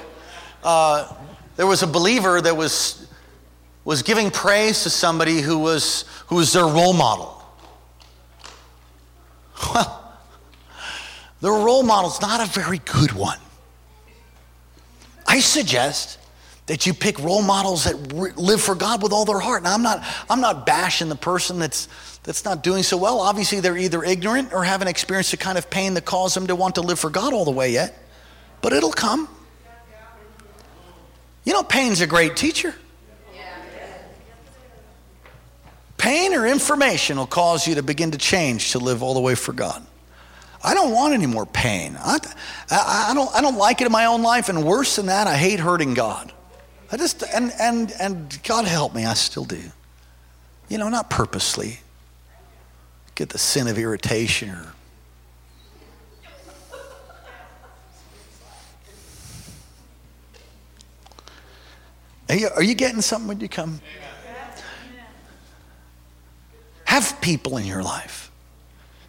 uh, 0.64 1.14
there 1.56 1.68
was 1.68 1.84
a 1.84 1.88
believer 1.88 2.42
that 2.42 2.58
was, 2.58 3.08
was 3.86 4.02
giving 4.02 4.32
praise 4.32 4.82
to 4.84 4.90
somebody 4.90 5.42
who 5.42 5.60
was, 5.60 6.06
who 6.26 6.38
was 6.38 6.52
their 6.52 6.66
role 6.66 6.94
model. 6.94 7.40
Well, 9.72 10.14
the 11.42 11.52
role 11.52 11.84
model 11.84 12.10
is 12.10 12.22
not 12.22 12.42
a 12.42 12.52
very 12.52 12.80
good 12.80 13.12
one. 13.12 13.38
I 15.28 15.42
suggest 15.42 16.18
that 16.68 16.86
you 16.86 16.94
pick 16.94 17.18
role 17.20 17.42
models 17.42 17.86
that 17.86 18.14
live 18.38 18.62
for 18.62 18.76
God 18.76 19.02
with 19.02 19.12
all 19.12 19.26
their 19.26 19.40
heart. 19.40 19.64
Now, 19.64 19.74
I'm 19.74 19.84
not, 19.84 20.04
I'm 20.30 20.42
not 20.42 20.66
bashing 20.66 21.10
the 21.10 21.16
person 21.16 21.60
that's, 21.60 21.88
that's 22.24 22.46
not 22.46 22.62
doing 22.62 22.84
so 22.84 22.98
well. 22.98 23.20
Obviously, 23.20 23.62
they're 23.62 23.78
either 23.78 24.04
ignorant 24.04 24.54
or 24.54 24.64
haven't 24.64 24.90
experienced 24.90 25.32
the 25.32 25.38
kind 25.38 25.58
of 25.58 25.70
pain 25.70 25.94
that 25.96 26.06
caused 26.06 26.36
them 26.36 26.48
to 26.48 26.56
want 26.56 26.76
to 26.76 26.82
live 26.82 27.00
for 27.00 27.10
God 27.10 27.34
all 27.34 27.46
the 27.46 27.52
way 27.52 27.72
yet. 27.72 27.98
But 28.62 28.74
it'll 28.74 28.92
come. 28.92 29.30
You 31.46 31.54
know, 31.54 31.64
pain's 31.64 32.02
a 32.02 32.08
great 32.08 32.36
teacher. 32.36 32.76
Pain 35.98 36.34
or 36.34 36.46
information 36.46 37.18
will 37.18 37.28
cause 37.28 37.68
you 37.68 37.76
to 37.76 37.84
begin 37.84 38.12
to 38.12 38.18
change 38.18 38.74
to 38.74 38.80
live 38.80 39.02
all 39.02 39.14
the 39.14 39.20
way 39.22 39.36
for 39.36 39.54
God. 39.54 39.86
I 40.64 40.74
don't 40.74 40.92
want 40.92 41.14
any 41.14 41.26
more 41.26 41.46
pain. 41.46 41.98
I, 42.00 42.20
I, 42.70 43.08
I, 43.12 43.14
don't, 43.14 43.34
I 43.34 43.42
don't 43.42 43.58
like 43.58 43.80
it 43.82 43.86
in 43.86 43.92
my 43.92 44.06
own 44.06 44.22
life, 44.22 44.50
and 44.50 44.66
worse 44.66 44.98
than 44.98 45.06
that, 45.06 45.28
I 45.28 45.38
hate 45.38 45.60
hurting 45.60 45.94
God. 45.94 46.34
I 46.92 46.98
just, 46.98 47.24
and, 47.34 47.52
and, 47.60 47.92
and 48.00 48.40
God 48.44 48.66
help 48.66 48.96
me, 48.96 49.06
I 49.06 49.14
still 49.14 49.44
do. 49.44 49.62
You 50.70 50.78
know, 50.78 50.90
not 50.90 51.10
purposely. 51.10 51.80
Get 53.16 53.30
the 53.30 53.38
sin 53.38 53.68
of 53.68 53.78
irritation 53.78 54.50
or. 54.50 54.74
Are 62.30 62.36
you, 62.36 62.50
are 62.56 62.64
you 62.64 62.76
getting 62.76 63.02
something 63.02 63.28
when 63.28 63.40
you 63.40 63.48
come? 63.48 63.80
Have 66.84 67.20
people 67.22 67.58
in 67.58 67.66
your 67.66 67.84
life 67.84 68.32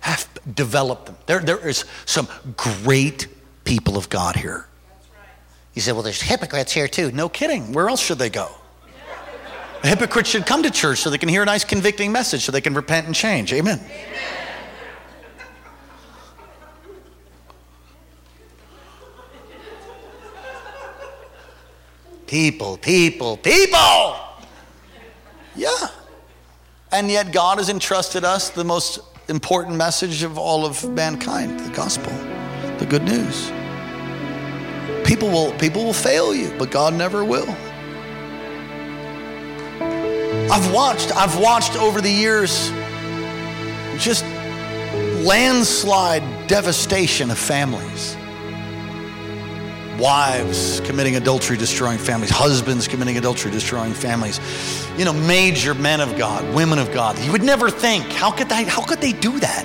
have 0.00 0.28
develop 0.54 1.06
them. 1.06 1.16
There, 1.26 1.40
there 1.40 1.68
is 1.68 1.84
some 2.06 2.28
great 2.56 3.26
people 3.64 3.96
of 3.96 4.08
God 4.08 4.36
here. 4.36 4.66
You 5.74 5.82
say, 5.82 5.92
well, 5.92 6.02
there's 6.02 6.22
hypocrites 6.22 6.72
here 6.72 6.88
too. 6.88 7.12
No 7.12 7.28
kidding. 7.28 7.72
Where 7.72 7.88
else 7.88 8.00
should 8.00 8.18
they 8.18 8.30
go? 8.30 8.50
A 9.82 9.86
hypocrite 9.86 10.26
should 10.26 10.44
come 10.44 10.64
to 10.64 10.70
church 10.70 10.98
so 10.98 11.10
they 11.10 11.18
can 11.18 11.28
hear 11.28 11.42
a 11.42 11.46
nice 11.46 11.64
convicting 11.64 12.10
message 12.10 12.44
so 12.44 12.50
they 12.50 12.60
can 12.60 12.74
repent 12.74 13.06
and 13.06 13.14
change. 13.14 13.52
Amen. 13.52 13.78
Amen. 13.78 14.38
People, 22.26 22.76
people, 22.76 23.36
people. 23.38 24.16
Yeah. 25.56 25.70
And 26.92 27.10
yet 27.10 27.32
God 27.32 27.58
has 27.58 27.70
entrusted 27.70 28.22
us 28.24 28.50
the 28.50 28.64
most 28.64 29.00
important 29.28 29.76
message 29.76 30.22
of 30.22 30.36
all 30.38 30.66
of 30.66 30.88
mankind 30.90 31.60
the 31.60 31.70
gospel, 31.70 32.12
the 32.78 32.86
good 32.86 33.04
news. 33.04 33.50
People 35.08 35.30
will, 35.30 35.52
people 35.52 35.84
will 35.84 35.94
fail 35.94 36.34
you, 36.34 36.52
but 36.58 36.70
God 36.70 36.92
never 36.92 37.24
will. 37.24 37.48
I've 40.52 40.70
watched, 40.70 41.16
I've 41.16 41.40
watched 41.40 41.76
over 41.76 42.02
the 42.02 42.10
years 42.10 42.70
just 43.96 44.22
landslide 45.24 46.22
devastation 46.46 47.30
of 47.30 47.38
families 47.38 48.18
wives 49.98 50.80
committing 50.84 51.16
adultery, 51.16 51.56
destroying 51.56 51.98
families, 51.98 52.30
husbands 52.30 52.86
committing 52.86 53.16
adultery, 53.16 53.50
destroying 53.50 53.94
families, 53.94 54.38
you 54.96 55.04
know, 55.04 55.12
major 55.12 55.74
men 55.74 56.00
of 56.00 56.16
God, 56.16 56.54
women 56.54 56.78
of 56.78 56.92
God. 56.92 57.18
You 57.20 57.32
would 57.32 57.42
never 57.42 57.70
think, 57.70 58.04
how 58.12 58.30
could 58.30 58.48
they, 58.48 58.64
how 58.64 58.82
could 58.82 59.00
they 59.00 59.12
do 59.12 59.40
that? 59.40 59.64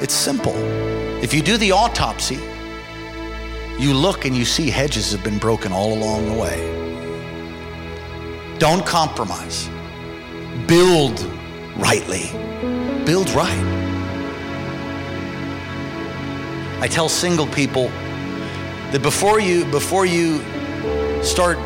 It's 0.00 0.14
simple. 0.14 0.54
If 1.22 1.34
you 1.34 1.42
do 1.42 1.56
the 1.56 1.72
autopsy, 1.72 2.38
you 3.78 3.94
look 3.94 4.24
and 4.24 4.36
you 4.36 4.44
see 4.44 4.70
hedges 4.70 5.12
have 5.12 5.22
been 5.22 5.38
broken 5.38 5.72
all 5.72 5.92
along 5.92 6.26
the 6.26 6.34
way. 6.34 6.58
Don't 8.58 8.84
compromise. 8.84 9.68
Build 10.66 11.20
rightly. 11.76 12.30
Build 13.04 13.30
right. 13.30 13.64
I 16.80 16.88
tell 16.88 17.08
single 17.08 17.46
people, 17.46 17.90
that 18.92 19.02
before 19.02 19.38
you 19.38 19.66
before 19.66 20.06
you 20.06 20.42
start 21.22 21.58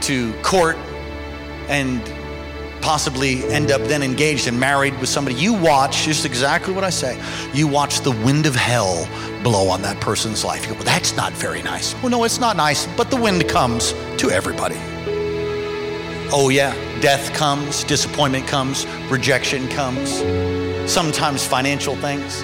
to 0.00 0.32
court 0.42 0.76
and 1.68 2.00
possibly 2.82 3.44
end 3.44 3.70
up 3.70 3.80
then 3.82 4.02
engaged 4.02 4.48
and 4.48 4.58
married 4.58 4.98
with 4.98 5.08
somebody. 5.08 5.36
You 5.36 5.54
watch 5.54 6.02
just 6.02 6.26
exactly 6.26 6.74
what 6.74 6.84
i 6.84 6.90
say 6.90 7.18
you 7.54 7.66
watch 7.66 8.00
the 8.00 8.10
wind 8.10 8.44
of 8.44 8.54
hell 8.54 9.08
blow 9.42 9.68
on 9.68 9.80
that 9.82 10.00
person's 10.00 10.44
life. 10.44 10.62
You 10.64 10.72
go 10.72 10.74
well 10.74 10.84
that's 10.84 11.16
not 11.16 11.32
very 11.32 11.62
nice. 11.62 11.94
Well 12.02 12.10
no 12.10 12.24
it's 12.24 12.40
not 12.40 12.56
nice 12.56 12.86
but 12.96 13.10
the 13.10 13.16
wind 13.16 13.48
comes 13.48 13.92
to 14.18 14.30
everybody. 14.30 14.76
Oh 16.34 16.50
yeah 16.52 16.74
death 17.00 17.32
comes 17.32 17.84
disappointment 17.84 18.46
comes 18.46 18.86
rejection 19.08 19.68
comes 19.68 20.18
sometimes 20.90 21.46
financial 21.46 21.96
things. 21.96 22.42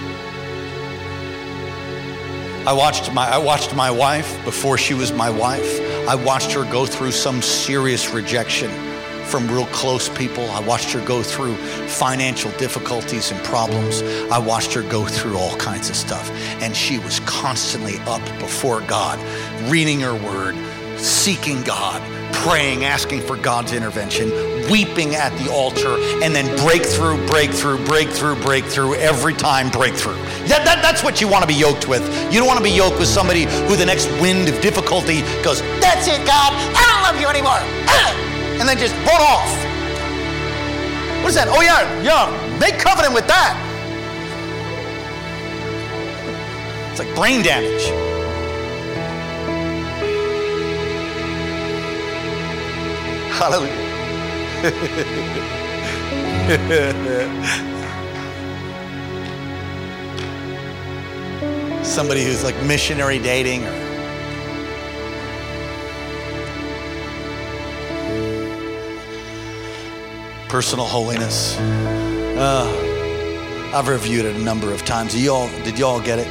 I 2.67 2.73
watched 2.73 3.13
my, 3.13 3.27
I 3.27 3.39
watched 3.39 3.75
my 3.75 3.91
wife 3.91 4.45
before 4.45 4.77
she 4.77 4.93
was 4.93 5.11
my 5.11 5.31
wife. 5.31 5.81
I 6.07 6.15
watched 6.15 6.53
her 6.53 6.65
go 6.71 6.85
through 6.85 7.13
some 7.13 7.41
serious 7.41 8.11
rejection 8.11 8.88
from 9.29 9.47
real 9.49 9.67
close 9.67 10.09
people. 10.09 10.51
I 10.51 10.61
watched 10.61 10.91
her 10.93 11.05
go 11.05 11.23
through 11.23 11.55
financial 11.87 12.51
difficulties 12.53 13.31
and 13.31 13.43
problems. 13.45 14.03
I 14.33 14.39
watched 14.39 14.73
her 14.73 14.83
go 14.83 15.05
through 15.05 15.37
all 15.37 15.55
kinds 15.57 15.91
of 15.91 15.97
stuff. 15.97 16.31
And 16.63 16.75
she 16.75 16.99
was 16.99 17.21
constantly 17.21 17.99
up 18.07 18.25
before 18.39 18.81
God, 18.83 19.19
reading 19.71 20.01
her 20.01 20.15
word, 20.15 20.57
seeking 20.99 21.63
God, 21.63 22.03
praying, 22.33 22.85
asking 22.85 23.21
for 23.21 23.37
God's 23.37 23.73
intervention, 23.73 24.31
weeping 24.71 25.15
at 25.15 25.37
the 25.39 25.53
altar, 25.53 25.97
and 26.23 26.35
then 26.35 26.47
breakthrough, 26.65 27.25
breakthrough, 27.27 27.85
breakthrough, 27.85 28.41
breakthrough, 28.41 28.95
every 28.95 29.35
time 29.35 29.69
breakthrough. 29.71 30.17
That, 30.47 30.65
that, 30.65 30.81
that's 30.83 31.05
what 31.05 31.21
you 31.21 31.29
want 31.29 31.43
to 31.43 31.49
be 31.49 31.55
yoked 31.55 31.87
with. 31.87 32.03
You 32.33 32.39
don't 32.39 32.49
want 32.49 32.59
to 32.59 32.65
be 32.65 32.71
yoked 32.71 32.99
with 32.99 33.09
somebody 33.09 33.45
who 33.45 33.77
the 33.77 33.87
next 33.87 34.09
wind 34.23 34.49
of 34.49 34.59
difficulty 34.63 35.21
goes, 35.43 35.61
That's 35.81 36.09
it, 36.09 36.27
God, 36.27 36.53
I 36.75 36.83
don't 36.89 37.03
love 37.03 37.21
you 37.21 37.29
anymore. 37.29 38.25
And 38.59 38.69
then 38.69 38.77
just 38.77 38.95
run 39.07 39.21
off. 39.21 39.49
What 41.23 41.29
is 41.29 41.35
that? 41.35 41.49
Oh, 41.49 41.63
yeah, 41.63 42.03
yeah, 42.03 42.59
make 42.59 42.79
covenant 42.79 43.15
with 43.15 43.27
that. 43.29 43.55
It's 46.91 46.99
like 46.99 47.15
brain 47.15 47.43
damage. 47.43 47.85
Hallelujah. 53.39 53.87
Somebody 61.85 62.25
who's 62.25 62.43
like 62.43 62.61
missionary 62.65 63.21
dating 63.21 63.65
or 63.65 63.88
personal 70.49 70.87
holiness. 70.87 71.59
Uh, 71.59 73.71
I've 73.75 73.89
reviewed 73.89 74.25
it 74.25 74.35
a 74.35 74.39
number 74.39 74.73
of 74.73 74.85
times. 74.85 75.21
Y'all, 75.21 75.49
did 75.63 75.79
y'all 75.79 76.01
get 76.01 76.19
it? 76.19 76.27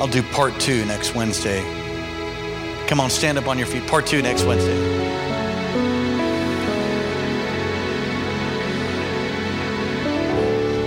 I'll 0.00 0.08
do 0.08 0.22
part 0.22 0.58
two 0.58 0.84
next 0.86 1.14
Wednesday. 1.14 1.60
Come 2.88 2.98
on, 2.98 3.10
stand 3.10 3.38
up 3.38 3.46
on 3.46 3.58
your 3.58 3.66
feet. 3.66 3.86
Part 3.86 4.06
two 4.06 4.22
next 4.22 4.44
Wednesday. 4.44 4.78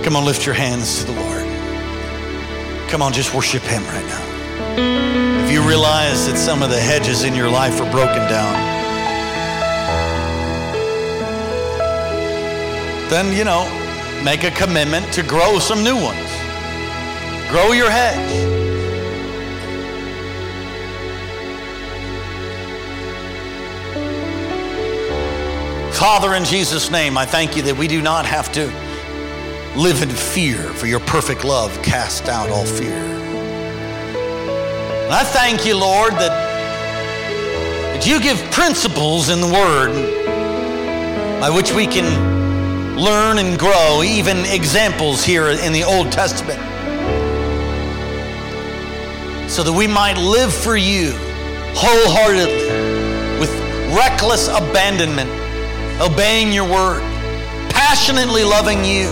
Come 0.02 0.16
on, 0.16 0.24
lift 0.24 0.44
your 0.44 0.54
hands 0.54 1.00
to 1.00 1.12
the 1.12 1.20
Lord. 1.20 2.90
Come 2.90 3.02
on, 3.02 3.12
just 3.12 3.34
worship 3.34 3.62
Him 3.62 3.82
right 3.84 4.06
now. 4.06 5.44
If 5.44 5.52
you 5.52 5.62
realize 5.62 6.26
that 6.26 6.36
some 6.36 6.62
of 6.62 6.70
the 6.70 6.78
hedges 6.78 7.24
in 7.24 7.34
your 7.34 7.48
life 7.48 7.80
are 7.80 7.90
broken 7.90 8.28
down, 8.28 8.75
then, 13.08 13.36
you 13.36 13.44
know, 13.44 13.64
make 14.24 14.44
a 14.44 14.50
commitment 14.50 15.12
to 15.12 15.22
grow 15.22 15.58
some 15.58 15.84
new 15.84 15.94
ones. 15.94 16.30
Grow 17.50 17.72
your 17.72 17.90
hedge. 17.90 18.56
Father, 25.94 26.34
in 26.34 26.44
Jesus' 26.44 26.90
name, 26.90 27.16
I 27.16 27.24
thank 27.24 27.56
you 27.56 27.62
that 27.62 27.76
we 27.76 27.88
do 27.88 28.02
not 28.02 28.26
have 28.26 28.52
to 28.52 28.66
live 29.76 30.02
in 30.02 30.10
fear, 30.10 30.58
for 30.74 30.86
your 30.86 31.00
perfect 31.00 31.44
love 31.44 31.80
cast 31.82 32.28
out 32.28 32.50
all 32.50 32.66
fear. 32.66 32.96
And 35.04 35.14
I 35.14 35.22
thank 35.22 35.64
you, 35.64 35.76
Lord, 35.76 36.14
that, 36.14 36.32
that 37.94 38.06
you 38.06 38.20
give 38.20 38.38
principles 38.50 39.28
in 39.28 39.40
the 39.40 39.46
Word 39.46 39.92
by 41.40 41.48
which 41.48 41.72
we 41.72 41.86
can 41.86 42.45
learn 42.96 43.38
and 43.38 43.58
grow, 43.58 44.02
even 44.02 44.38
examples 44.46 45.22
here 45.22 45.48
in 45.48 45.72
the 45.72 45.84
Old 45.84 46.10
Testament, 46.10 46.58
so 49.50 49.62
that 49.62 49.72
we 49.72 49.86
might 49.86 50.16
live 50.16 50.52
for 50.52 50.76
you 50.76 51.12
wholeheartedly 51.76 53.38
with 53.38 53.50
reckless 53.94 54.48
abandonment 54.48 55.30
obeying 56.00 56.52
your 56.52 56.64
word, 56.64 57.02
passionately 57.70 58.44
loving 58.44 58.84
you 58.84 59.08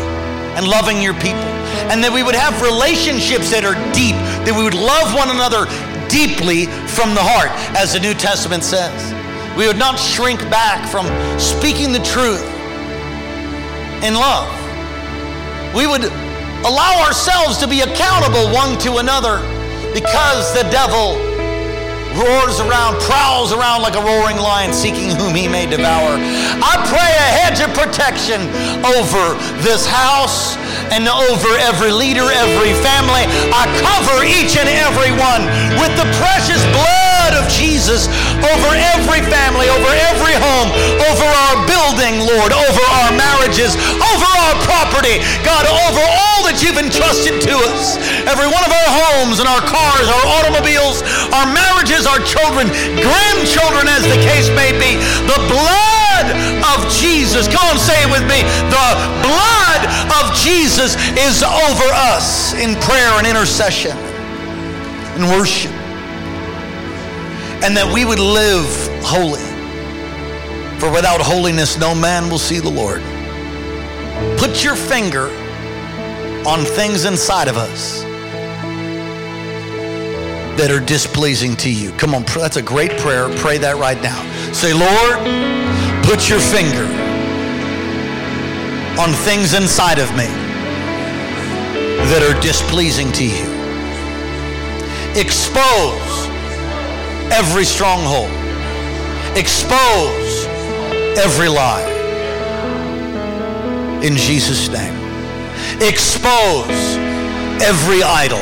and 0.56 0.66
loving 0.66 1.00
your 1.00 1.14
people. 1.14 1.52
And 1.90 2.02
that 2.04 2.12
we 2.12 2.22
would 2.22 2.34
have 2.34 2.62
relationships 2.62 3.50
that 3.50 3.64
are 3.64 3.74
deep, 3.92 4.16
that 4.46 4.54
we 4.56 4.62
would 4.64 4.74
love 4.78 5.12
one 5.12 5.28
another 5.28 5.66
deeply 6.08 6.66
from 6.88 7.12
the 7.12 7.20
heart, 7.20 7.50
as 7.76 7.92
the 7.92 8.00
New 8.00 8.14
Testament 8.14 8.62
says. 8.62 9.12
We 9.56 9.66
would 9.66 9.78
not 9.78 9.98
shrink 9.98 10.40
back 10.48 10.88
from 10.88 11.06
speaking 11.38 11.92
the 11.92 12.02
truth 12.04 12.53
in 14.04 14.12
love. 14.12 14.52
We 15.74 15.86
would 15.88 16.04
allow 16.68 17.02
ourselves 17.08 17.56
to 17.58 17.66
be 17.66 17.80
accountable 17.80 18.52
one 18.52 18.78
to 18.84 18.98
another 19.00 19.40
because 19.96 20.52
the 20.52 20.68
devil 20.68 21.16
roars 22.14 22.60
around, 22.60 23.00
prowls 23.02 23.52
around 23.52 23.82
like 23.82 23.96
a 23.96 24.04
roaring 24.04 24.36
lion, 24.36 24.72
seeking 24.72 25.10
whom 25.16 25.34
he 25.34 25.48
may 25.48 25.66
devour. 25.66 26.20
I 26.20 26.78
pray 26.86 27.10
a 27.10 27.28
hedge 27.42 27.58
of 27.64 27.72
protection 27.74 28.44
over 28.84 29.34
this 29.64 29.88
house 29.88 30.56
and 30.92 31.08
over 31.08 31.50
every 31.64 31.90
leader, 31.90 32.28
every 32.28 32.76
family. 32.84 33.24
I 33.50 33.66
cover 33.82 34.22
each 34.22 34.54
and 34.60 34.68
every 34.68 35.10
one 35.16 35.48
with 35.80 35.96
the 35.96 36.06
precious 36.20 36.62
blood 36.76 37.03
of 37.44 37.52
Jesus 37.52 38.08
over 38.40 38.70
every 38.96 39.20
family, 39.28 39.68
over 39.68 39.92
every 40.08 40.32
home, 40.32 40.72
over 41.12 41.28
our 41.28 41.56
building, 41.68 42.24
Lord, 42.24 42.56
over 42.56 42.84
our 43.04 43.12
marriages, 43.12 43.76
over 44.00 44.28
our 44.48 44.56
property, 44.64 45.20
God, 45.44 45.68
over 45.68 46.00
all 46.00 46.40
that 46.48 46.64
you've 46.64 46.80
entrusted 46.80 47.44
to 47.44 47.54
us. 47.68 48.00
Every 48.24 48.48
one 48.48 48.64
of 48.64 48.72
our 48.72 48.90
homes 49.04 49.44
and 49.44 49.48
our 49.48 49.60
cars, 49.60 50.08
our 50.08 50.26
automobiles, 50.40 51.04
our 51.36 51.44
marriages, 51.52 52.08
our 52.08 52.20
children, 52.24 52.72
grandchildren, 53.04 53.92
as 53.92 54.08
the 54.08 54.20
case 54.24 54.48
may 54.56 54.72
be. 54.80 54.96
The 55.28 55.40
blood 55.44 56.26
of 56.72 56.88
Jesus, 56.88 57.44
come 57.44 57.68
on, 57.68 57.76
say 57.76 57.98
it 58.00 58.08
with 58.08 58.24
me. 58.24 58.40
The 58.72 58.88
blood 59.20 59.82
of 60.16 60.32
Jesus 60.40 60.96
is 61.20 61.44
over 61.44 61.88
us 62.16 62.56
in 62.56 62.80
prayer 62.80 63.12
and 63.20 63.28
intercession 63.28 63.92
and 65.20 65.28
worship. 65.28 65.73
And 67.64 67.74
that 67.78 67.90
we 67.90 68.04
would 68.04 68.18
live 68.18 68.68
holy. 69.02 69.40
For 70.78 70.92
without 70.92 71.22
holiness, 71.22 71.78
no 71.78 71.94
man 71.94 72.28
will 72.28 72.38
see 72.38 72.60
the 72.60 72.68
Lord. 72.68 73.00
Put 74.38 74.62
your 74.62 74.76
finger 74.76 75.30
on 76.46 76.66
things 76.66 77.06
inside 77.06 77.48
of 77.48 77.56
us 77.56 78.02
that 80.58 80.70
are 80.70 80.84
displeasing 80.84 81.56
to 81.56 81.70
you. 81.70 81.90
Come 81.92 82.14
on, 82.14 82.24
that's 82.24 82.56
a 82.56 82.62
great 82.62 82.90
prayer. 82.98 83.30
Pray 83.38 83.56
that 83.56 83.76
right 83.76 84.00
now. 84.02 84.20
Say, 84.52 84.74
Lord, 84.74 85.18
put 86.04 86.28
your 86.28 86.40
finger 86.40 86.84
on 89.00 89.12
things 89.24 89.54
inside 89.54 89.98
of 89.98 90.10
me 90.10 90.28
that 92.12 92.22
are 92.22 92.38
displeasing 92.42 93.10
to 93.12 93.24
you. 93.24 93.48
Expose 95.18 96.28
every 97.34 97.64
stronghold. 97.64 98.30
Expose 99.36 100.46
every 101.18 101.48
lie. 101.48 101.90
In 104.02 104.16
Jesus' 104.16 104.68
name. 104.68 104.94
Expose 105.80 106.96
every 107.60 108.02
idol 108.02 108.40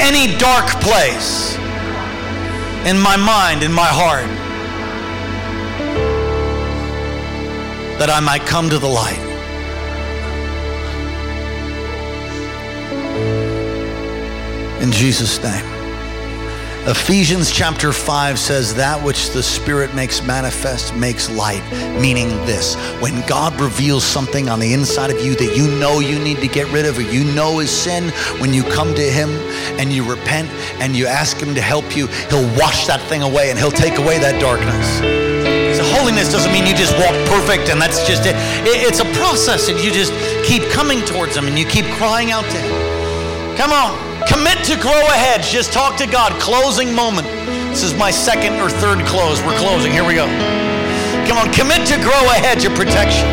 any 0.00 0.38
dark 0.38 0.68
place 0.80 1.56
in 2.86 2.98
my 2.98 3.16
mind, 3.16 3.62
in 3.62 3.72
my 3.72 3.86
heart, 3.86 4.28
that 7.98 8.08
I 8.08 8.20
might 8.20 8.42
come 8.42 8.70
to 8.70 8.78
the 8.78 8.88
light. 8.88 9.18
In 14.82 14.92
Jesus' 14.92 15.42
name. 15.42 15.77
Ephesians 16.88 17.52
chapter 17.52 17.92
5 17.92 18.38
says, 18.38 18.74
That 18.74 19.04
which 19.04 19.28
the 19.32 19.42
Spirit 19.42 19.94
makes 19.94 20.22
manifest 20.22 20.96
makes 20.96 21.28
light, 21.28 21.62
meaning 22.00 22.30
this. 22.46 22.76
When 23.02 23.20
God 23.26 23.60
reveals 23.60 24.02
something 24.02 24.48
on 24.48 24.58
the 24.58 24.72
inside 24.72 25.10
of 25.10 25.20
you 25.20 25.34
that 25.34 25.54
you 25.54 25.68
know 25.78 26.00
you 26.00 26.18
need 26.18 26.38
to 26.38 26.48
get 26.48 26.66
rid 26.72 26.86
of 26.86 26.96
or 26.96 27.02
you 27.02 27.24
know 27.34 27.60
is 27.60 27.70
sin, 27.70 28.08
when 28.40 28.54
you 28.54 28.62
come 28.62 28.94
to 28.94 29.02
Him 29.02 29.28
and 29.78 29.92
you 29.92 30.02
repent 30.02 30.48
and 30.80 30.96
you 30.96 31.06
ask 31.06 31.36
Him 31.36 31.54
to 31.56 31.60
help 31.60 31.94
you, 31.94 32.06
He'll 32.30 32.48
wash 32.56 32.86
that 32.86 33.02
thing 33.02 33.20
away 33.20 33.50
and 33.50 33.58
He'll 33.58 33.70
take 33.70 33.98
away 33.98 34.18
that 34.20 34.40
darkness. 34.40 34.88
So 35.76 35.84
holiness 35.92 36.32
doesn't 36.32 36.52
mean 36.54 36.66
you 36.66 36.74
just 36.74 36.96
walk 36.96 37.12
perfect 37.28 37.68
and 37.68 37.78
that's 37.78 38.08
just 38.08 38.24
it. 38.24 38.34
It's 38.64 39.00
a 39.00 39.12
process 39.20 39.68
and 39.68 39.78
you 39.78 39.92
just 39.92 40.14
keep 40.42 40.62
coming 40.70 41.04
towards 41.04 41.36
Him 41.36 41.48
and 41.48 41.58
you 41.58 41.66
keep 41.66 41.84
crying 42.00 42.30
out 42.30 42.44
to 42.44 42.56
Him. 42.56 43.58
Come 43.58 43.72
on. 43.72 44.07
Commit 44.26 44.64
to 44.64 44.76
grow 44.80 45.06
ahead. 45.14 45.42
Just 45.42 45.72
talk 45.72 45.96
to 45.98 46.06
God. 46.06 46.32
Closing 46.40 46.92
moment. 46.94 47.28
This 47.70 47.82
is 47.82 47.94
my 47.94 48.10
second 48.10 48.54
or 48.60 48.68
third 48.68 49.06
close. 49.06 49.42
We're 49.42 49.58
closing. 49.58 49.92
Here 49.92 50.04
we 50.04 50.14
go. 50.14 50.26
Come 51.28 51.36
on, 51.36 51.52
commit 51.52 51.86
to 51.88 51.96
grow 52.00 52.24
ahead 52.32 52.64
of 52.64 52.74
protection. 52.74 53.28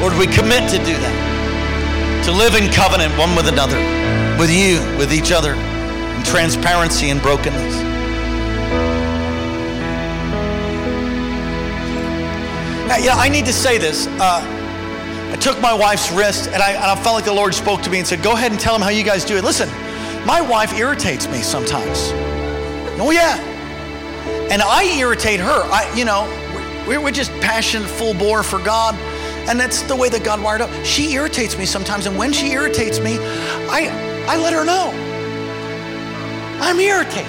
Lord, 0.00 0.16
we 0.18 0.26
commit 0.26 0.68
to 0.70 0.78
do 0.78 0.96
that. 0.96 2.24
To 2.24 2.32
live 2.32 2.54
in 2.54 2.72
covenant 2.72 3.16
one 3.18 3.36
with 3.36 3.48
another, 3.48 3.76
with 4.40 4.50
you, 4.50 4.80
with 4.96 5.12
each 5.12 5.30
other, 5.30 5.52
in 5.52 6.22
transparency 6.24 7.10
and 7.10 7.20
brokenness. 7.20 7.74
Now, 12.88 12.96
yeah, 12.96 13.14
I 13.14 13.28
need 13.28 13.44
to 13.44 13.52
say 13.52 13.76
this. 13.76 14.06
Uh, 14.18 14.40
I 15.32 15.36
took 15.36 15.60
my 15.60 15.74
wife's 15.74 16.10
wrist 16.10 16.48
and 16.48 16.62
I, 16.62 16.72
and 16.72 16.84
I 16.84 16.94
felt 16.96 17.14
like 17.14 17.24
the 17.24 17.32
Lord 17.32 17.54
spoke 17.54 17.82
to 17.82 17.90
me 17.90 17.98
and 17.98 18.06
said, 18.06 18.22
Go 18.22 18.32
ahead 18.32 18.52
and 18.52 18.60
tell 18.60 18.74
him 18.74 18.80
how 18.80 18.90
you 18.90 19.04
guys 19.04 19.24
do 19.24 19.36
it. 19.36 19.44
Listen, 19.44 19.68
my 20.26 20.40
wife 20.40 20.72
irritates 20.78 21.28
me 21.28 21.38
sometimes. 21.38 22.10
Oh, 23.00 23.10
yeah. 23.10 23.38
And 24.50 24.62
I 24.62 24.84
irritate 24.98 25.40
her. 25.40 25.62
I, 25.64 25.92
you 25.96 26.04
know, 26.04 26.26
we're, 26.86 27.10
just 27.10 27.32
passionate, 27.40 27.88
full 27.88 28.14
bore 28.14 28.42
for 28.42 28.58
God. 28.58 28.94
And 29.48 29.58
that's 29.58 29.82
the 29.82 29.96
way 29.96 30.08
that 30.08 30.22
God 30.22 30.40
wired 30.40 30.60
up. 30.60 30.70
She 30.84 31.12
irritates 31.12 31.58
me 31.58 31.66
sometimes. 31.66 32.06
And 32.06 32.16
when 32.16 32.32
she 32.32 32.52
irritates 32.52 33.00
me, 33.00 33.18
I, 33.18 33.88
I 34.28 34.36
let 34.36 34.52
her 34.52 34.64
know. 34.64 34.90
I'm 36.60 36.78
irritated. 36.78 37.26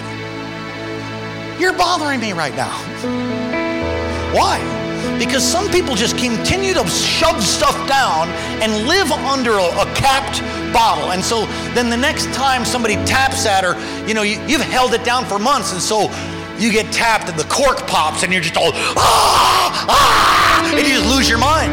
You're 1.59 1.73
bothering 1.73 2.19
me 2.19 2.33
right 2.33 2.55
now. 2.55 2.71
Why? 4.35 4.82
Because 5.25 5.43
some 5.43 5.69
people 5.69 5.95
just 5.95 6.17
continue 6.17 6.73
to 6.73 6.85
shove 6.87 7.41
stuff 7.41 7.75
down 7.87 8.27
and 8.61 8.87
live 8.87 9.09
under 9.11 9.51
a, 9.51 9.63
a, 9.63 9.85
capped 9.95 10.41
bottle. 10.73 11.11
And 11.11 11.23
so 11.23 11.45
then 11.73 11.89
the 11.89 11.97
next 11.97 12.25
time 12.33 12.65
somebody 12.65 12.95
taps 13.05 13.45
at 13.45 13.63
her, 13.63 13.73
you 14.05 14.13
know, 14.13 14.23
you, 14.23 14.41
you've 14.47 14.61
held 14.61 14.93
it 14.93 15.03
down 15.05 15.25
for 15.25 15.39
months. 15.39 15.71
And 15.71 15.81
so 15.81 16.11
you 16.59 16.71
get 16.71 16.91
tapped 16.91 17.29
and 17.29 17.39
the 17.39 17.45
cork 17.45 17.87
pops 17.87 18.23
and 18.23 18.33
you're 18.33 18.41
just 18.41 18.57
all, 18.57 18.71
ah, 18.73 19.85
ah, 19.89 20.75
and 20.75 20.85
you 20.85 20.93
just 20.93 21.09
lose 21.09 21.29
your 21.29 21.39
mind. 21.39 21.71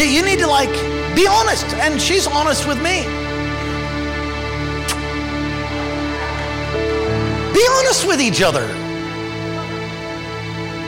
You, 0.00 0.06
you 0.06 0.24
need 0.24 0.38
to 0.38 0.46
like 0.46 0.72
be 1.14 1.26
honest. 1.26 1.66
And 1.76 2.00
she's 2.00 2.26
honest 2.26 2.66
with 2.66 2.78
me. 2.78 3.02
Be 7.52 7.66
honest 7.78 8.06
with 8.06 8.20
each 8.20 8.40
other. 8.40 8.66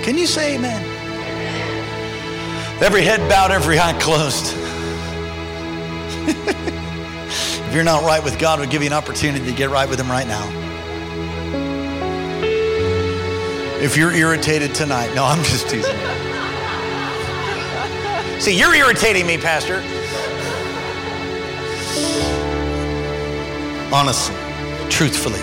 Can 0.03 0.19
you 0.19 0.27
say 0.27 0.57
amen? 0.57 0.84
Every 2.81 3.03
head 3.03 3.29
bowed, 3.31 3.53
every 3.53 3.79
eye 3.79 3.93
closed. 4.01 4.53
if 6.27 7.75
you're 7.75 7.85
not 7.85 8.03
right 8.03 8.23
with 8.23 8.39
God, 8.39 8.59
we'll 8.59 8.69
give 8.69 8.83
you 8.83 8.89
an 8.89 8.93
opportunity 8.93 9.45
to 9.45 9.53
get 9.53 9.71
right 9.71 9.89
with 9.89 10.01
Him 10.01 10.11
right 10.11 10.27
now. 10.27 10.51
If 13.81 13.97
you're 13.97 14.13
irritated 14.13 14.75
tonight, 14.75 15.15
no, 15.15 15.25
I'm 15.25 15.45
just 15.45 15.69
teasing. 15.69 15.95
You. 15.95 16.01
See, 18.41 18.59
you're 18.59 18.75
irritating 18.75 19.25
me, 19.27 19.39
Pastor. 19.39 19.77
Honestly, 23.95 24.35
truthfully, 24.91 25.41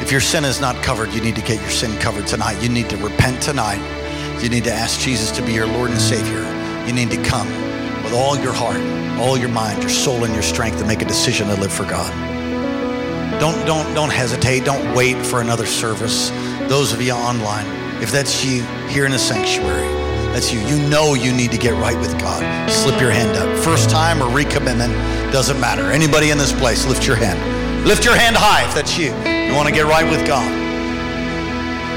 if 0.00 0.12
your 0.12 0.20
sin 0.20 0.44
is 0.44 0.60
not 0.60 0.76
covered, 0.84 1.12
you 1.12 1.20
need 1.20 1.34
to 1.34 1.42
get 1.42 1.60
your 1.60 1.70
sin 1.70 1.98
covered 1.98 2.28
tonight. 2.28 2.62
You 2.62 2.68
need 2.68 2.88
to 2.90 2.96
repent 2.98 3.42
tonight. 3.42 3.99
You 4.42 4.48
need 4.48 4.64
to 4.64 4.72
ask 4.72 4.98
Jesus 5.00 5.30
to 5.32 5.42
be 5.42 5.52
your 5.52 5.66
Lord 5.66 5.90
and 5.90 6.00
Savior. 6.00 6.40
You 6.86 6.94
need 6.94 7.10
to 7.10 7.22
come 7.22 7.46
with 8.02 8.14
all 8.14 8.38
your 8.38 8.54
heart, 8.54 8.80
all 9.20 9.36
your 9.36 9.50
mind, 9.50 9.82
your 9.82 9.90
soul, 9.90 10.24
and 10.24 10.32
your 10.32 10.42
strength 10.42 10.78
to 10.78 10.86
make 10.86 11.02
a 11.02 11.04
decision 11.04 11.48
to 11.48 11.54
live 11.56 11.70
for 11.70 11.84
God. 11.84 12.10
Don't, 13.38 13.66
don't, 13.66 13.94
don't 13.94 14.10
hesitate. 14.10 14.64
Don't 14.64 14.94
wait 14.94 15.14
for 15.26 15.42
another 15.42 15.66
service. 15.66 16.30
Those 16.70 16.94
of 16.94 17.02
you 17.02 17.12
online, 17.12 17.66
if 18.02 18.10
that's 18.10 18.42
you 18.42 18.62
here 18.88 19.04
in 19.04 19.12
the 19.12 19.18
sanctuary, 19.18 19.88
that's 20.32 20.50
you. 20.50 20.60
You 20.60 20.88
know 20.88 21.12
you 21.12 21.34
need 21.34 21.50
to 21.50 21.58
get 21.58 21.74
right 21.74 21.98
with 21.98 22.18
God. 22.18 22.70
Slip 22.70 22.98
your 22.98 23.10
hand 23.10 23.36
up. 23.36 23.62
First 23.62 23.90
time 23.90 24.22
or 24.22 24.26
recommitment, 24.26 24.94
doesn't 25.32 25.60
matter. 25.60 25.90
Anybody 25.90 26.30
in 26.30 26.38
this 26.38 26.52
place, 26.52 26.86
lift 26.86 27.06
your 27.06 27.16
hand. 27.16 27.86
Lift 27.86 28.06
your 28.06 28.16
hand 28.16 28.36
high 28.36 28.66
if 28.66 28.74
that's 28.74 28.96
you. 28.96 29.08
You 29.08 29.54
want 29.54 29.68
to 29.68 29.74
get 29.74 29.84
right 29.84 30.08
with 30.10 30.26
God. 30.26 30.69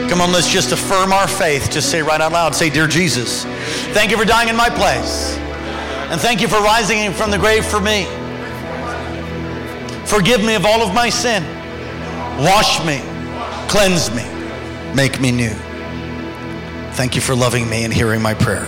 Come 0.09 0.21
on, 0.21 0.31
let's 0.31 0.51
just 0.51 0.71
affirm 0.71 1.11
our 1.11 1.27
faith. 1.27 1.71
Just 1.71 1.89
say 1.89 2.01
right 2.01 2.21
out 2.21 2.31
loud, 2.31 2.53
say, 2.53 2.69
Dear 2.69 2.87
Jesus, 2.87 3.45
thank 3.93 4.11
you 4.11 4.17
for 4.17 4.25
dying 4.25 4.49
in 4.49 4.55
my 4.55 4.69
place. 4.69 5.37
And 6.09 6.21
thank 6.21 6.41
you 6.41 6.47
for 6.47 6.61
rising 6.61 7.11
from 7.13 7.31
the 7.31 7.39
grave 7.39 7.65
for 7.65 7.79
me. 7.79 8.05
Forgive 10.05 10.43
me 10.43 10.53
of 10.55 10.65
all 10.65 10.81
of 10.81 10.93
my 10.93 11.09
sin. 11.09 11.43
Wash 12.37 12.85
me, 12.85 13.01
cleanse 13.67 14.11
me, 14.13 14.23
make 14.93 15.19
me 15.19 15.31
new. 15.31 15.55
Thank 16.93 17.15
you 17.15 17.21
for 17.21 17.33
loving 17.35 17.67
me 17.69 17.83
and 17.83 17.93
hearing 17.93 18.21
my 18.21 18.35
prayer. 18.35 18.65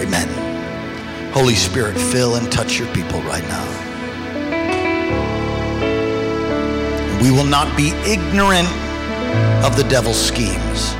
Amen. 0.00 1.32
Holy 1.32 1.54
Spirit, 1.54 1.98
fill 1.98 2.36
and 2.36 2.50
touch 2.50 2.78
your 2.78 2.88
people 2.94 3.20
right 3.22 3.44
now. 3.44 3.89
We 7.20 7.30
will 7.30 7.44
not 7.44 7.76
be 7.76 7.90
ignorant 8.06 8.68
of 9.62 9.76
the 9.76 9.84
devil's 9.90 10.18
schemes. 10.18 10.94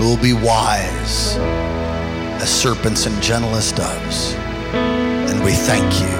We 0.00 0.06
will 0.06 0.16
be 0.16 0.32
wise 0.32 1.36
as 2.40 2.48
serpents 2.48 3.04
and 3.04 3.22
gentle 3.22 3.54
as 3.54 3.70
doves. 3.70 4.32
And 4.72 5.44
we 5.44 5.52
thank 5.52 6.00
you 6.00 6.16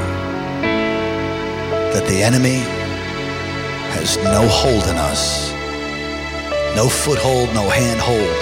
that 1.95 2.07
the 2.07 2.23
enemy 2.23 2.59
has 3.97 4.19
no 4.19 4.47
hold 4.49 4.85
in 4.85 4.97
us, 4.97 5.51
no 6.77 6.91
foothold, 6.91 7.55
no 7.55 7.71
handhold, 7.71 8.37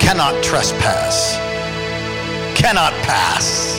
cannot 0.00 0.42
trespass, 0.42 1.36
cannot 2.58 2.94
pass 3.04 3.78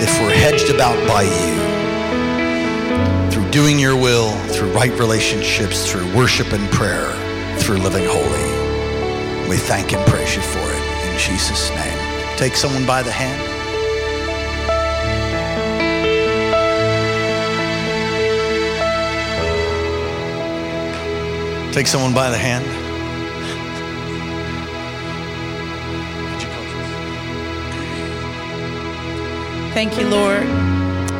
if 0.00 0.20
we're 0.20 0.32
hedged 0.32 0.70
about 0.70 0.96
by 1.08 1.22
you 1.22 1.63
doing 3.54 3.78
your 3.78 3.94
will 3.96 4.32
through 4.48 4.68
right 4.72 4.90
relationships, 4.98 5.88
through 5.88 6.12
worship 6.12 6.52
and 6.52 6.68
prayer, 6.72 7.12
through 7.60 7.76
living 7.76 8.04
holy. 8.04 9.48
We 9.48 9.56
thank 9.56 9.92
and 9.92 10.04
praise 10.08 10.34
you 10.34 10.42
for 10.42 10.58
it 10.58 10.82
in 11.06 11.16
Jesus' 11.20 11.70
name. 11.70 12.36
Take 12.36 12.56
someone 12.56 12.84
by 12.84 13.04
the 13.04 13.12
hand. 13.12 13.40
Take 21.72 21.86
someone 21.86 22.12
by 22.12 22.30
the 22.30 22.36
hand. 22.36 22.64
Thank 29.74 29.96
you, 29.96 30.08
Lord. 30.08 30.73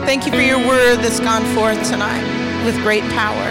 Thank 0.04 0.26
you 0.26 0.32
for 0.32 0.40
your 0.40 0.58
word 0.58 0.96
that's 0.98 1.18
gone 1.18 1.44
forth 1.54 1.82
tonight 1.88 2.22
with 2.64 2.76
great 2.82 3.02
power. 3.12 3.48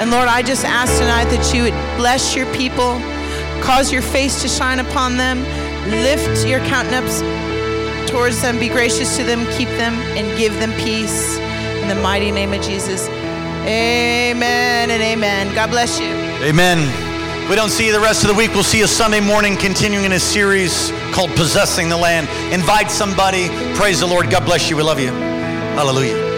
And 0.00 0.10
Lord, 0.10 0.28
I 0.28 0.42
just 0.42 0.64
ask 0.64 0.92
tonight 0.98 1.26
that 1.26 1.54
you 1.54 1.62
would 1.62 1.96
bless 1.96 2.34
your 2.34 2.46
people, 2.54 3.00
cause 3.62 3.92
your 3.92 4.02
face 4.02 4.42
to 4.42 4.48
shine 4.48 4.80
upon 4.80 5.16
them, 5.16 5.40
lift 5.88 6.46
your 6.46 6.58
countenance 6.66 7.22
towards 8.10 8.42
them, 8.42 8.58
be 8.58 8.68
gracious 8.68 9.16
to 9.16 9.24
them, 9.24 9.46
keep 9.56 9.68
them, 9.78 9.94
and 10.18 10.36
give 10.36 10.52
them 10.58 10.72
peace. 10.72 11.38
In 11.38 11.88
the 11.88 12.02
mighty 12.02 12.30
name 12.30 12.52
of 12.52 12.62
Jesus. 12.62 13.08
Amen 13.62 14.90
and 14.90 15.02
amen. 15.02 15.54
God 15.54 15.70
bless 15.70 16.00
you. 16.00 16.10
Amen. 16.44 16.78
We 17.48 17.54
don't 17.54 17.70
see 17.70 17.86
you 17.86 17.92
the 17.92 18.00
rest 18.00 18.24
of 18.24 18.28
the 18.28 18.34
week. 18.34 18.50
We'll 18.54 18.64
see 18.64 18.80
you 18.80 18.88
Sunday 18.88 19.20
morning, 19.20 19.56
continuing 19.56 20.04
in 20.04 20.12
a 20.12 20.20
series 20.20 20.90
called 21.12 21.30
Possessing 21.36 21.88
the 21.88 21.96
Land. 21.96 22.28
Invite 22.52 22.90
somebody. 22.90 23.48
Praise 23.76 24.00
the 24.00 24.06
Lord. 24.06 24.30
God 24.30 24.44
bless 24.44 24.68
you. 24.68 24.76
We 24.76 24.82
love 24.82 24.98
you. 24.98 25.35
Hallelujah. 25.76 26.36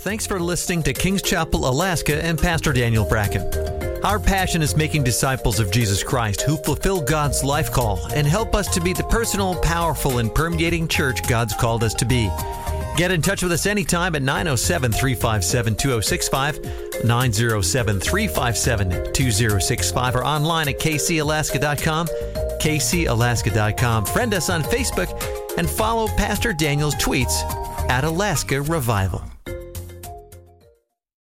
Thanks 0.00 0.26
for 0.26 0.38
listening 0.38 0.82
to 0.82 0.92
Kings 0.92 1.22
Chapel, 1.22 1.68
Alaska, 1.68 2.22
and 2.22 2.38
Pastor 2.38 2.74
Daniel 2.74 3.06
Bracken. 3.06 3.42
Our 4.04 4.20
passion 4.20 4.60
is 4.60 4.76
making 4.76 5.04
disciples 5.04 5.58
of 5.58 5.70
Jesus 5.72 6.04
Christ 6.04 6.42
who 6.42 6.58
fulfill 6.58 7.00
God's 7.00 7.42
life 7.42 7.72
call 7.72 7.98
and 8.14 8.26
help 8.26 8.54
us 8.54 8.72
to 8.74 8.80
be 8.82 8.92
the 8.92 9.04
personal, 9.04 9.56
powerful, 9.62 10.18
and 10.18 10.32
permeating 10.32 10.86
church 10.86 11.26
God's 11.26 11.54
called 11.54 11.82
us 11.82 11.94
to 11.94 12.04
be. 12.04 12.30
Get 12.96 13.10
in 13.10 13.20
touch 13.20 13.42
with 13.42 13.52
us 13.52 13.66
anytime 13.66 14.14
at 14.14 14.22
907 14.22 14.90
357 14.90 15.76
2065, 15.76 17.04
907 17.04 18.00
357 18.00 19.12
2065, 19.12 20.16
or 20.16 20.24
online 20.24 20.68
at 20.68 20.78
kcalaska.com, 20.78 22.06
kcalaska.com. 22.58 24.06
Friend 24.06 24.34
us 24.34 24.48
on 24.48 24.62
Facebook 24.62 25.58
and 25.58 25.68
follow 25.68 26.08
Pastor 26.08 26.54
Daniel's 26.54 26.94
tweets 26.94 27.42
at 27.90 28.04
Alaska 28.04 28.62
Revival. 28.62 29.35